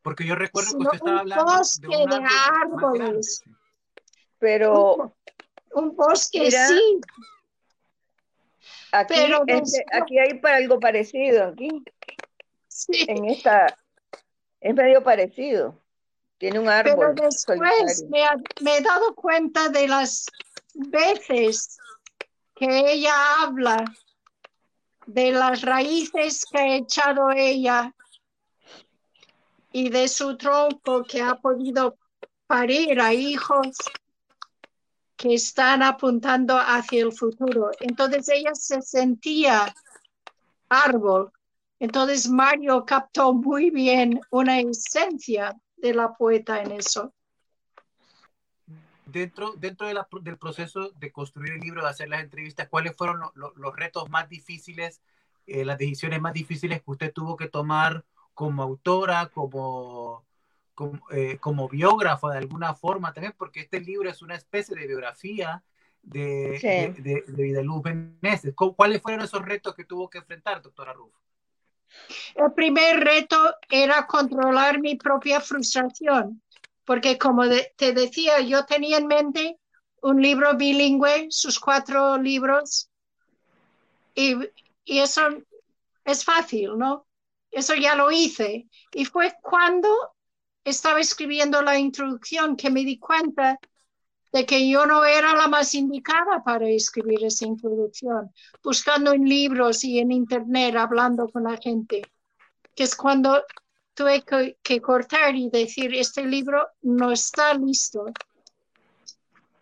Porque 0.04 0.26
yo 0.26 0.36
recuerdo 0.36 0.78
que 0.78 0.86
usted 0.86 0.98
estaba 0.98 1.20
hablando 1.20 1.46
bosque 1.46 1.88
de, 1.88 2.18
un 2.18 2.28
árboles. 2.62 3.44
Pero 4.40 5.16
un, 5.74 5.96
bosque 5.96 6.52
sí. 6.52 7.02
Aquí, 8.92 9.14
Pero 9.16 9.44
este, 9.48 9.84
aquí 9.92 10.18
hay 10.20 10.40
para 10.40 10.58
algo 10.58 10.80
parecido 10.80 11.46
aquí. 11.46 11.84
Sí. 12.68 13.06
En 13.08 13.26
esta 13.26 13.78
es 14.62 14.76
medio 14.76 15.04
parecido. 15.04 15.82
Tiene 16.38 16.60
un 16.60 16.70
árbol. 16.70 17.14
Pero 17.16 17.28
después 17.30 18.06
me, 18.10 18.78
he 18.78 18.82
dado 18.82 19.16
cuenta 19.16 19.70
de 19.70 19.88
las 19.88 20.26
veces 20.74 21.78
que 22.56 22.92
ella 22.94 23.14
habla 23.40 23.84
de 25.08 25.32
las 25.32 25.62
raíces 25.62 26.46
que 26.46 26.60
ha 26.60 26.76
echado 26.76 27.32
ella 27.32 27.94
y 29.72 29.90
de 29.90 30.08
su 30.08 30.38
tronco 30.38 31.04
que 31.04 31.22
ha 31.22 31.36
podido 31.36 31.98
parir 32.46 33.00
a 33.02 33.14
hijos 33.14 33.78
que 35.16 35.34
están 35.34 35.82
apuntando 35.82 36.58
hacia 36.58 37.02
el 37.02 37.12
futuro. 37.12 37.72
Entonces 37.80 38.30
ella 38.30 38.54
se 38.54 38.82
sentía 38.82 39.74
árbol. 40.70 41.32
Entonces 41.80 42.30
Mario 42.30 42.86
captó 42.86 43.34
muy 43.34 43.72
bien 43.72 44.20
una 44.30 44.60
esencia 44.60 45.56
de 45.78 45.94
la 45.94 46.14
poeta 46.14 46.62
en 46.62 46.72
eso. 46.72 47.14
Dentro, 49.06 49.54
dentro 49.54 49.88
del 49.88 50.38
proceso 50.38 50.90
de 50.92 51.12
construir 51.12 51.54
el 51.54 51.62
libro, 51.62 51.82
de 51.82 51.90
hacer 51.90 52.10
las 52.10 52.22
entrevistas, 52.22 52.68
¿cuáles 52.68 52.96
fueron 52.96 53.22
los 53.36 53.76
retos 53.76 54.10
más 54.10 54.28
difíciles, 54.28 55.02
eh, 55.46 55.64
las 55.64 55.78
decisiones 55.78 56.20
más 56.20 56.34
difíciles 56.34 56.82
que 56.82 56.92
usted 56.92 57.14
tuvo 57.14 57.38
que 57.38 57.48
tomar 57.48 58.04
como 58.34 58.64
autora, 58.64 59.28
como, 59.28 60.26
como, 60.76 61.00
eh, 61.12 61.38
como 61.40 61.70
biógrafa 61.70 62.32
de 62.32 62.40
alguna 62.40 62.74
forma 62.74 63.14
también? 63.14 63.34
Porque 63.38 63.62
este 63.62 63.80
libro 63.80 64.10
es 64.10 64.22
una 64.22 64.36
especie 64.36 64.76
de 64.76 64.88
biografía 64.88 65.64
de, 66.02 66.96
de, 67.00 67.24
de, 67.26 67.44
Vidaluz 67.44 67.84
Meneses. 67.84 68.54
¿Cuáles 68.56 69.02
fueron 69.02 69.24
esos 69.24 69.42
retos 69.44 69.74
que 69.74 69.86
tuvo 69.86 70.10
que 70.10 70.18
enfrentar, 70.18 70.62
doctora 70.62 70.92
Ruf? 70.92 71.14
El 72.36 72.54
primer 72.54 73.04
reto 73.04 73.56
era 73.70 74.06
controlar 74.08 74.80
mi 74.80 74.96
propia 74.96 75.42
frustración, 75.42 76.42
porque 76.86 77.18
como 77.18 77.44
te 77.76 77.94
decía, 77.94 78.40
yo 78.42 78.66
tenía 78.66 78.98
en 78.98 79.08
mente 79.08 79.60
un 80.02 80.22
libro 80.22 80.56
bilingüe, 80.56 81.28
sus 81.30 81.60
cuatro 81.60 82.18
libros, 82.18 82.90
y, 84.16 84.36
eso 84.86 85.22
es 86.06 86.24
fácil, 86.24 86.78
¿no? 86.78 87.06
Eso 87.52 87.76
ya 87.76 87.94
lo 87.96 88.10
hice. 88.10 88.68
Y 88.94 89.06
fue 89.06 89.36
cuando 89.42 89.90
estaba 90.64 91.00
escribiendo 91.00 91.62
la 91.62 91.78
introducción 91.78 92.56
que 92.56 92.70
me 92.70 92.84
di 92.84 92.98
cuenta 92.98 93.60
de 94.38 94.46
que 94.46 94.70
yo 94.70 94.86
no 94.86 95.04
era 95.04 95.34
la 95.34 95.48
más 95.48 95.74
indicada 95.74 96.44
para 96.44 96.70
escribir 96.70 97.26
esa 97.26 97.48
introducción, 97.48 98.32
buscando 98.64 99.12
en 99.12 99.28
libros 99.28 99.84
y 99.84 99.98
en 99.98 100.12
internet, 100.12 100.76
hablando 100.76 101.28
con 101.28 101.46
la 101.46 101.58
gente, 101.58 102.04
que 102.76 102.84
es 102.84 102.96
cuando 102.96 103.44
tuve 103.96 104.24
que, 104.62 104.80
cortar 104.80 105.36
y 105.36 105.50
decir, 105.50 105.92
este 105.96 106.24
libro 106.24 106.68
no 106.84 107.12
está 107.12 107.56
listo. 107.56 108.06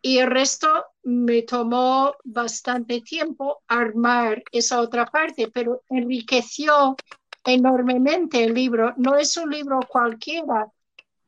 Y 0.01 0.17
el 0.17 0.29
resto 0.29 0.67
me 1.03 1.43
tomó 1.43 2.13
bastante 2.25 2.99
tiempo 2.99 3.63
armar 3.69 4.43
esa 4.51 4.81
otra 4.81 5.05
parte, 5.05 5.49
pero 5.53 5.83
enriqueció 5.89 6.97
enormemente 7.45 8.43
el 8.43 8.53
libro. 8.53 8.93
No 8.97 9.15
es 9.15 9.37
un 9.37 9.51
libro 9.51 9.79
cualquiera, 9.87 10.69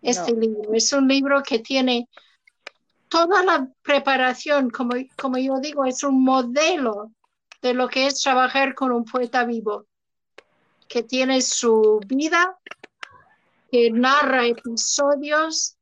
este 0.02 0.34
libro, 0.34 0.74
es 0.74 0.92
un 0.92 1.08
libro 1.08 1.42
que 1.44 1.60
tiene 1.60 2.10
toda 3.10 3.44
la 3.44 3.68
preparación, 3.82 4.70
como, 4.70 4.96
como 5.18 5.38
yo 5.38 5.60
digo, 5.60 5.86
es 5.86 6.04
un 6.04 6.24
modelo 6.24 7.12
de 7.62 7.74
lo 7.74 7.88
que 7.88 8.08
es 8.08 8.22
trabajar 8.22 8.76
con 8.76 8.92
un 8.92 9.06
poeta 9.06 9.44
vivo. 9.44 9.86
que 10.88 11.04
tiene 11.04 11.42
su 11.42 12.00
vida, 12.08 12.58
que 13.70 13.92
narra 13.92 14.46
episodios, 14.46 15.76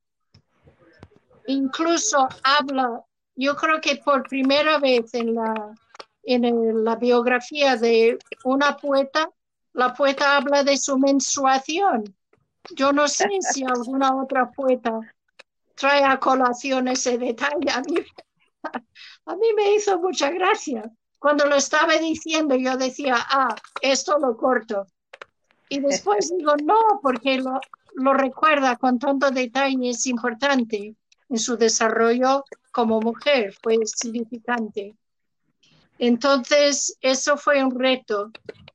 incluso 1.45 2.27
habla, 2.43 3.03
yo 3.35 3.55
creo 3.55 3.79
que 3.81 3.97
por 3.97 4.27
primera 4.27 4.79
vez 4.79 5.13
en 5.13 5.35
la, 5.35 5.75
en 6.23 6.83
la 6.83 6.95
biografía 6.95 7.75
de 7.75 8.17
una 8.43 8.77
poeta, 8.77 9.29
la 9.73 9.93
poeta 9.93 10.37
habla 10.37 10.63
de 10.63 10.75
su 10.75 10.97
menstruación. 10.97 12.15
Yo 12.71 12.91
no 12.91 13.07
sé 13.07 13.27
si 13.41 13.63
alguna 13.63 14.15
otra 14.15 14.49
poeta 14.51 14.99
trae 15.75 16.03
a 16.03 16.19
colación 16.19 16.87
ese 16.87 17.17
detalle. 17.17 17.69
A 17.71 17.81
mí, 17.81 17.95
a 19.25 19.35
mí 19.35 19.47
me 19.55 19.75
hizo 19.75 19.99
mucha 19.99 20.29
gracia. 20.31 20.89
Cuando 21.19 21.45
lo 21.45 21.55
estaba 21.55 21.93
diciendo, 21.97 22.55
yo 22.55 22.77
decía, 22.77 23.15
ah, 23.17 23.55
esto 23.81 24.17
lo 24.19 24.35
corto. 24.37 24.85
Y 25.69 25.79
después 25.79 26.31
digo, 26.35 26.53
no, 26.63 26.99
porque 27.01 27.37
lo, 27.39 27.59
lo 27.95 28.13
recuerda 28.13 28.75
con 28.75 28.99
tanto 28.99 29.31
detalle, 29.31 29.89
es 29.89 30.05
importante 30.07 30.95
en 31.29 31.39
su 31.39 31.57
desarrollo 31.57 32.43
como 32.71 32.99
mujer, 32.99 33.53
fue 33.63 33.77
significante. 33.85 34.95
Entonces, 35.97 36.97
eso 37.01 37.37
fue 37.37 37.63
un 37.63 37.79
reto, 37.79 38.31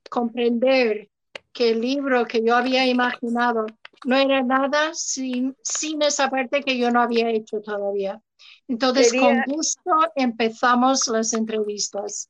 comprender 0.09 1.09
que 1.53 1.71
el 1.71 1.81
libro 1.81 2.25
que 2.25 2.43
yo 2.43 2.55
había 2.55 2.85
imaginado 2.85 3.65
no 4.05 4.17
era 4.17 4.41
nada 4.41 4.93
sin, 4.93 5.55
sin 5.63 6.01
esa 6.01 6.29
parte 6.29 6.61
que 6.61 6.77
yo 6.77 6.91
no 6.91 7.01
había 7.01 7.29
hecho 7.29 7.61
todavía. 7.61 8.21
Entonces, 8.67 9.13
con 9.13 9.41
gusto 9.43 9.91
empezamos 10.15 11.07
las 11.07 11.33
entrevistas. 11.33 12.29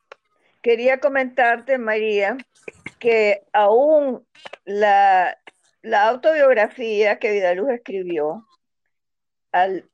Quería 0.61 0.99
comentarte, 0.99 1.77
María, 1.77 2.37
que 2.99 3.43
aún 3.53 4.25
la, 4.65 5.37
la 5.81 6.07
autobiografía 6.09 7.19
que 7.19 7.31
Vidaluz 7.31 7.69
escribió, 7.69 8.47
al, 9.51 9.89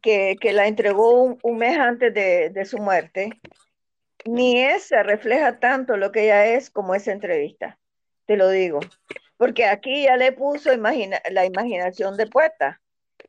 que, 0.00 0.36
que 0.40 0.52
la 0.52 0.66
entregó 0.66 1.38
un, 1.42 1.56
mes 1.56 1.78
antes 1.78 2.12
de, 2.12 2.50
de, 2.50 2.64
su 2.64 2.78
muerte, 2.78 3.40
ni 4.24 4.60
esa 4.60 5.02
refleja 5.02 5.58
tanto 5.58 5.96
lo 5.96 6.10
que 6.12 6.24
ella 6.24 6.46
es 6.46 6.70
como 6.70 6.94
esa 6.94 7.12
entrevista, 7.12 7.78
te 8.26 8.36
lo 8.36 8.50
digo. 8.50 8.80
Porque 9.42 9.64
aquí 9.64 10.04
ya 10.04 10.16
le 10.16 10.30
puso 10.30 10.72
imagina, 10.72 11.20
la 11.32 11.44
imaginación 11.44 12.16
de 12.16 12.28
poeta, 12.28 12.80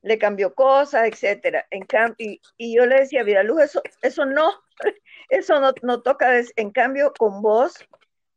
le 0.03 0.19
cambió 0.19 0.53
cosas, 0.53 1.07
etcétera. 1.07 1.65
En 1.71 1.87
y, 2.19 2.39
y, 2.55 2.75
yo 2.75 2.85
le 2.85 2.99
decía, 2.99 3.23
Vidaluz, 3.23 3.63
eso, 3.63 3.81
eso 4.03 4.23
no, 4.23 4.51
eso 5.29 5.59
no, 5.59 5.73
no 5.81 6.03
toca. 6.03 6.39
En 6.55 6.69
cambio, 6.69 7.13
con 7.17 7.41
vos 7.41 7.83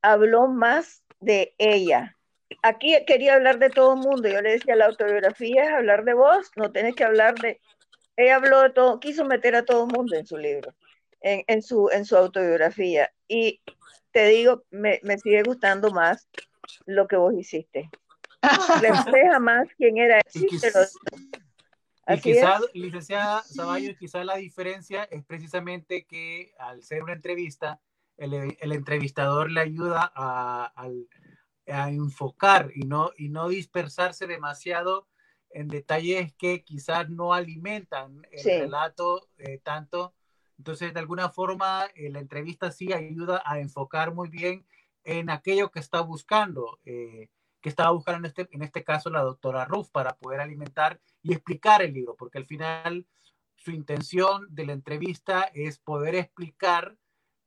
habló 0.00 0.48
más 0.48 1.02
de 1.20 1.54
ella, 1.58 2.16
aquí 2.62 2.96
quería 3.06 3.34
hablar 3.34 3.58
de 3.58 3.68
todo 3.68 3.92
el 3.92 4.00
mundo. 4.00 4.26
Yo 4.26 4.40
le 4.40 4.52
decía, 4.52 4.74
la 4.74 4.86
autobiografía 4.86 5.64
es 5.64 5.70
hablar 5.74 6.04
de 6.04 6.14
vos, 6.14 6.50
no 6.56 6.72
tenés 6.72 6.94
que 6.94 7.04
hablar 7.04 7.34
de... 7.34 7.60
Ella 8.16 8.36
habló 8.36 8.62
de 8.62 8.70
todo, 8.70 9.00
quiso 9.00 9.26
meter 9.26 9.54
a 9.54 9.66
todo 9.66 9.84
el 9.84 9.92
mundo 9.92 10.16
en 10.16 10.24
su 10.24 10.38
libro, 10.38 10.74
en, 11.20 11.60
su, 11.60 11.90
en 11.92 12.06
su 12.06 12.16
autobiografía. 12.16 13.12
Y 13.28 13.60
te 14.12 14.28
digo, 14.28 14.64
me, 14.70 14.98
sigue 15.22 15.42
gustando 15.42 15.90
más 15.90 16.26
lo 16.86 17.06
que 17.06 17.16
vos 17.16 17.34
hiciste. 17.34 17.90
Refleja 18.80 19.38
más 19.40 19.68
quién 19.76 19.98
era. 19.98 20.20
Y, 20.34 20.46
y 22.08 22.20
quizás, 22.20 22.62
licenciada 22.72 23.42
Zaballos, 23.42 23.96
quizás 23.98 24.24
la 24.24 24.36
diferencia 24.36 25.04
es 25.04 25.24
precisamente 25.24 26.06
que 26.06 26.54
al 26.58 26.82
ser 26.82 27.02
una 27.02 27.14
entrevista, 27.14 27.80
el, 28.16 28.56
el 28.60 28.72
entrevistador 28.72 29.50
le 29.50 29.60
ayuda 29.60 30.12
a, 30.14 30.72
enfocar 31.66 32.70
y 32.74 32.84
no, 32.84 33.10
y 33.16 33.28
no 33.28 33.48
dispersarse 33.48 34.28
demasiado 34.28 35.08
en 35.50 35.66
detalles 35.66 36.32
que 36.34 36.62
quizás 36.62 37.08
no 37.10 37.34
alimentan 37.34 38.24
el 38.30 38.44
relato 38.44 39.28
eh, 39.38 39.58
tanto. 39.58 40.14
Entonces, 40.58 40.94
de 40.94 41.00
alguna 41.00 41.28
forma, 41.28 41.86
eh, 41.96 42.08
la 42.10 42.20
entrevista 42.20 42.70
sí 42.70 42.92
ayuda 42.92 43.42
a 43.44 43.58
enfocar 43.58 44.14
muy 44.14 44.28
bien 44.28 44.64
en 45.06 45.30
aquello 45.30 45.70
que 45.70 45.78
está 45.78 46.00
buscando, 46.00 46.80
eh, 46.84 47.28
que 47.60 47.68
estaba 47.68 47.92
buscando 47.92 48.18
en 48.18 48.24
este, 48.26 48.48
en 48.50 48.62
este 48.62 48.82
caso 48.82 49.08
la 49.08 49.22
doctora 49.22 49.64
Ruff 49.64 49.88
para 49.90 50.16
poder 50.16 50.40
alimentar 50.40 51.00
y 51.22 51.32
explicar 51.32 51.80
el 51.80 51.94
libro, 51.94 52.16
porque 52.16 52.38
al 52.38 52.46
final 52.46 53.06
su 53.54 53.70
intención 53.70 54.48
de 54.50 54.66
la 54.66 54.72
entrevista 54.72 55.42
es 55.54 55.78
poder 55.78 56.16
explicar 56.16 56.96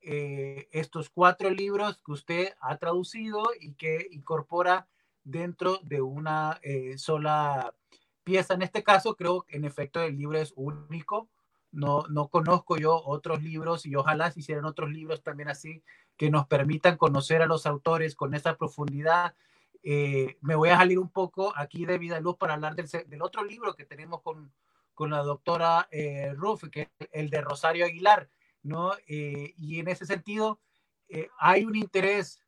eh, 0.02 0.70
estos 0.72 1.10
cuatro 1.10 1.50
libros 1.50 2.02
que 2.02 2.14
usted 2.14 2.54
ha 2.62 2.78
traducido 2.78 3.44
y 3.60 3.74
que 3.74 4.08
incorpora 4.12 4.88
dentro 5.26 5.80
de 5.84 6.02
una 6.02 6.60
eh, 6.64 6.98
sola 6.98 7.76
pieza. 8.24 8.54
En 8.54 8.62
este 8.62 8.84
caso, 8.84 9.18
creo 9.18 9.46
en 9.50 9.66
efecto 9.66 10.02
el 10.02 10.18
libro 10.18 10.40
es 10.40 10.54
único. 10.56 11.30
No, 11.72 12.04
no 12.10 12.30
conozco 12.30 12.78
yo 12.78 13.02
otros 13.06 13.44
libros 13.44 13.86
y 13.86 13.96
ojalá 13.96 14.32
se 14.32 14.40
hicieran 14.40 14.66
otros 14.66 14.90
libros 14.90 15.22
también 15.22 15.50
así 15.50 15.84
que 16.20 16.30
nos 16.30 16.48
permitan 16.48 16.98
conocer 16.98 17.42
a 17.42 17.46
los 17.46 17.66
autores 17.66 18.14
con 18.14 18.34
esa 18.34 18.58
profundidad. 18.58 19.36
Eh, 19.84 20.38
me 20.42 20.56
voy 20.56 20.70
a 20.70 20.78
salir 20.78 21.00
un 21.00 21.10
poco 21.10 21.54
aquí 21.56 21.86
de 21.86 21.98
Vida 21.98 22.20
Luz 22.20 22.36
para 22.38 22.56
hablar 22.56 22.76
del, 22.76 23.22
otro 23.22 23.46
libro 23.46 23.74
que 23.74 23.86
tenemos 23.86 24.22
con, 24.22 24.52
con 24.94 25.12
la 25.12 25.24
doctora 25.24 25.88
eh, 25.92 26.34
que 26.74 26.90
es 27.00 27.10
el 27.14 27.30
de 27.30 27.40
Rosario 27.40 27.86
Aguilar. 27.86 28.30
¿no? 28.64 28.92
Eh, 29.08 29.54
y 29.58 29.80
en 29.80 29.88
ese 29.88 30.06
sentido, 30.06 30.60
eh, 31.08 31.30
hay 31.40 31.64
un 31.64 31.78
interés 31.78 32.44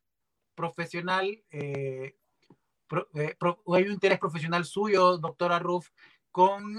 profesional, 0.53 1.41
hay 1.49 2.13
un 3.86 3.91
interés 3.91 4.19
profesional 4.19 4.65
suyo, 4.65 5.17
doctora 5.17 5.59
Ruff, 5.59 5.88
con, 6.32 6.77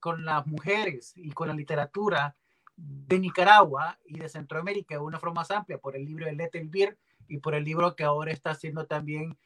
con 0.00 0.24
las 0.24 0.46
mujeres 0.46 1.12
y 1.16 1.30
con 1.32 1.48
la 1.48 1.54
literatura 1.54 2.36
de 2.76 3.18
Nicaragua 3.18 3.98
y 4.04 4.18
de 4.18 4.28
Centroamérica 4.28 4.94
de 4.94 5.00
una 5.00 5.18
forma 5.18 5.40
más 5.40 5.50
amplia, 5.50 5.78
por 5.78 5.96
el 5.96 6.04
libro 6.04 6.26
de 6.26 6.32
Lettel 6.32 6.68
Beer 6.68 6.98
y 7.28 7.38
por 7.38 7.54
el 7.54 7.64
libro 7.64 7.94
que 7.94 8.04
ahora 8.04 8.32
está 8.32 8.50
haciendo 8.50 8.86
también, 8.86 9.38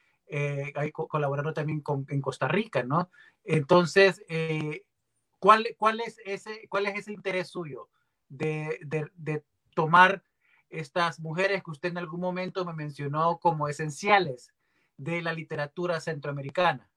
colaborando 0.93 1.53
también 1.53 1.83
en 2.09 2.21
Costa 2.21 2.49
Rica, 2.49 2.83
¿no? 2.83 3.11
Entonces, 3.45 4.25
¿cuál, 5.39 5.67
cuál, 5.77 6.01
es 6.01 6.21
ese, 6.25 6.67
¿cuál 6.69 6.87
es 6.87 6.99
ese 6.99 7.13
interés 7.13 7.49
suyo? 7.49 7.89
de, 8.29 9.43
tomar 9.75 10.23
estas 10.71 11.21
mujeres 11.21 11.63
que 11.63 11.71
usted 11.71 11.91
en 11.91 11.99
algún 11.99 12.21
momento 12.21 12.65
me 12.65 12.73
mencionó 12.73 13.39
como 13.39 13.69
esenciales 13.69 14.53
de 14.97 15.23
la 15.23 15.33
literatura 15.33 16.01
centroamericana? 16.01 16.91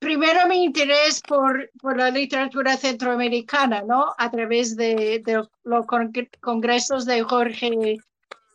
Primero 0.00 0.46
mi 0.48 0.64
interés 0.64 1.20
por, 1.20 1.70
por 1.78 1.98
la 1.98 2.10
literatura 2.10 2.74
centroamericana, 2.78 3.82
¿no? 3.82 4.14
A 4.16 4.30
través 4.30 4.74
de, 4.74 5.22
los 5.62 5.86
congresos 6.40 7.04
de 7.04 7.22
Jorge 7.22 7.98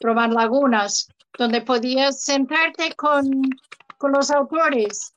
Román 0.02 0.34
Lagunas, 0.34 1.08
donde 1.38 1.62
podías 1.62 2.24
sentarte 2.24 2.94
con, 2.96 3.44
con 4.00 4.12
los 4.12 4.32
autores. 4.32 5.14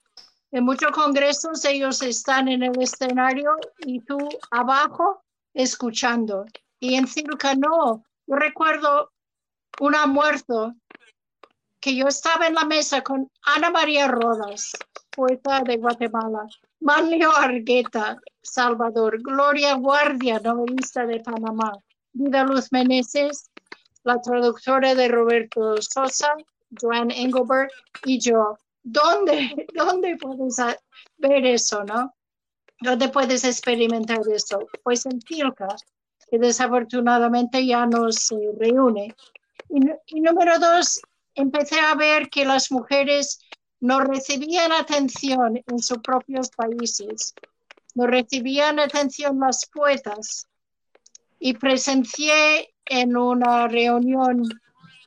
En 0.52 0.64
muchos 0.64 0.90
congresos 0.90 1.64
ellos 1.64 2.02
están 2.02 2.48
en 2.48 2.62
el 2.62 2.78
escenario 2.78 3.56
y 3.78 4.00
tú 4.00 4.18
abajo 4.50 5.24
escuchando. 5.54 6.44
Y 6.78 6.96
en 6.96 7.06
Circa 7.06 7.54
no. 7.54 8.04
Yo 8.26 8.36
recuerdo 8.36 9.12
una 9.80 10.06
muerto 10.06 10.74
que 11.80 11.96
yo 11.96 12.06
estaba 12.06 12.48
en 12.48 12.54
la 12.54 12.66
mesa 12.66 13.02
con 13.02 13.30
Ana 13.42 13.70
María 13.70 14.08
Rodas, 14.08 14.72
poeta 15.18 15.62
de 15.64 15.76
Guatemala, 15.78 16.46
Manlio 16.78 17.32
Argueta, 17.32 18.16
Salvador, 18.40 19.20
Gloria 19.20 19.74
Guardia, 19.74 20.38
novelista 20.38 21.04
de 21.06 21.18
Panamá, 21.18 21.72
Vida 22.12 22.44
Luz 22.44 22.70
Meneses, 22.70 23.50
la 24.04 24.20
traductora 24.20 24.94
de 24.94 25.08
Roberto 25.08 25.82
Sosa, 25.82 26.36
Joan 26.80 27.10
Engelberg 27.10 27.68
y 28.04 28.20
yo. 28.20 28.56
¿Dónde, 28.84 29.66
¿Dónde 29.74 30.16
puedes 30.16 30.56
ver 31.16 31.44
eso, 31.46 31.82
no? 31.82 32.14
¿Dónde 32.80 33.08
puedes 33.08 33.42
experimentar 33.42 34.20
esto? 34.32 34.68
Pues 34.84 35.04
en 35.04 35.18
Tilca, 35.18 35.66
que 36.30 36.38
desafortunadamente 36.38 37.66
ya 37.66 37.86
no 37.86 38.12
se 38.12 38.36
reúne. 38.56 39.16
Y, 39.68 40.20
número 40.20 40.60
dos, 40.60 41.00
empecé 41.34 41.80
a 41.80 41.96
ver 41.96 42.30
que 42.30 42.44
las 42.44 42.70
mujeres 42.70 43.40
no 43.80 44.00
recibían 44.00 44.72
atención 44.72 45.62
en 45.66 45.78
sus 45.78 45.98
propios 45.98 46.50
países, 46.50 47.34
no 47.94 48.06
recibían 48.06 48.78
atención 48.78 49.38
las 49.40 49.66
poetas. 49.66 50.46
Y 51.40 51.54
presencié 51.54 52.74
en 52.84 53.16
una 53.16 53.68
reunión 53.68 54.42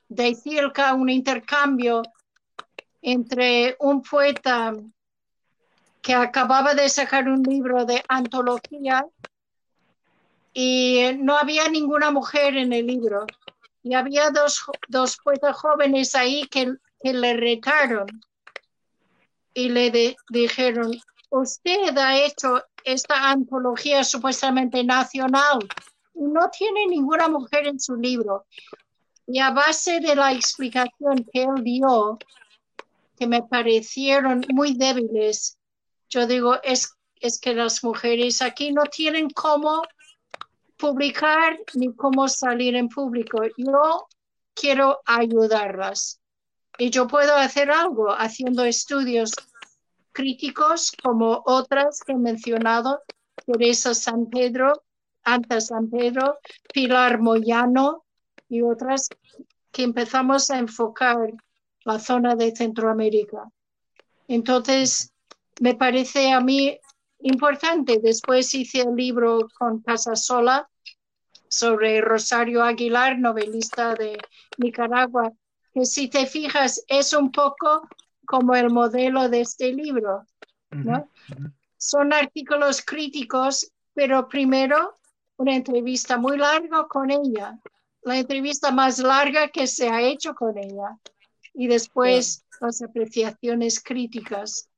de 0.07 0.33
Tilca 0.41 0.93
un 0.93 1.09
intercambio 1.09 2.03
entre 3.01 3.75
un 3.79 4.01
poeta 4.01 4.73
que 6.01 6.13
acababa 6.13 6.73
de 6.73 6.87
sacar 6.87 7.27
un 7.27 7.43
libro 7.43 7.83
de 7.85 8.01
antología 8.07 9.05
y 10.53 11.11
no 11.19 11.37
había 11.37 11.67
ninguna 11.67 12.11
mujer 12.11 12.55
en 12.55 12.71
el 12.71 12.87
libro. 12.87 13.25
Y 13.83 13.93
había 13.93 14.29
dos, 14.29 14.63
dos 14.87 15.17
poetas 15.17 15.57
jóvenes 15.57 16.15
ahí 16.15 16.45
que 16.47 16.75
que 17.01 17.13
le 17.13 17.35
retaron 17.35 18.07
y 19.53 19.69
le 19.69 20.15
dijeron, 20.29 20.91
usted 21.29 21.97
ha 21.97 22.17
hecho 22.17 22.63
esta 22.83 23.29
antología 23.29 24.03
supuestamente 24.03 24.83
nacional 24.83 25.59
y 26.13 26.23
no 26.23 26.49
tiene 26.49 26.87
ninguna 26.87 27.27
mujer 27.27 27.67
en 27.67 27.79
su 27.79 27.95
libro. 27.95 28.45
Y 29.27 29.39
a 29.39 29.51
base 29.51 29.99
de 29.99 30.15
la 30.15 30.33
explicación 30.33 31.25
que 31.31 31.43
él 31.43 31.63
dio, 31.63 32.17
que 33.17 33.27
me 33.27 33.43
parecieron 33.43 34.43
muy 34.49 34.73
débiles, 34.73 35.57
yo 36.09 36.27
digo, 36.27 36.61
es, 36.63 36.93
es 37.19 37.39
que 37.39 37.53
las 37.53 37.83
mujeres 37.83 38.41
aquí 38.41 38.71
no 38.71 38.83
tienen 38.83 39.29
cómo 39.29 39.81
publicar 40.77 41.57
ni 41.75 41.93
cómo 41.95 42.27
salir 42.27 42.75
en 42.75 42.89
público. 42.89 43.43
Yo 43.55 44.07
quiero 44.53 44.99
ayudarlas. 45.05 46.20
Y 46.77 46.89
yo 46.89 47.07
puedo 47.07 47.35
hacer 47.35 47.69
algo 47.71 48.11
haciendo 48.11 48.63
estudios 48.63 49.33
críticos 50.11 50.91
como 51.01 51.43
otras 51.45 52.01
que 52.01 52.13
he 52.13 52.17
mencionado, 52.17 53.01
Teresa 53.45 53.93
San 53.93 54.29
Pedro, 54.29 54.83
Anta 55.23 55.61
San 55.61 55.89
Pedro, 55.89 56.39
Pilar 56.73 57.19
Moyano 57.19 58.05
y 58.49 58.61
otras 58.61 59.09
que 59.71 59.83
empezamos 59.83 60.49
a 60.49 60.59
enfocar 60.59 61.33
la 61.85 61.99
zona 61.99 62.35
de 62.35 62.55
Centroamérica. 62.55 63.49
Entonces, 64.27 65.13
me 65.59 65.75
parece 65.75 66.31
a 66.31 66.41
mí 66.41 66.77
importante. 67.19 67.99
Después 68.01 68.53
hice 68.53 68.81
el 68.81 68.95
libro 68.95 69.47
con 69.57 69.81
Casasola 69.81 70.69
sobre 71.47 72.01
Rosario 72.01 72.63
Aguilar, 72.63 73.19
novelista 73.19 73.93
de 73.93 74.17
Nicaragua, 74.57 75.31
que 75.73 75.85
si 75.85 76.07
te 76.07 76.25
fijas 76.25 76.83
es 76.87 77.13
un 77.13 77.31
poco 77.31 77.87
como 78.25 78.55
el 78.55 78.69
modelo 78.69 79.29
de 79.29 79.41
este 79.41 79.73
libro. 79.73 80.25
¿no? 80.71 81.09
Son 81.77 82.13
artículos 82.13 82.81
críticos, 82.81 83.71
pero 83.93 84.27
primero 84.27 84.97
una 85.37 85.55
entrevista 85.55 86.17
muy 86.17 86.37
larga 86.37 86.87
con 86.87 87.09
ella, 87.09 87.59
la 88.03 88.17
entrevista 88.17 88.71
más 88.71 88.99
larga 88.99 89.49
que 89.49 89.67
se 89.67 89.89
ha 89.89 90.01
hecho 90.01 90.35
con 90.35 90.57
ella, 90.57 90.97
y 91.53 91.67
después 91.67 92.45
las 92.61 92.81
apreciaciones 92.81 93.81
críticas. 93.81 94.69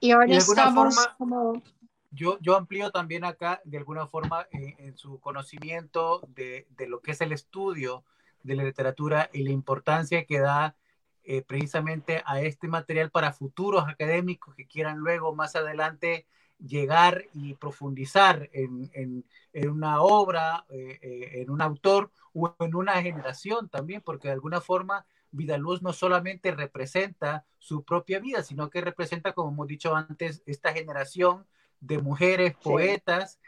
Y 0.00 0.10
ahora 0.10 0.36
estamos 0.36 0.96
como... 1.16 1.62
Yo, 2.10 2.38
yo 2.40 2.56
amplío 2.56 2.90
también 2.90 3.24
acá, 3.24 3.60
de 3.64 3.78
alguna 3.78 4.06
forma, 4.06 4.46
en, 4.50 4.96
su 4.96 5.20
conocimiento 5.20 6.22
de, 6.28 6.66
de, 6.70 6.88
lo 6.88 7.00
que 7.00 7.12
es 7.12 7.20
el 7.20 7.32
estudio 7.32 8.04
de 8.46 8.54
la 8.54 8.64
literatura 8.64 9.28
y 9.32 9.42
la 9.42 9.50
importancia 9.50 10.24
que 10.24 10.38
da 10.38 10.76
eh, 11.24 11.42
precisamente 11.42 12.22
a 12.24 12.40
este 12.40 12.68
material 12.68 13.10
para 13.10 13.32
futuros 13.32 13.88
académicos 13.88 14.54
que 14.54 14.66
quieran 14.66 14.98
luego 14.98 15.34
más 15.34 15.56
adelante 15.56 16.26
llegar 16.58 17.24
y 17.34 17.54
profundizar 17.54 18.48
en, 18.52 18.88
en, 18.94 19.24
en 19.52 19.70
una 19.70 20.00
obra, 20.00 20.64
eh, 20.70 20.98
eh, 21.02 21.42
en 21.42 21.50
un 21.50 21.60
autor 21.60 22.12
o 22.32 22.54
en 22.60 22.74
una 22.76 23.02
generación 23.02 23.68
también, 23.68 24.02
porque 24.02 24.28
de 24.28 24.34
alguna 24.34 24.60
forma 24.60 25.04
Vidaluz 25.32 25.82
no 25.82 25.92
solamente 25.92 26.52
representa 26.52 27.44
su 27.58 27.82
propia 27.82 28.20
vida, 28.20 28.42
sino 28.42 28.70
que 28.70 28.80
representa, 28.80 29.32
como 29.32 29.50
hemos 29.50 29.66
dicho 29.66 29.96
antes, 29.96 30.42
esta 30.46 30.72
generación 30.72 31.44
de 31.80 31.98
mujeres 31.98 32.54
poetas 32.54 33.38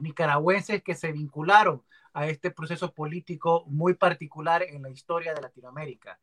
nicaragüenses 0.00 0.82
que 0.82 0.94
se 0.94 1.12
vincularon 1.12 1.82
a 2.14 2.28
este 2.28 2.50
proceso 2.52 2.92
político 2.92 3.64
muy 3.66 3.94
particular 3.94 4.62
en 4.62 4.82
la 4.82 4.88
historia 4.88 5.34
de 5.34 5.42
Latinoamérica. 5.42 6.18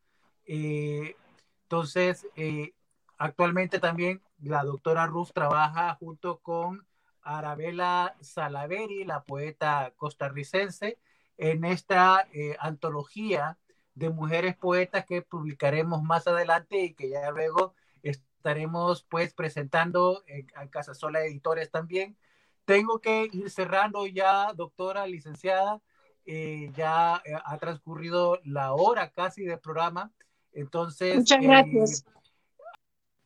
Eh, 0.46 1.16
entonces, 1.64 2.26
eh, 2.36 2.74
actualmente 3.18 3.80
también 3.80 4.22
la 4.42 4.64
doctora 4.64 5.06
Ruth 5.06 5.32
trabaja 5.34 5.94
junto 5.96 6.40
con 6.40 6.88
Arabella 7.22 8.16
Salaveri, 8.22 9.04
la 9.04 9.24
poeta 9.24 9.94
costarricense, 9.98 10.98
en 11.38 11.66
esta 11.66 12.28
eh, 12.34 12.56
antología 12.60 13.58
de 13.94 14.10
mujeres 14.10 14.56
poetas 14.56 15.06
que 15.06 15.22
publicaremos 15.22 16.02
más 16.04 16.26
adelante 16.26 16.80
y 16.80 16.94
que 16.94 17.10
ya 17.10 17.30
luego 17.32 17.76
estaremos 18.02 19.04
pues 19.10 19.34
presentando 19.34 20.24
en, 20.26 20.48
en 20.60 20.68
Casasola 20.70 21.20
Editores 21.26 21.70
también. 21.70 22.18
Tengo 22.66 23.00
que 23.00 23.30
ir 23.32 23.50
cerrando 23.50 24.06
ya, 24.08 24.54
doctora, 24.54 25.08
licenciada. 25.08 25.82
ya 26.26 27.22
ha 27.46 27.58
transcurrido 27.58 28.40
la 28.44 28.74
hora 28.74 29.10
casi 29.12 29.44
del 29.44 29.60
programa. 29.60 30.12
Entonces, 30.54 31.18
muchas 31.18 31.40
eh, 31.40 31.48
gracias. 31.48 32.06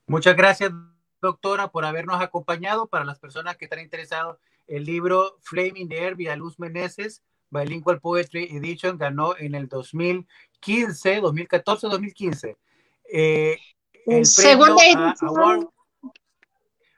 muchas 0.07 0.35
gracias, 0.35 0.71
doctora, 1.21 1.69
por 1.69 1.85
habernos 1.85 2.21
acompañado. 2.21 2.87
Para 2.87 3.05
las 3.05 3.19
personas 3.19 3.57
que 3.57 3.65
están 3.65 3.79
interesadas, 3.79 4.37
el 4.67 4.85
libro 4.85 5.37
Flaming 5.41 5.89
the 5.89 5.97
Air, 5.97 6.37
Luz 6.37 6.59
Meneses, 6.59 7.23
Bilingual 7.49 7.99
Poetry 7.99 8.45
Edition, 8.55 8.97
ganó 8.97 9.35
en 9.37 9.55
el 9.55 9.67
2015, 9.67 11.21
2014, 11.21 11.87
2015. 11.87 12.57
Eh, 13.11 13.57
el 14.05 14.25
Segunda 14.25 14.83
edición. 14.83 15.69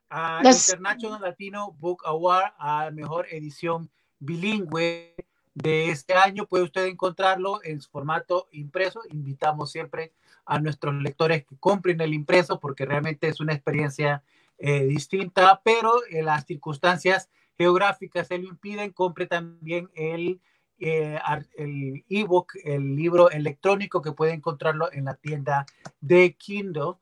A, 0.10 0.42
International 0.44 1.22
Latino 1.22 1.76
Book 1.80 2.04
Award 2.06 2.54
a 2.58 2.90
mejor 2.92 3.28
edición 3.30 3.90
bilingüe 4.20 5.16
de 5.54 5.90
este 5.90 6.14
año. 6.14 6.46
Puede 6.46 6.64
usted 6.64 6.86
encontrarlo 6.86 7.60
en 7.64 7.82
su 7.82 7.90
formato 7.90 8.48
impreso. 8.52 9.02
Invitamos 9.10 9.72
siempre 9.72 10.14
a 10.46 10.60
nuestros 10.60 10.96
lectores 10.96 11.46
que 11.46 11.58
compren 11.58 12.00
el 12.02 12.14
impreso 12.14 12.60
porque 12.60 12.86
realmente 12.86 13.28
es 13.28 13.40
una 13.40 13.54
experiencia 13.54 14.24
eh, 14.58 14.86
distinta, 14.86 15.62
pero 15.64 15.94
en 16.10 16.26
las 16.26 16.46
circunstancias 16.46 17.30
geográficas 17.58 18.28
se 18.28 18.38
lo 18.38 18.48
impiden. 18.48 18.92
Compre 18.92 19.28
también 19.28 19.90
el 19.94 20.40
eh, 20.80 21.20
el 21.56 22.06
ebook, 22.08 22.54
el 22.64 22.96
libro 22.96 23.32
electrónico 23.32 24.02
que 24.02 24.12
puede 24.12 24.34
encontrarlo 24.34 24.92
en 24.92 25.06
la 25.06 25.16
tienda 25.16 25.66
de 26.02 26.36
Kindle. 26.36 26.94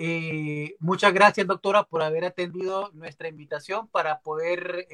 Eh, 0.00 0.76
muchas 0.78 1.12
gracias, 1.12 1.46
doctora, 1.46 1.82
por 1.82 2.02
haber 2.02 2.24
atendido 2.24 2.90
nuestra 2.92 3.28
invitación 3.28 3.88
para 3.88 4.20
poder 4.20 4.86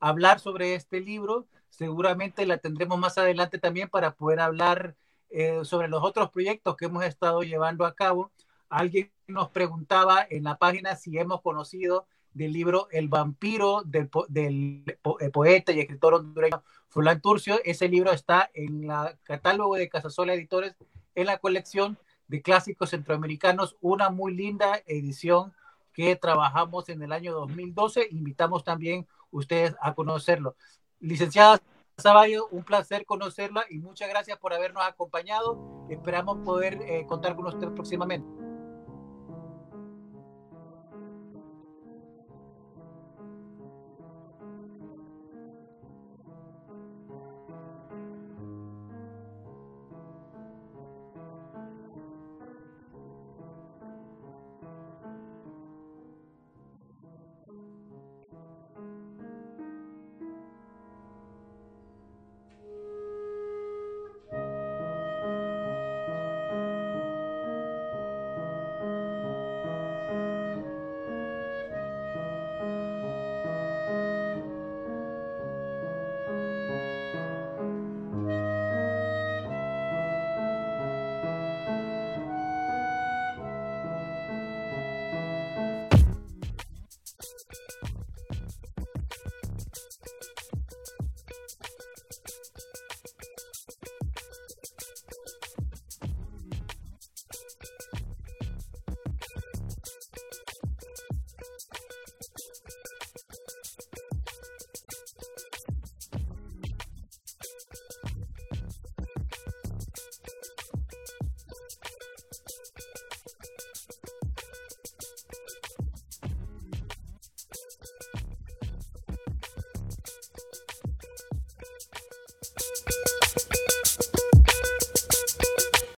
hablar 0.00 0.40
sobre 0.40 0.74
este 0.74 1.00
libro. 1.00 1.46
Seguramente 1.70 2.46
la 2.46 2.58
tendremos 2.58 2.98
más 2.98 3.18
adelante 3.18 3.58
también 3.58 3.88
para 3.88 4.14
poder 4.14 4.40
hablar 4.40 4.96
eh, 5.30 5.64
sobre 5.64 5.88
los 5.88 6.02
otros 6.02 6.30
proyectos 6.30 6.76
que 6.76 6.86
hemos 6.86 7.04
estado 7.04 7.42
llevando 7.42 7.84
a 7.84 7.94
cabo. 7.94 8.32
Alguien 8.68 9.12
nos 9.26 9.50
preguntaba 9.50 10.26
en 10.28 10.44
la 10.44 10.56
página 10.56 10.96
si 10.96 11.18
hemos 11.18 11.42
conocido 11.42 12.06
del 12.32 12.52
libro 12.52 12.88
El 12.90 13.08
vampiro 13.08 13.82
del, 13.84 14.84
eh, 14.86 15.30
poeta 15.30 15.72
y 15.72 15.80
escritor 15.80 16.14
hondureño 16.14 16.62
Fulán 16.88 17.20
Turcio. 17.20 17.60
Ese 17.64 17.88
libro 17.88 18.12
está 18.12 18.50
en 18.54 18.90
el 18.90 19.18
catálogo 19.22 19.76
de 19.76 19.88
Casasola 19.88 20.34
Editores 20.34 20.74
en 21.14 21.26
la 21.26 21.38
colección 21.38 21.98
de 22.28 22.42
clásicos 22.42 22.90
centroamericanos, 22.90 23.76
una 23.80 24.10
muy 24.10 24.34
linda 24.34 24.80
edición 24.86 25.52
que 25.92 26.14
trabajamos 26.14 26.88
en 26.88 27.02
el 27.02 27.12
año 27.12 27.32
2012. 27.32 28.08
Invitamos 28.10 28.62
también 28.62 29.06
ustedes 29.30 29.74
a 29.80 29.94
conocerlo. 29.94 30.54
Licenciada 31.00 31.60
Saballo, 31.96 32.46
un 32.52 32.62
placer 32.62 33.04
conocerla 33.04 33.64
y 33.68 33.78
muchas 33.80 34.08
gracias 34.08 34.38
por 34.38 34.54
habernos 34.54 34.84
acompañado. 34.84 35.86
Esperamos 35.90 36.38
poder 36.44 36.80
eh, 36.82 37.04
contar 37.08 37.34
con 37.34 37.48
usted 37.48 37.68
próximamente. 37.72 38.37